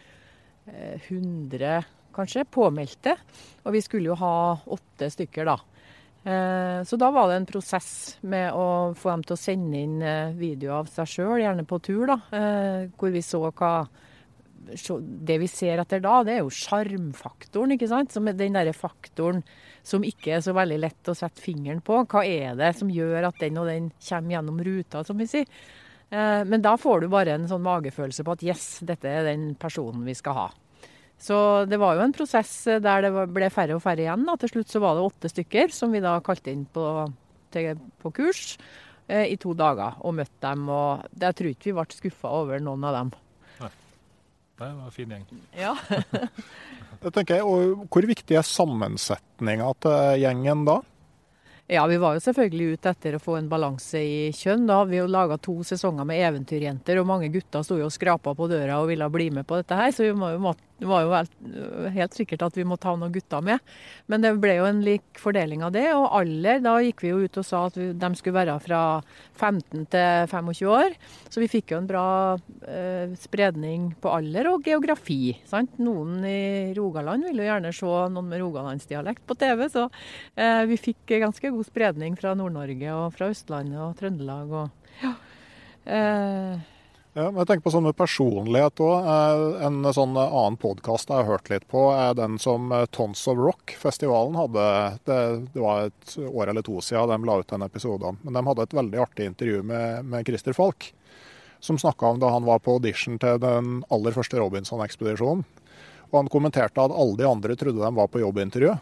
100 0.66 1.84
kanskje, 2.14 2.46
påmeldte. 2.46 3.16
Og 3.66 3.76
vi 3.76 3.82
skulle 3.84 4.12
jo 4.12 4.18
ha 4.20 4.36
åtte 4.76 5.10
stykker, 5.14 5.50
da. 5.50 5.58
Eh, 6.24 6.80
så 6.88 6.98
da 7.00 7.10
var 7.12 7.28
det 7.30 7.42
en 7.42 7.50
prosess 7.50 7.92
med 8.22 8.56
å 8.56 8.94
få 8.96 9.12
dem 9.12 9.26
til 9.28 9.36
å 9.36 9.42
sende 9.42 9.82
inn 9.82 9.98
videoer 10.40 10.84
av 10.84 10.92
seg 10.94 11.10
sjøl, 11.10 11.42
gjerne 11.44 11.68
på 11.68 11.82
tur, 11.84 12.06
da. 12.14 12.20
Eh, 12.32 12.90
hvor 12.98 13.14
vi 13.14 13.26
så 13.26 13.44
hva 13.50 13.76
Det 14.64 15.36
vi 15.42 15.48
ser 15.52 15.82
etter 15.82 16.00
da, 16.00 16.22
det 16.24 16.38
er 16.38 16.40
jo 16.40 16.54
sjarmfaktoren, 16.56 17.74
ikke 17.76 17.90
sant. 17.92 18.14
Som 18.16 18.30
den 18.32 18.56
derre 18.56 18.72
faktoren 18.72 19.42
som 19.84 20.06
ikke 20.08 20.38
er 20.38 20.44
så 20.44 20.54
veldig 20.56 20.78
lett 20.80 21.10
å 21.12 21.16
sette 21.18 21.44
fingeren 21.44 21.82
på. 21.84 21.98
Hva 22.08 22.24
er 22.24 22.56
det 22.56 22.72
som 22.80 22.92
gjør 22.92 23.28
at 23.28 23.42
den 23.44 23.60
og 23.60 23.68
den 23.68 23.92
kommer 24.08 24.38
gjennom 24.38 24.62
ruta, 24.64 25.04
som 25.04 25.20
vi 25.20 25.28
sier. 25.28 25.50
Men 26.14 26.62
da 26.62 26.76
får 26.78 27.02
du 27.02 27.08
bare 27.10 27.34
en 27.34 27.48
sånn 27.50 27.64
magefølelse 27.66 28.22
på 28.22 28.36
at 28.36 28.44
yes, 28.46 28.66
dette 28.86 29.10
er 29.10 29.26
den 29.26 29.48
personen 29.58 30.04
vi 30.06 30.14
skal 30.14 30.36
ha. 30.38 30.44
Så 31.24 31.36
det 31.66 31.80
var 31.80 31.96
jo 31.96 32.04
en 32.04 32.14
prosess 32.16 32.52
der 32.84 33.06
det 33.06 33.12
ble 33.32 33.48
færre 33.54 33.78
og 33.78 33.84
færre 33.84 34.04
igjen. 34.04 34.26
Da. 34.28 34.36
Til 34.42 34.52
slutt 34.52 34.74
så 34.74 34.82
var 34.84 34.98
det 34.98 35.06
åtte 35.08 35.32
stykker 35.32 35.72
som 35.72 35.94
vi 35.96 36.02
da 36.04 36.18
kalte 36.26 36.52
inn 36.52 36.66
på, 36.68 36.84
til, 37.56 37.80
på 38.04 38.12
kurs 38.18 38.42
eh, 39.08 39.30
i 39.32 39.38
to 39.40 39.54
dager 39.56 40.02
og 40.04 40.18
møtte 40.20 40.42
dem. 40.44 40.66
Og 40.68 41.06
jeg 41.24 41.40
tror 41.40 41.54
ikke 41.54 41.70
vi 41.70 41.76
ble 41.78 42.00
skuffa 42.00 42.34
over 42.42 42.64
noen 42.64 42.84
av 42.90 42.98
dem. 42.98 43.14
Nei. 43.62 43.72
Det 44.60 44.68
var 44.68 44.90
en 44.90 44.96
fin 44.96 45.16
gjeng. 45.16 45.28
Ja. 45.56 45.78
det 47.06 47.14
tenker 47.16 47.40
jeg, 47.40 47.48
og 47.48 47.88
Hvor 47.88 48.10
viktig 48.12 48.40
er 48.40 48.48
sammensetninga 48.48 49.72
til 49.86 50.26
gjengen 50.26 50.68
da? 50.68 50.82
Ja, 51.72 51.86
vi 51.88 51.98
var 51.98 52.18
jo 52.18 52.20
selvfølgelig 52.20 52.76
ute 52.76 52.92
etter 52.92 53.16
å 53.16 53.22
få 53.24 53.38
en 53.40 53.48
balanse 53.48 54.02
i 54.04 54.32
kjønn. 54.36 54.66
Da 54.68 54.82
vi 54.84 55.00
laga 55.08 55.38
to 55.40 55.56
sesonger 55.64 56.04
med 56.08 56.20
eventyrjenter, 56.20 57.00
og 57.00 57.08
mange 57.08 57.30
gutter 57.32 57.64
sto 57.64 57.78
jo 57.80 57.88
og 57.88 57.96
skrapa 57.96 58.34
på 58.36 58.50
døra 58.52 58.82
og 58.82 58.90
ville 58.92 59.08
bli 59.14 59.30
med 59.32 59.48
på 59.48 59.62
dette 59.62 59.78
her. 59.80 59.94
Så 59.96 60.04
vi 60.10 60.12
må 60.18 60.34
jo 60.34 60.42
det 60.84 60.90
var 60.90 61.06
jo 61.06 61.90
helt 61.96 62.16
sikkert 62.18 62.44
at 62.44 62.58
vi 62.60 62.66
måtte 62.68 62.90
ha 62.90 62.98
noen 63.00 63.14
gutter 63.14 63.44
med. 63.46 63.62
Men 64.12 64.24
det 64.24 64.34
ble 64.44 64.58
jo 64.58 64.66
en 64.68 64.82
lik 64.84 65.20
fordeling 65.20 65.64
av 65.64 65.72
det. 65.76 65.86
Og 65.96 66.10
alder, 66.20 66.60
da 66.64 66.76
gikk 66.84 67.06
vi 67.06 67.14
jo 67.14 67.22
ut 67.24 67.40
og 67.40 67.48
sa 67.48 67.62
at 67.70 67.78
de 67.80 68.10
skulle 68.20 68.36
være 68.36 68.58
fra 68.66 68.82
15 69.40 69.86
til 69.94 70.28
25 70.28 70.74
år. 70.74 70.98
Så 71.32 71.44
vi 71.44 71.50
fikk 71.52 71.72
jo 71.72 71.80
en 71.80 71.88
bra 71.88 72.08
eh, 72.68 73.16
spredning 73.22 73.94
på 74.04 74.12
alder 74.12 74.52
og 74.52 74.68
geografi. 74.68 75.38
Sant? 75.48 75.80
Noen 75.80 76.20
i 76.28 76.74
Rogaland 76.76 77.30
ville 77.30 77.46
jo 77.46 77.52
gjerne 77.54 77.74
se 77.80 77.94
noen 78.18 78.30
med 78.34 78.44
rogalandsdialekt 78.44 79.24
på 79.30 79.40
TV, 79.40 79.66
så 79.72 79.88
eh, 80.36 80.66
vi 80.68 80.82
fikk 80.90 81.16
ganske 81.24 81.54
god 81.56 81.70
spredning 81.70 82.20
fra 82.20 82.36
Nord-Norge 82.36 83.00
og 83.00 83.16
fra 83.16 83.32
Østlandet 83.32 83.80
og 83.88 83.96
Trøndelag. 84.02 84.52
og 84.52 85.00
ja. 85.04 85.16
Eh, 85.84 86.73
ja, 87.14 87.28
men 87.28 87.44
jeg 87.44 87.50
tenker 87.50 87.66
på 87.68 87.74
sånn 87.76 87.86
med 87.86 87.98
personlighet 87.98 88.82
òg. 88.82 89.08
Eh, 89.14 89.66
en 89.68 89.80
sånn 89.94 90.16
annen 90.18 90.58
podkast 90.62 91.12
jeg 91.12 91.22
har 91.22 91.30
hørt 91.30 91.52
litt 91.52 91.68
på, 91.70 91.86
er 91.94 92.16
den 92.18 92.40
som 92.42 92.72
eh, 92.74 92.88
Tons 92.90 93.22
of 93.30 93.38
Rock-festivalen 93.38 94.38
hadde. 94.40 94.66
Det, 95.06 95.20
det, 95.54 95.62
var 95.62 95.92
et 95.92 96.16
år 96.26 96.50
eller 96.50 96.66
to 96.66 96.80
siden 96.82 97.14
de 97.14 97.30
la 97.30 97.38
ut 97.38 97.54
den 97.54 97.66
episoden. 97.68 98.18
Men 98.24 98.40
de 98.40 98.46
hadde 98.50 98.66
et 98.66 98.78
veldig 98.80 99.04
artig 99.06 99.30
intervju 99.30 99.62
med, 99.70 100.10
med 100.10 100.26
Christer 100.26 100.58
Falk. 100.58 100.90
Som 101.64 101.78
snakka 101.80 102.16
om 102.16 102.20
da 102.20 102.34
han 102.34 102.50
var 102.50 102.64
på 102.66 102.80
audition 102.80 103.22
til 103.22 103.38
den 103.40 103.84
aller 103.94 104.18
første 104.18 104.42
Robinson-ekspedisjonen. 104.42 105.46
Og 106.10 106.18
han 106.18 106.34
kommenterte 106.34 106.82
at 106.82 106.92
alle 106.98 107.18
de 107.22 107.30
andre 107.30 107.56
trodde 107.58 107.82
de 107.82 107.94
var 107.94 108.10
på 108.10 108.26
jobbintervju. 108.26 108.74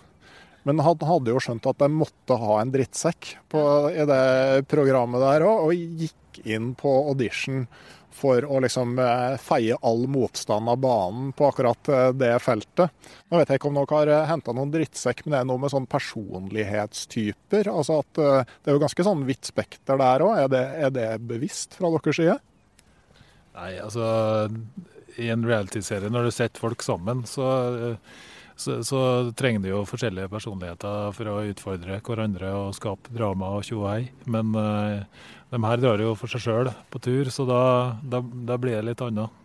Men 0.67 0.81
han 0.85 1.07
hadde 1.07 1.33
jo 1.33 1.41
skjønt 1.41 1.67
at 1.67 1.79
de 1.81 1.87
måtte 1.93 2.37
ha 2.37 2.57
en 2.61 2.71
drittsekk 2.73 3.35
på, 3.51 3.61
i 3.91 4.05
det 4.07 4.65
programmet 4.71 5.23
der 5.23 5.45
òg, 5.47 5.67
og 5.67 6.03
gikk 6.05 6.43
inn 6.47 6.71
på 6.79 6.91
audition 7.09 7.65
for 8.11 8.45
å 8.45 8.59
liksom 8.63 8.99
eh, 8.99 9.37
feie 9.41 9.77
all 9.87 10.05
motstand 10.11 10.69
av 10.69 10.79
banen 10.83 11.31
på 11.37 11.47
akkurat 11.47 11.89
eh, 11.89 12.09
det 12.17 12.33
feltet. 12.43 12.93
Nå 13.29 13.39
vet 13.39 13.51
jeg 13.51 13.61
ikke 13.61 13.71
om 13.71 13.79
dere 13.79 13.97
har 13.97 14.11
eh, 14.11 14.27
henta 14.29 14.55
noen 14.55 14.73
drittsekk, 14.73 15.23
men 15.25 15.35
det 15.35 15.41
er 15.41 15.49
noe 15.49 15.63
med 15.63 15.73
sånn 15.73 15.87
personlighetstyper. 15.91 17.71
Altså 17.71 18.01
at 18.03 18.21
Det 18.21 18.71
er 18.71 18.77
jo 18.77 18.83
ganske 18.83 19.07
sånn 19.07 19.25
vidt 19.27 19.49
spekter 19.49 19.99
der 20.01 20.25
òg. 20.25 20.37
Er, 20.43 20.57
er, 20.87 20.93
det 20.93 21.09
bevisst 21.29 21.79
fra 21.79 21.91
deres 21.95 22.19
side? 22.19 22.37
Nei, 23.55 23.71
altså 23.83 24.05
I 25.19 25.31
en 25.33 25.47
realityserie, 25.47 26.11
når 26.11 26.29
du 26.29 26.35
setter 26.35 26.63
folk 26.63 26.83
sammen, 26.85 27.25
så, 27.27 27.47
så, 28.61 28.77
så 28.85 29.01
trenger 29.37 29.65
de 29.65 29.73
jo 29.73 29.81
forskjellige 29.89 30.31
personligheter 30.31 31.11
for 31.17 31.31
å 31.31 31.41
utfordre 31.49 31.99
hverandre 32.05 32.53
og 32.59 32.75
skape 32.77 33.13
drama 33.15 33.55
og 33.57 33.65
tjohei. 33.67 34.11
Men 34.29 34.53
de 34.53 35.59
her 35.65 35.81
drar 35.81 36.03
jo 36.03 36.13
for 36.19 36.31
seg 36.31 36.45
sjøl 36.45 36.71
på 36.93 37.01
tur, 37.03 37.31
så 37.33 37.47
da, 37.49 37.61
da, 38.01 38.21
da 38.21 38.59
blir 38.61 38.77
det 38.77 38.91
litt 38.91 39.03
annet. 39.03 39.40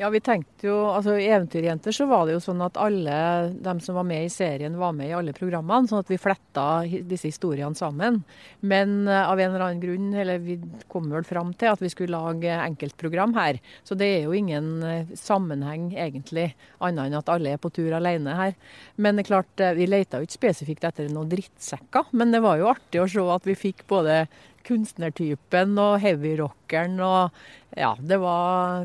Ja, 0.00 0.08
vi 0.08 0.20
tenkte 0.24 0.64
jo, 0.64 0.74
altså 0.88 1.12
I 1.20 1.26
'Eventyrjenter' 1.28 1.92
så 1.92 2.06
var 2.08 2.22
det 2.24 2.32
jo 2.32 2.40
sånn 2.40 2.62
at 2.64 2.78
alle 2.80 3.16
de 3.52 3.72
som 3.84 3.98
var 3.98 4.06
med 4.08 4.24
i 4.24 4.30
serien, 4.32 4.78
var 4.80 4.94
med 4.96 5.10
i 5.10 5.12
alle 5.12 5.34
programmene. 5.36 5.90
Sånn 5.90 6.00
at 6.00 6.08
vi 6.08 6.16
fletta 6.16 6.64
disse 7.04 7.28
historiene 7.28 7.76
sammen. 7.76 8.22
Men 8.64 8.94
uh, 9.04 9.28
av 9.28 9.36
en 9.36 9.50
eller 9.50 9.66
annen 9.66 9.82
grunn, 9.82 10.08
eller 10.16 10.40
vi 10.40 10.56
kom 10.88 11.12
vel 11.12 11.26
fram 11.28 11.52
til 11.52 11.74
at 11.74 11.84
vi 11.84 11.90
skulle 11.92 12.16
lage 12.16 12.48
enkeltprogram 12.48 13.36
her. 13.36 13.60
Så 13.84 13.92
det 13.92 14.08
er 14.08 14.24
jo 14.24 14.32
ingen 14.32 14.80
uh, 14.80 15.12
sammenheng 15.20 15.90
egentlig, 15.92 16.54
annet 16.80 17.10
enn 17.10 17.20
at 17.20 17.28
alle 17.28 17.52
er 17.52 17.60
på 17.60 17.68
tur 17.68 17.92
alene 17.92 18.38
her. 18.40 18.56
Men 18.96 19.20
det 19.20 19.26
er 19.26 19.32
klart, 19.34 19.52
uh, 19.60 19.74
vi 19.76 19.84
leita 19.84 20.16
jo 20.16 20.30
ikke 20.30 20.38
spesifikt 20.40 20.88
etter 20.88 21.12
noen 21.12 21.28
drittsekker. 21.28 22.08
Men 22.16 22.32
det 22.32 22.40
var 22.40 22.56
jo 22.56 22.72
artig 22.72 23.04
å 23.04 23.10
se 23.18 23.28
at 23.36 23.52
vi 23.52 23.62
fikk 23.68 23.84
både 23.92 24.22
kunstnertypen 24.66 25.76
og 25.80 26.00
heavyrockeren 26.02 26.98
og 27.04 27.36
Ja, 27.76 27.92
det 28.00 28.18
var 28.18 28.84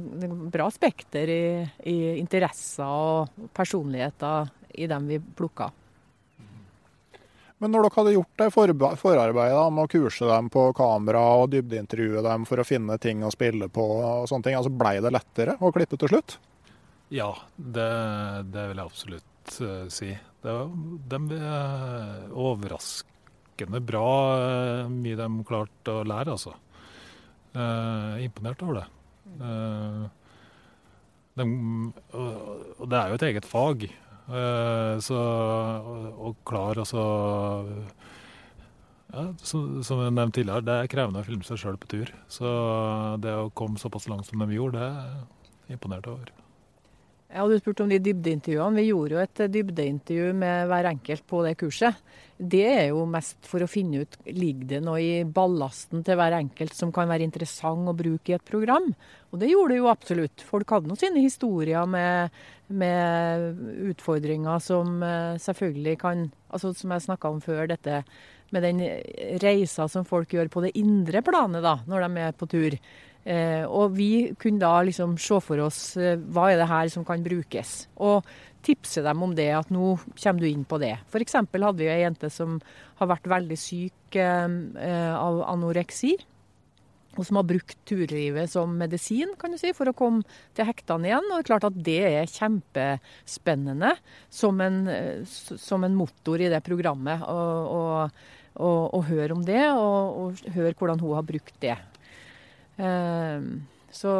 bra 0.53 0.67
spekter 0.71 1.29
i, 1.29 1.45
i 1.89 1.95
interesser 2.19 2.85
og 2.85 3.49
personligheter 3.55 4.51
i 4.77 4.87
dem 4.87 5.07
vi 5.09 5.19
plukka. 5.19 5.71
Men 7.57 7.71
når 7.71 7.85
dere 7.85 7.95
hadde 7.95 8.13
gjort 8.17 8.41
det 8.41 8.47
forarbeidet 8.51 9.61
med 9.73 9.85
å 9.85 9.89
kurse 9.89 10.27
dem 10.27 10.49
på 10.51 10.67
kamera 10.75 11.21
og 11.39 11.53
dybdeintervjue 11.53 12.23
dem 12.25 12.43
for 12.45 12.59
å 12.59 12.67
finne 12.67 12.97
ting 13.01 13.23
å 13.23 13.31
spille 13.33 13.69
på, 13.71 13.85
og 14.03 14.27
sånne 14.29 14.49
ting, 14.49 14.57
altså 14.59 14.73
blei 14.75 14.97
det 15.01 15.13
lettere 15.15 15.55
å 15.63 15.71
klippe 15.73 15.97
til 16.01 16.11
slutt? 16.11 16.35
Ja, 17.15 17.31
det, 17.55 17.87
det 18.51 18.67
vil 18.69 18.81
jeg 18.81 18.85
absolutt 18.85 19.57
uh, 19.63 19.85
si. 19.93 20.11
Det, 20.43 20.55
de 21.13 21.39
er 21.39 22.35
overraskende 22.35 23.81
bra 23.87 24.09
uh, 24.35 24.91
mye 24.91 25.17
de 25.17 25.29
klarte 25.47 25.95
å 26.01 26.05
lære, 26.05 26.35
altså. 26.35 26.57
Eh, 27.55 28.23
imponert 28.25 28.63
over 28.65 28.81
det. 28.81 28.85
Eh, 29.39 30.05
de, 31.35 31.45
og, 32.15 32.87
det 32.91 32.99
er 32.99 33.11
jo 33.11 33.19
et 33.19 33.27
eget 33.29 33.47
fag. 33.47 33.85
Eh, 33.85 34.95
så 35.05 35.19
å 35.19 36.33
klare 36.47 36.83
altså 36.83 37.03
ja, 39.15 39.27
som 39.45 40.01
jeg 40.01 40.11
nevnte 40.11 40.41
tidligere, 40.41 40.65
det 40.65 40.75
er 40.75 40.89
krevende 40.91 41.21
å 41.21 41.27
filme 41.27 41.45
seg 41.47 41.61
sjøl 41.61 41.77
på 41.79 41.91
tur. 41.93 42.11
Så 42.27 42.49
det 43.23 43.35
å 43.37 43.51
komme 43.55 43.79
såpass 43.79 44.09
langt 44.11 44.27
som 44.27 44.41
de 44.41 44.57
gjorde, 44.57 44.81
det 44.81 44.89
er 44.89 45.69
jeg 45.69 45.79
imponert 45.79 46.09
over. 46.11 46.33
Ja, 47.35 47.47
Du 47.47 47.55
spurte 47.59 47.83
om 47.83 47.89
de 47.89 47.99
dybdeintervjuene. 47.99 48.79
Vi 48.79 48.89
gjorde 48.89 49.15
jo 49.15 49.23
et 49.23 49.39
dybdeintervju 49.51 50.33
med 50.39 50.67
hver 50.71 50.87
enkelt 50.91 51.25
på 51.27 51.41
det 51.43 51.55
kurset. 51.59 51.97
Det 52.35 52.65
er 52.67 52.89
jo 52.89 53.05
mest 53.07 53.47
for 53.47 53.63
å 53.63 53.69
finne 53.69 54.01
ut 54.03 54.17
ligger 54.27 54.67
det 54.73 54.79
noe 54.83 54.99
i 54.99 55.23
ballasten 55.23 56.01
til 56.03 56.17
hver 56.19 56.35
enkelt 56.35 56.75
som 56.75 56.91
kan 56.95 57.07
være 57.07 57.23
interessant 57.23 57.87
å 57.87 57.95
bruke 57.95 58.33
i 58.33 58.35
et 58.35 58.43
program. 58.43 58.89
Og 59.31 59.39
det 59.39 59.53
gjorde 59.53 59.71
det 59.71 59.79
jo 59.79 59.87
absolutt. 59.87 60.43
Folk 60.43 60.73
hadde 60.75 60.91
nå 60.91 60.97
sine 60.99 61.23
historier 61.23 61.87
med, 61.87 62.35
med, 62.67 63.63
utfordringer 63.87 64.59
som 64.63 64.99
eh, 64.99 65.39
selvfølgelig 65.39 65.97
kan 66.03 66.27
altså 66.55 66.71
Som 66.75 66.91
jeg 66.93 67.03
snakka 67.03 67.27
om 67.31 67.41
før, 67.43 67.65
dette 67.67 68.03
med 68.55 68.63
den 68.63 68.83
reisa 69.43 69.89
som 69.91 70.05
folk 70.07 70.31
gjør 70.31 70.47
på 70.51 70.61
det 70.63 70.75
indre 70.79 71.19
planet 71.25 71.63
da, 71.65 71.79
når 71.89 72.05
de 72.05 72.23
er 72.23 72.37
på 72.37 72.47
tur. 72.47 72.77
Eh, 73.25 73.63
og 73.65 73.95
vi 73.97 74.35
kunne 74.37 74.61
da 74.61 74.83
liksom 74.85 75.15
se 75.17 75.39
for 75.41 75.63
oss 75.65 75.97
eh, 75.97 76.13
hva 76.15 76.51
er 76.51 76.61
det 76.61 76.69
her 76.69 76.91
som 76.93 77.05
kan 77.07 77.23
brukes. 77.25 77.87
Og 77.97 78.21
tipse 78.65 79.03
dem 79.05 79.23
om 79.25 79.33
det, 79.37 79.49
at 79.53 79.71
nå 79.73 79.95
kommer 80.17 80.41
du 80.41 80.47
inn 80.49 80.65
på 80.67 80.79
det. 80.81 80.95
F.eks. 81.09 81.37
hadde 81.37 81.75
vi 81.79 81.89
ei 81.91 82.01
jente 82.03 82.31
som 82.33 82.57
har 82.99 83.11
vært 83.11 83.27
veldig 83.29 83.57
syk 83.59 84.17
eh, 84.19 85.13
av 85.15 85.43
anoreksi. 85.51 86.15
og 87.15 87.23
som 87.23 87.37
har 87.39 87.45
brukt 87.47 87.77
turlivet 87.87 88.51
som 88.51 88.73
medisin 88.75 89.29
kan 89.39 89.53
du 89.53 89.57
si, 89.57 89.71
for 89.71 89.87
å 89.87 89.95
komme 89.95 90.25
til 90.55 90.67
hektene 90.67 91.07
igjen. 91.07 91.29
Og 91.29 91.37
det 91.37 91.43
er 91.45 91.47
klart 91.47 91.69
at 91.69 91.77
det 91.87 92.01
er 92.09 92.33
kjempespennende 92.33 93.93
som 94.29 94.59
en, 94.61 94.81
som 95.25 95.83
en 95.87 95.95
motor 95.95 96.41
i 96.43 96.51
det 96.51 96.59
programmet. 96.65 97.23
Å 97.23 99.01
høre 99.07 99.37
om 99.37 99.45
det, 99.47 99.63
og, 99.71 100.19
og, 100.19 100.43
høre 100.57 100.75
hvordan 100.75 100.99
hun 101.03 101.15
har 101.15 101.25
brukt 101.27 101.55
det. 101.63 101.77
Eh, 102.75 103.47
så 103.95 104.11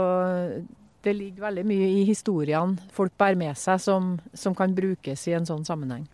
det 1.06 1.14
ligger 1.16 1.48
veldig 1.48 1.64
mye 1.70 1.88
i 2.02 2.04
historiene 2.08 2.92
folk 2.94 3.16
bærer 3.20 3.38
med 3.40 3.58
seg 3.60 3.82
som, 3.82 4.16
som 4.34 4.56
kan 4.58 4.74
brukes 4.76 5.28
i 5.30 5.36
en 5.38 5.48
sånn 5.48 5.66
sammenheng. 5.68 6.06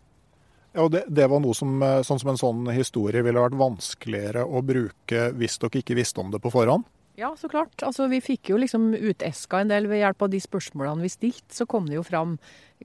Ja, 0.72 0.86
og 0.86 0.94
det, 0.94 1.04
det, 1.12 1.28
var 1.28 1.42
noe 1.44 1.56
som, 1.58 1.74
eh, 1.84 2.00
sånn 2.08 2.20
som 2.22 2.32
en 2.32 2.40
sånn 2.40 2.72
historie 2.72 3.24
ville 3.26 3.42
vært 3.44 3.60
vanskeligere 3.60 4.46
å 4.48 4.64
bruke 4.64 5.30
hvis 5.36 5.58
dere 5.60 5.82
ikke 5.82 5.98
visste 6.00 6.24
om 6.24 6.32
det 6.32 6.40
på 6.44 6.52
forhånd? 6.54 6.88
Ja, 7.20 7.34
så 7.38 7.50
klart. 7.52 7.76
Altså, 7.84 8.08
vi 8.08 8.22
fikk 8.24 8.54
jo 8.54 8.60
liksom 8.62 8.94
uteska 8.96 9.60
en 9.62 9.72
del 9.72 9.90
ved 9.92 10.00
hjelp 10.00 10.24
av 10.26 10.32
de 10.32 10.40
spørsmålene 10.42 11.04
vi 11.04 11.12
stilte. 11.12 11.52
Så 11.54 11.68
kom 11.70 11.90
det 11.90 11.98
jo 11.98 12.06
fram 12.08 12.38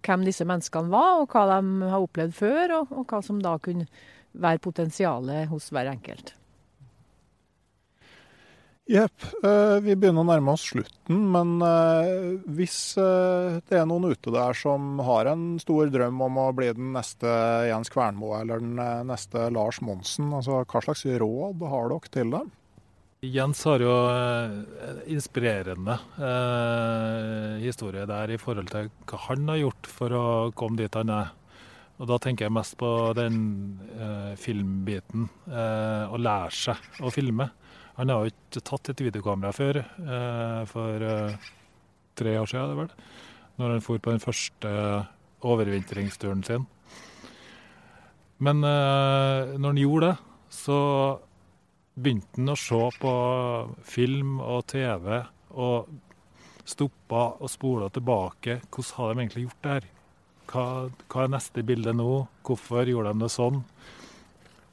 hvem 0.02 0.26
disse 0.26 0.44
menneskene 0.44 0.90
var, 0.92 1.22
og 1.22 1.30
hva 1.30 1.46
de 1.54 1.92
har 1.92 2.02
opplevd 2.02 2.34
før, 2.36 2.74
og, 2.80 2.96
og 2.98 3.06
hva 3.06 3.22
som 3.24 3.38
da 3.42 3.54
kunne 3.62 3.86
være 4.36 4.60
potensialet 4.66 5.46
hos 5.52 5.70
hver 5.72 5.88
enkelt. 5.94 6.34
Jepp. 8.86 9.24
Eh, 9.42 9.76
vi 9.82 9.96
begynner 9.98 10.22
å 10.22 10.28
nærme 10.28 10.52
oss 10.54 10.68
slutten, 10.70 11.22
men 11.34 11.56
eh, 11.66 12.36
hvis 12.54 12.78
eh, 13.02 13.56
det 13.66 13.80
er 13.80 13.88
noen 13.90 14.12
ute 14.12 14.30
der 14.30 14.54
som 14.54 15.00
har 15.02 15.26
en 15.32 15.56
stor 15.58 15.90
drøm 15.90 16.20
om 16.22 16.38
å 16.38 16.52
bli 16.54 16.68
den 16.76 16.92
neste 16.94 17.26
Jens 17.66 17.90
Kvernmo 17.90 18.36
eller 18.38 18.62
den 18.62 18.78
neste 19.08 19.48
Lars 19.50 19.80
Monsen, 19.82 20.30
altså 20.38 20.60
hva 20.62 20.84
slags 20.84 21.02
råd 21.02 21.66
har 21.66 21.90
dere 21.90 22.14
til 22.14 22.30
dem? 22.36 22.54
Jens 23.26 23.64
har 23.66 23.82
jo 23.82 23.96
inspirerende 25.10 25.98
eh, 26.22 27.58
historie 27.64 28.06
der 28.06 28.30
i 28.30 28.38
forhold 28.38 28.70
til 28.70 28.92
hva 29.02 29.22
han 29.26 29.50
har 29.50 29.64
gjort 29.64 29.90
for 29.90 30.14
å 30.14 30.24
komme 30.54 30.84
dit 30.84 30.94
han 30.94 31.10
er. 31.10 31.34
Og 31.96 32.06
Da 32.06 32.20
tenker 32.22 32.46
jeg 32.46 32.54
mest 32.54 32.76
på 32.78 32.88
den 33.16 33.38
filmbiten. 34.36 35.30
Å 35.48 36.18
lære 36.20 36.52
seg 36.52 37.00
å 37.00 37.08
filme. 37.08 37.46
Han 37.96 38.12
har 38.12 38.24
jo 38.26 38.32
ikke 38.32 38.64
tatt 38.68 38.90
et 38.92 39.02
videokamera 39.06 39.54
før, 39.56 39.78
eh, 39.80 40.62
for 40.68 41.04
eh, 41.04 41.52
tre 42.16 42.34
år 42.36 42.50
siden, 42.50 42.72
det 42.72 42.80
vel, 42.82 42.90
når 43.56 43.72
han 43.72 43.84
for 43.84 44.02
på 44.04 44.12
den 44.12 44.20
første 44.20 44.72
overvintringsturen 45.46 46.44
sin. 46.44 46.66
Men 48.44 48.60
eh, 48.68 49.56
når 49.56 49.72
han 49.72 49.80
gjorde 49.80 50.10
det, 50.10 50.16
så 50.52 50.80
begynte 51.96 52.36
han 52.36 52.52
å 52.52 52.58
se 52.60 52.82
på 53.00 53.12
film 53.88 54.40
og 54.44 54.66
TV 54.68 55.22
og 55.56 55.88
stoppa 56.68 57.28
og 57.40 57.48
spola 57.48 57.88
tilbake. 57.94 58.60
Hvordan 58.68 58.96
har 58.98 59.14
de 59.14 59.22
egentlig 59.24 59.46
gjort 59.46 59.62
det 59.64 59.76
her? 59.76 59.92
Hva, 60.46 60.64
hva 61.08 61.24
er 61.24 61.32
neste 61.32 61.64
bilde 61.66 61.96
nå? 61.96 62.10
Hvorfor 62.46 62.92
gjorde 62.92 63.14
de 63.14 63.24
det 63.24 63.32
sånn? 63.32 63.62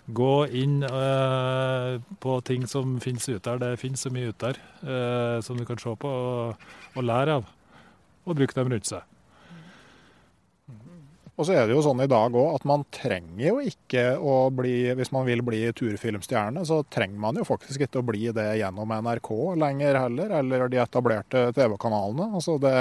Gå 0.06 0.48
inn 0.52 0.82
eh, 0.84 2.02
på 2.20 2.36
ting 2.44 2.68
som 2.68 2.98
finnes 3.00 3.30
ute 3.30 3.40
der. 3.48 3.62
Det 3.62 3.80
finnes 3.80 4.04
så 4.04 4.12
mye 4.12 4.34
ute 4.34 4.52
der 4.52 4.60
eh, 4.84 5.38
som 5.46 5.56
du 5.60 5.64
kan 5.68 5.80
se 5.80 5.96
på 5.96 6.10
og, 6.12 6.70
og 6.98 7.08
lære 7.08 7.40
av. 7.40 7.50
Og 8.28 8.36
bruke 8.36 8.56
dem 8.58 8.72
rundt 8.74 8.90
seg. 8.90 9.08
Og 11.34 11.48
så 11.48 11.56
er 11.56 11.66
det 11.66 11.74
jo 11.74 11.82
sånn 11.82 12.04
i 12.04 12.10
dag 12.10 12.36
òg 12.38 12.60
at 12.60 12.66
man 12.70 12.84
trenger 12.94 13.48
jo 13.48 13.56
ikke 13.66 14.04
å 14.22 14.52
bli 14.54 14.92
Hvis 15.00 15.10
man 15.16 15.26
vil 15.26 15.42
bli 15.42 15.64
turfilmstjerne, 15.74 16.62
så 16.68 16.84
trenger 16.94 17.18
man 17.24 17.40
jo 17.40 17.48
faktisk 17.48 17.88
ikke 17.88 18.04
å 18.04 18.06
bli 18.06 18.28
det 18.36 18.52
gjennom 18.60 18.94
NRK 18.94 19.32
lenger 19.64 19.98
heller, 20.04 20.36
eller 20.44 20.70
de 20.70 20.84
etablerte 20.84 21.48
TV-kanalene. 21.58 22.30
Altså 22.38 22.60
det, 22.62 22.76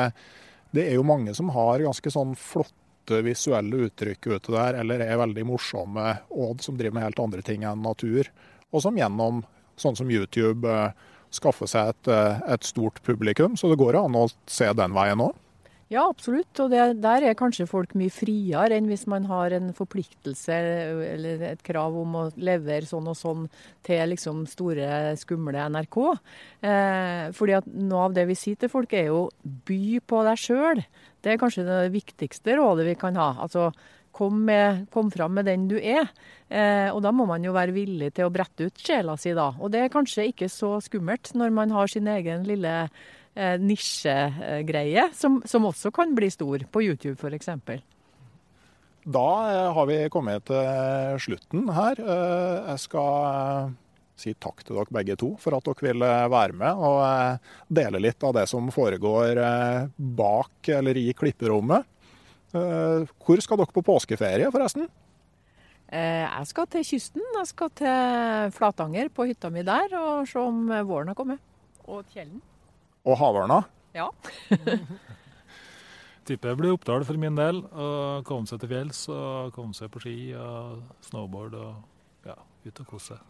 det 0.75 0.85
er 0.91 0.99
jo 0.99 1.07
mange 1.07 1.33
som 1.39 1.55
har 1.55 1.87
ganske 1.87 2.13
sånn 2.13 2.37
flott 2.37 2.77
flotte 3.03 3.23
visuelle 3.23 3.77
uttrykk 3.87 4.27
ute 4.27 4.53
der, 4.53 4.75
eller 4.81 5.01
er 5.01 5.19
veldig 5.19 5.45
morsomme 5.47 6.19
Odd 6.31 6.63
som 6.63 6.77
driver 6.77 6.95
med 6.95 7.05
helt 7.05 7.19
andre 7.19 7.43
ting 7.43 7.65
enn 7.65 7.83
natur. 7.83 8.31
Og 8.73 8.83
som 8.83 8.97
gjennom 8.97 9.45
sånn 9.77 9.97
som 9.97 10.11
YouTube 10.11 10.69
eh, 10.69 10.93
skaffer 11.31 11.67
seg 11.67 11.89
et, 11.89 12.09
eh, 12.09 12.41
et 12.53 12.63
stort 12.65 13.03
publikum. 13.03 13.57
Så 13.57 13.69
det 13.69 13.79
går 13.79 13.97
an 13.97 14.15
å 14.15 14.29
se 14.47 14.71
den 14.73 14.93
veien 14.95 15.21
òg. 15.21 15.35
Ja, 15.93 16.07
absolutt. 16.09 16.57
Og 16.63 16.71
det, 16.73 16.81
der 17.05 17.27
er 17.29 17.37
kanskje 17.37 17.67
folk 17.69 17.93
mye 17.99 18.13
friere 18.13 18.79
enn 18.79 18.89
hvis 18.89 19.05
man 19.11 19.27
har 19.29 19.53
en 19.53 19.75
forpliktelse 19.77 20.57
eller 20.57 21.45
et 21.51 21.65
krav 21.67 21.99
om 22.01 22.17
å 22.17 22.25
levere 22.41 22.89
sånn 22.89 23.11
og 23.13 23.19
sånn 23.19 23.47
til 23.85 24.15
liksom 24.15 24.47
store, 24.49 25.13
skumle 25.21 25.67
NRK. 25.75 25.99
Eh, 26.65 27.25
fordi 27.37 27.59
at 27.59 27.69
noe 27.69 28.09
av 28.09 28.17
det 28.17 28.25
vi 28.31 28.39
sier 28.39 28.61
til 28.61 28.73
folk 28.73 28.95
er 28.97 29.11
jo 29.11 29.27
by 29.69 30.01
på 30.09 30.23
deg 30.31 30.41
sjøl. 30.41 30.85
Det 31.23 31.35
er 31.35 31.43
kanskje 31.43 31.69
det 31.69 31.83
viktigste 31.93 32.57
rådet 32.57 32.89
vi 32.89 32.97
kan 32.99 33.19
ha. 33.21 33.35
Altså 33.45 33.69
kom, 34.17 34.47
med, 34.49 34.87
kom 34.95 35.13
fram 35.13 35.37
med 35.37 35.51
den 35.51 35.69
du 35.69 35.77
er. 35.77 36.09
Eh, 36.49 36.89
og 36.89 37.03
da 37.05 37.13
må 37.13 37.29
man 37.29 37.45
jo 37.45 37.53
være 37.53 37.77
villig 37.77 38.15
til 38.17 38.31
å 38.31 38.33
brette 38.33 38.71
ut 38.71 38.81
sjela 38.81 39.19
si 39.21 39.37
da. 39.37 39.51
Og 39.61 39.75
det 39.75 39.85
er 39.85 39.93
kanskje 39.93 40.31
ikke 40.33 40.49
så 40.53 40.79
skummelt 40.85 41.35
når 41.37 41.53
man 41.53 41.77
har 41.77 41.93
sin 41.93 42.09
egen 42.09 42.49
lille 42.49 42.87
eh, 43.35 43.57
nisjegreie, 43.61 45.09
som, 45.17 45.41
som, 45.47 45.67
også 45.71 45.93
kan 45.95 46.15
bli 46.17 46.31
stor, 46.33 46.67
på 46.73 46.85
YouTube 46.85 47.19
f.eks. 47.19 47.51
Da 49.03 49.29
eh, 49.51 49.73
har 49.75 49.87
vi 49.87 49.99
kommet 50.15 50.47
til 50.47 51.23
slutten 51.23 51.71
her. 51.75 51.99
Eh, 51.99 52.59
jeg 52.71 52.83
skal 52.85 53.15
eh, 53.27 53.73
si 54.23 54.35
takk 54.39 54.63
til 54.63 54.79
dere 54.79 54.95
begge 54.95 55.17
to 55.19 55.33
for 55.43 55.57
at 55.57 55.67
dere 55.67 55.89
ville 55.89 56.11
være 56.31 56.59
med 56.61 56.83
og 56.87 57.73
dele 57.73 58.03
litt 58.05 58.23
av 58.23 58.37
det 58.37 58.45
som 58.51 58.69
foregår 58.71 59.41
bak 59.97 60.71
eller 60.71 61.01
i 61.01 61.09
klipperommet. 61.17 61.89
Hvor 62.53 63.41
skal 63.43 63.59
dere 63.59 63.75
på 63.75 63.83
påskeferie, 63.83 64.51
forresten? 64.53 64.87
Jeg 65.89 66.49
skal 66.49 66.69
til 66.71 66.85
kysten. 66.87 67.25
Jeg 67.41 67.49
skal 67.51 67.73
til 67.81 68.55
Flatanger, 68.55 69.11
på 69.11 69.27
hytta 69.33 69.51
mi 69.51 69.65
der, 69.67 69.97
og 69.99 70.29
se 70.29 70.39
om 70.39 70.69
våren 70.87 71.11
har 71.11 71.19
kommet. 71.19 71.43
Og 71.89 72.05
Kjellen. 72.13 72.39
Og 73.03 73.19
havørna? 73.19 73.63
Ja. 73.97 74.09
Tipper 76.27 76.53
det 76.53 76.59
blir 76.61 76.75
Oppdal 76.77 77.05
for 77.07 77.19
min 77.19 77.39
del. 77.39 77.65
Å 77.67 78.23
komme 78.27 78.47
seg 78.47 78.63
til 78.63 78.71
fjells 78.71 79.05
og 79.11 79.55
komme 79.57 79.75
seg 79.75 79.91
på 79.93 80.05
ski 80.05 80.17
og 80.39 80.83
snowboard 81.09 81.57
og 81.59 82.29
ja, 82.29 82.39
ut 82.39 82.85
og 82.85 82.93
kose 82.95 83.17
seg. 83.17 83.25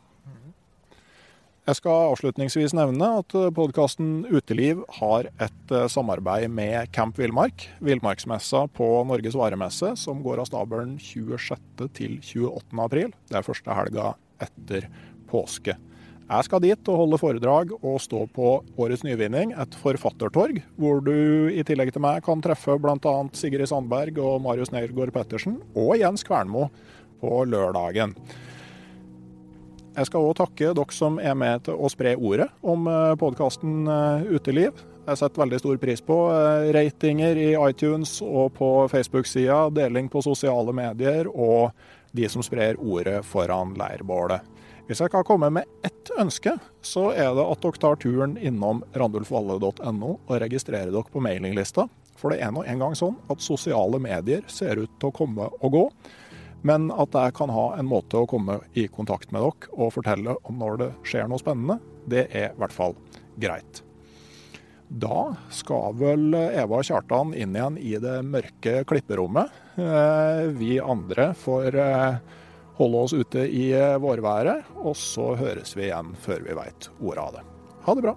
Jeg 1.63 1.79
skal 1.79 2.09
avslutningsvis 2.11 2.73
nevne 2.75 3.07
at 3.21 3.35
podkasten 3.55 4.25
Uteliv 4.27 4.81
har 4.97 5.29
et 5.31 5.71
eh, 5.71 5.85
samarbeid 5.87 6.51
med 6.51 6.91
Camp 6.91 7.15
Villmark. 7.21 7.69
Villmarksmessa 7.79 8.65
på 8.75 8.89
Norges 9.07 9.39
varemesse, 9.39 9.93
som 9.95 10.25
går 10.25 10.43
av 10.43 10.49
stabelen 10.51 10.97
26. 10.99 11.87
til 11.95 12.19
28. 12.19 12.67
april. 12.83 13.15
Det 13.31 13.39
er 13.39 13.47
første 13.47 13.79
helga 13.79 14.09
etter 14.43 14.89
påske. 15.31 15.79
Jeg 16.33 16.47
skal 16.47 16.63
dit 16.65 16.89
og 16.89 16.97
holde 16.97 17.19
foredrag 17.21 17.73
og 17.77 17.99
stå 18.01 18.23
på 18.33 18.53
årets 18.81 19.03
nyvinning, 19.05 19.51
et 19.53 19.75
forfattertorg, 19.83 20.63
hvor 20.81 21.03
du 21.05 21.51
i 21.53 21.61
tillegg 21.69 21.91
til 21.93 22.01
meg 22.01 22.23
kan 22.25 22.41
treffe 22.41 22.79
bl.a. 22.81 23.13
Sigrid 23.37 23.69
Sandberg 23.69 24.17
og 24.23 24.39
Marius 24.41 24.73
Nergård 24.73 25.13
Pettersen, 25.13 25.59
og 25.77 25.99
Jens 26.01 26.25
Kvernmo 26.25 26.71
på 27.21 27.43
lørdagen. 27.53 28.15
Jeg 29.93 30.09
skal 30.09 30.25
òg 30.25 30.39
takke 30.39 30.73
dere 30.73 30.97
som 30.97 31.21
er 31.21 31.37
med 31.37 31.67
til 31.67 31.77
å 31.77 31.91
spre 31.93 32.15
ordet 32.17 32.49
om 32.65 32.89
eh, 32.89 33.13
podkasten 33.21 33.85
eh, 33.93 34.33
Uteliv. 34.33 34.81
Jeg 35.05 35.21
setter 35.21 35.43
veldig 35.43 35.61
stor 35.61 35.83
pris 35.83 36.01
på 36.01 36.17
eh, 36.33 36.71
ratinger 36.73 37.37
i 37.37 37.51
iTunes 37.59 38.15
og 38.25 38.55
på 38.57 38.71
Facebook-sida, 38.89 39.67
deling 39.77 40.09
på 40.09 40.25
sosiale 40.25 40.73
medier 40.73 41.29
og 41.29 41.77
de 42.17 42.25
som 42.33 42.41
sprer 42.45 42.81
ordet 42.81 43.21
foran 43.29 43.77
leirbålet. 43.77 44.49
Hvis 44.93 45.01
jeg 45.01 45.09
kan 45.09 45.25
komme 45.25 45.49
med 45.49 45.65
ett 45.89 46.11
ønske, 46.21 46.53
så 46.85 47.07
er 47.17 47.31
det 47.33 47.45
at 47.49 47.63
dere 47.65 47.81
tar 47.81 47.95
turen 47.97 48.35
innom 48.37 48.83
randulfvalle.no 48.93 50.11
og 50.13 50.33
registrerer 50.43 50.91
dere 50.93 51.09
på 51.09 51.23
mailinglista. 51.25 51.87
For 52.21 52.29
det 52.29 52.43
er 52.45 52.51
nå 52.53 52.61
engang 52.69 52.93
sånn 52.99 53.17
at 53.33 53.41
sosiale 53.41 53.97
medier 54.05 54.45
ser 54.53 54.83
ut 54.83 54.93
til 55.01 55.09
å 55.09 55.15
komme 55.17 55.47
og 55.49 55.73
gå. 55.73 55.81
Men 56.69 56.91
at 56.93 57.17
jeg 57.17 57.33
kan 57.39 57.55
ha 57.57 57.71
en 57.79 57.89
måte 57.89 58.21
å 58.21 58.29
komme 58.29 58.59
i 58.77 58.85
kontakt 58.93 59.33
med 59.33 59.41
dere 59.47 59.73
og 59.73 59.95
fortelle 59.97 60.37
om 60.45 60.61
når 60.61 60.77
det 60.83 60.91
skjer 61.09 61.33
noe 61.33 61.41
spennende, 61.41 61.79
det 62.05 62.27
er 62.29 62.51
i 62.51 62.61
hvert 62.61 62.77
fall 62.77 62.93
greit. 63.41 63.81
Da 64.93 65.25
skal 65.57 65.97
vel 65.97 66.37
Eva 66.37 66.83
og 66.83 66.85
Kjartan 66.85 67.33
inn 67.33 67.57
igjen 67.57 67.81
i 67.81 67.97
det 67.97 68.19
mørke 68.29 68.83
klipperommet. 68.93 69.57
Eh, 69.81 70.45
vi 70.53 70.77
andre 70.85 71.33
får 71.33 71.81
eh, 71.81 72.39
holde 72.79 73.03
oss 73.07 73.17
ute 73.17 73.47
i 73.49 73.71
eh, 73.77 73.99
vårværet, 74.03 74.75
og 74.83 74.97
så 74.99 75.33
høres 75.39 75.77
vi 75.77 75.89
igjen 75.91 76.15
før 76.25 76.45
vi 76.47 76.57
veit 76.59 76.91
ordet 77.01 77.27
av 77.27 77.35
det. 77.39 77.45
Ha 77.87 77.99
det 77.99 78.07
bra. 78.09 78.17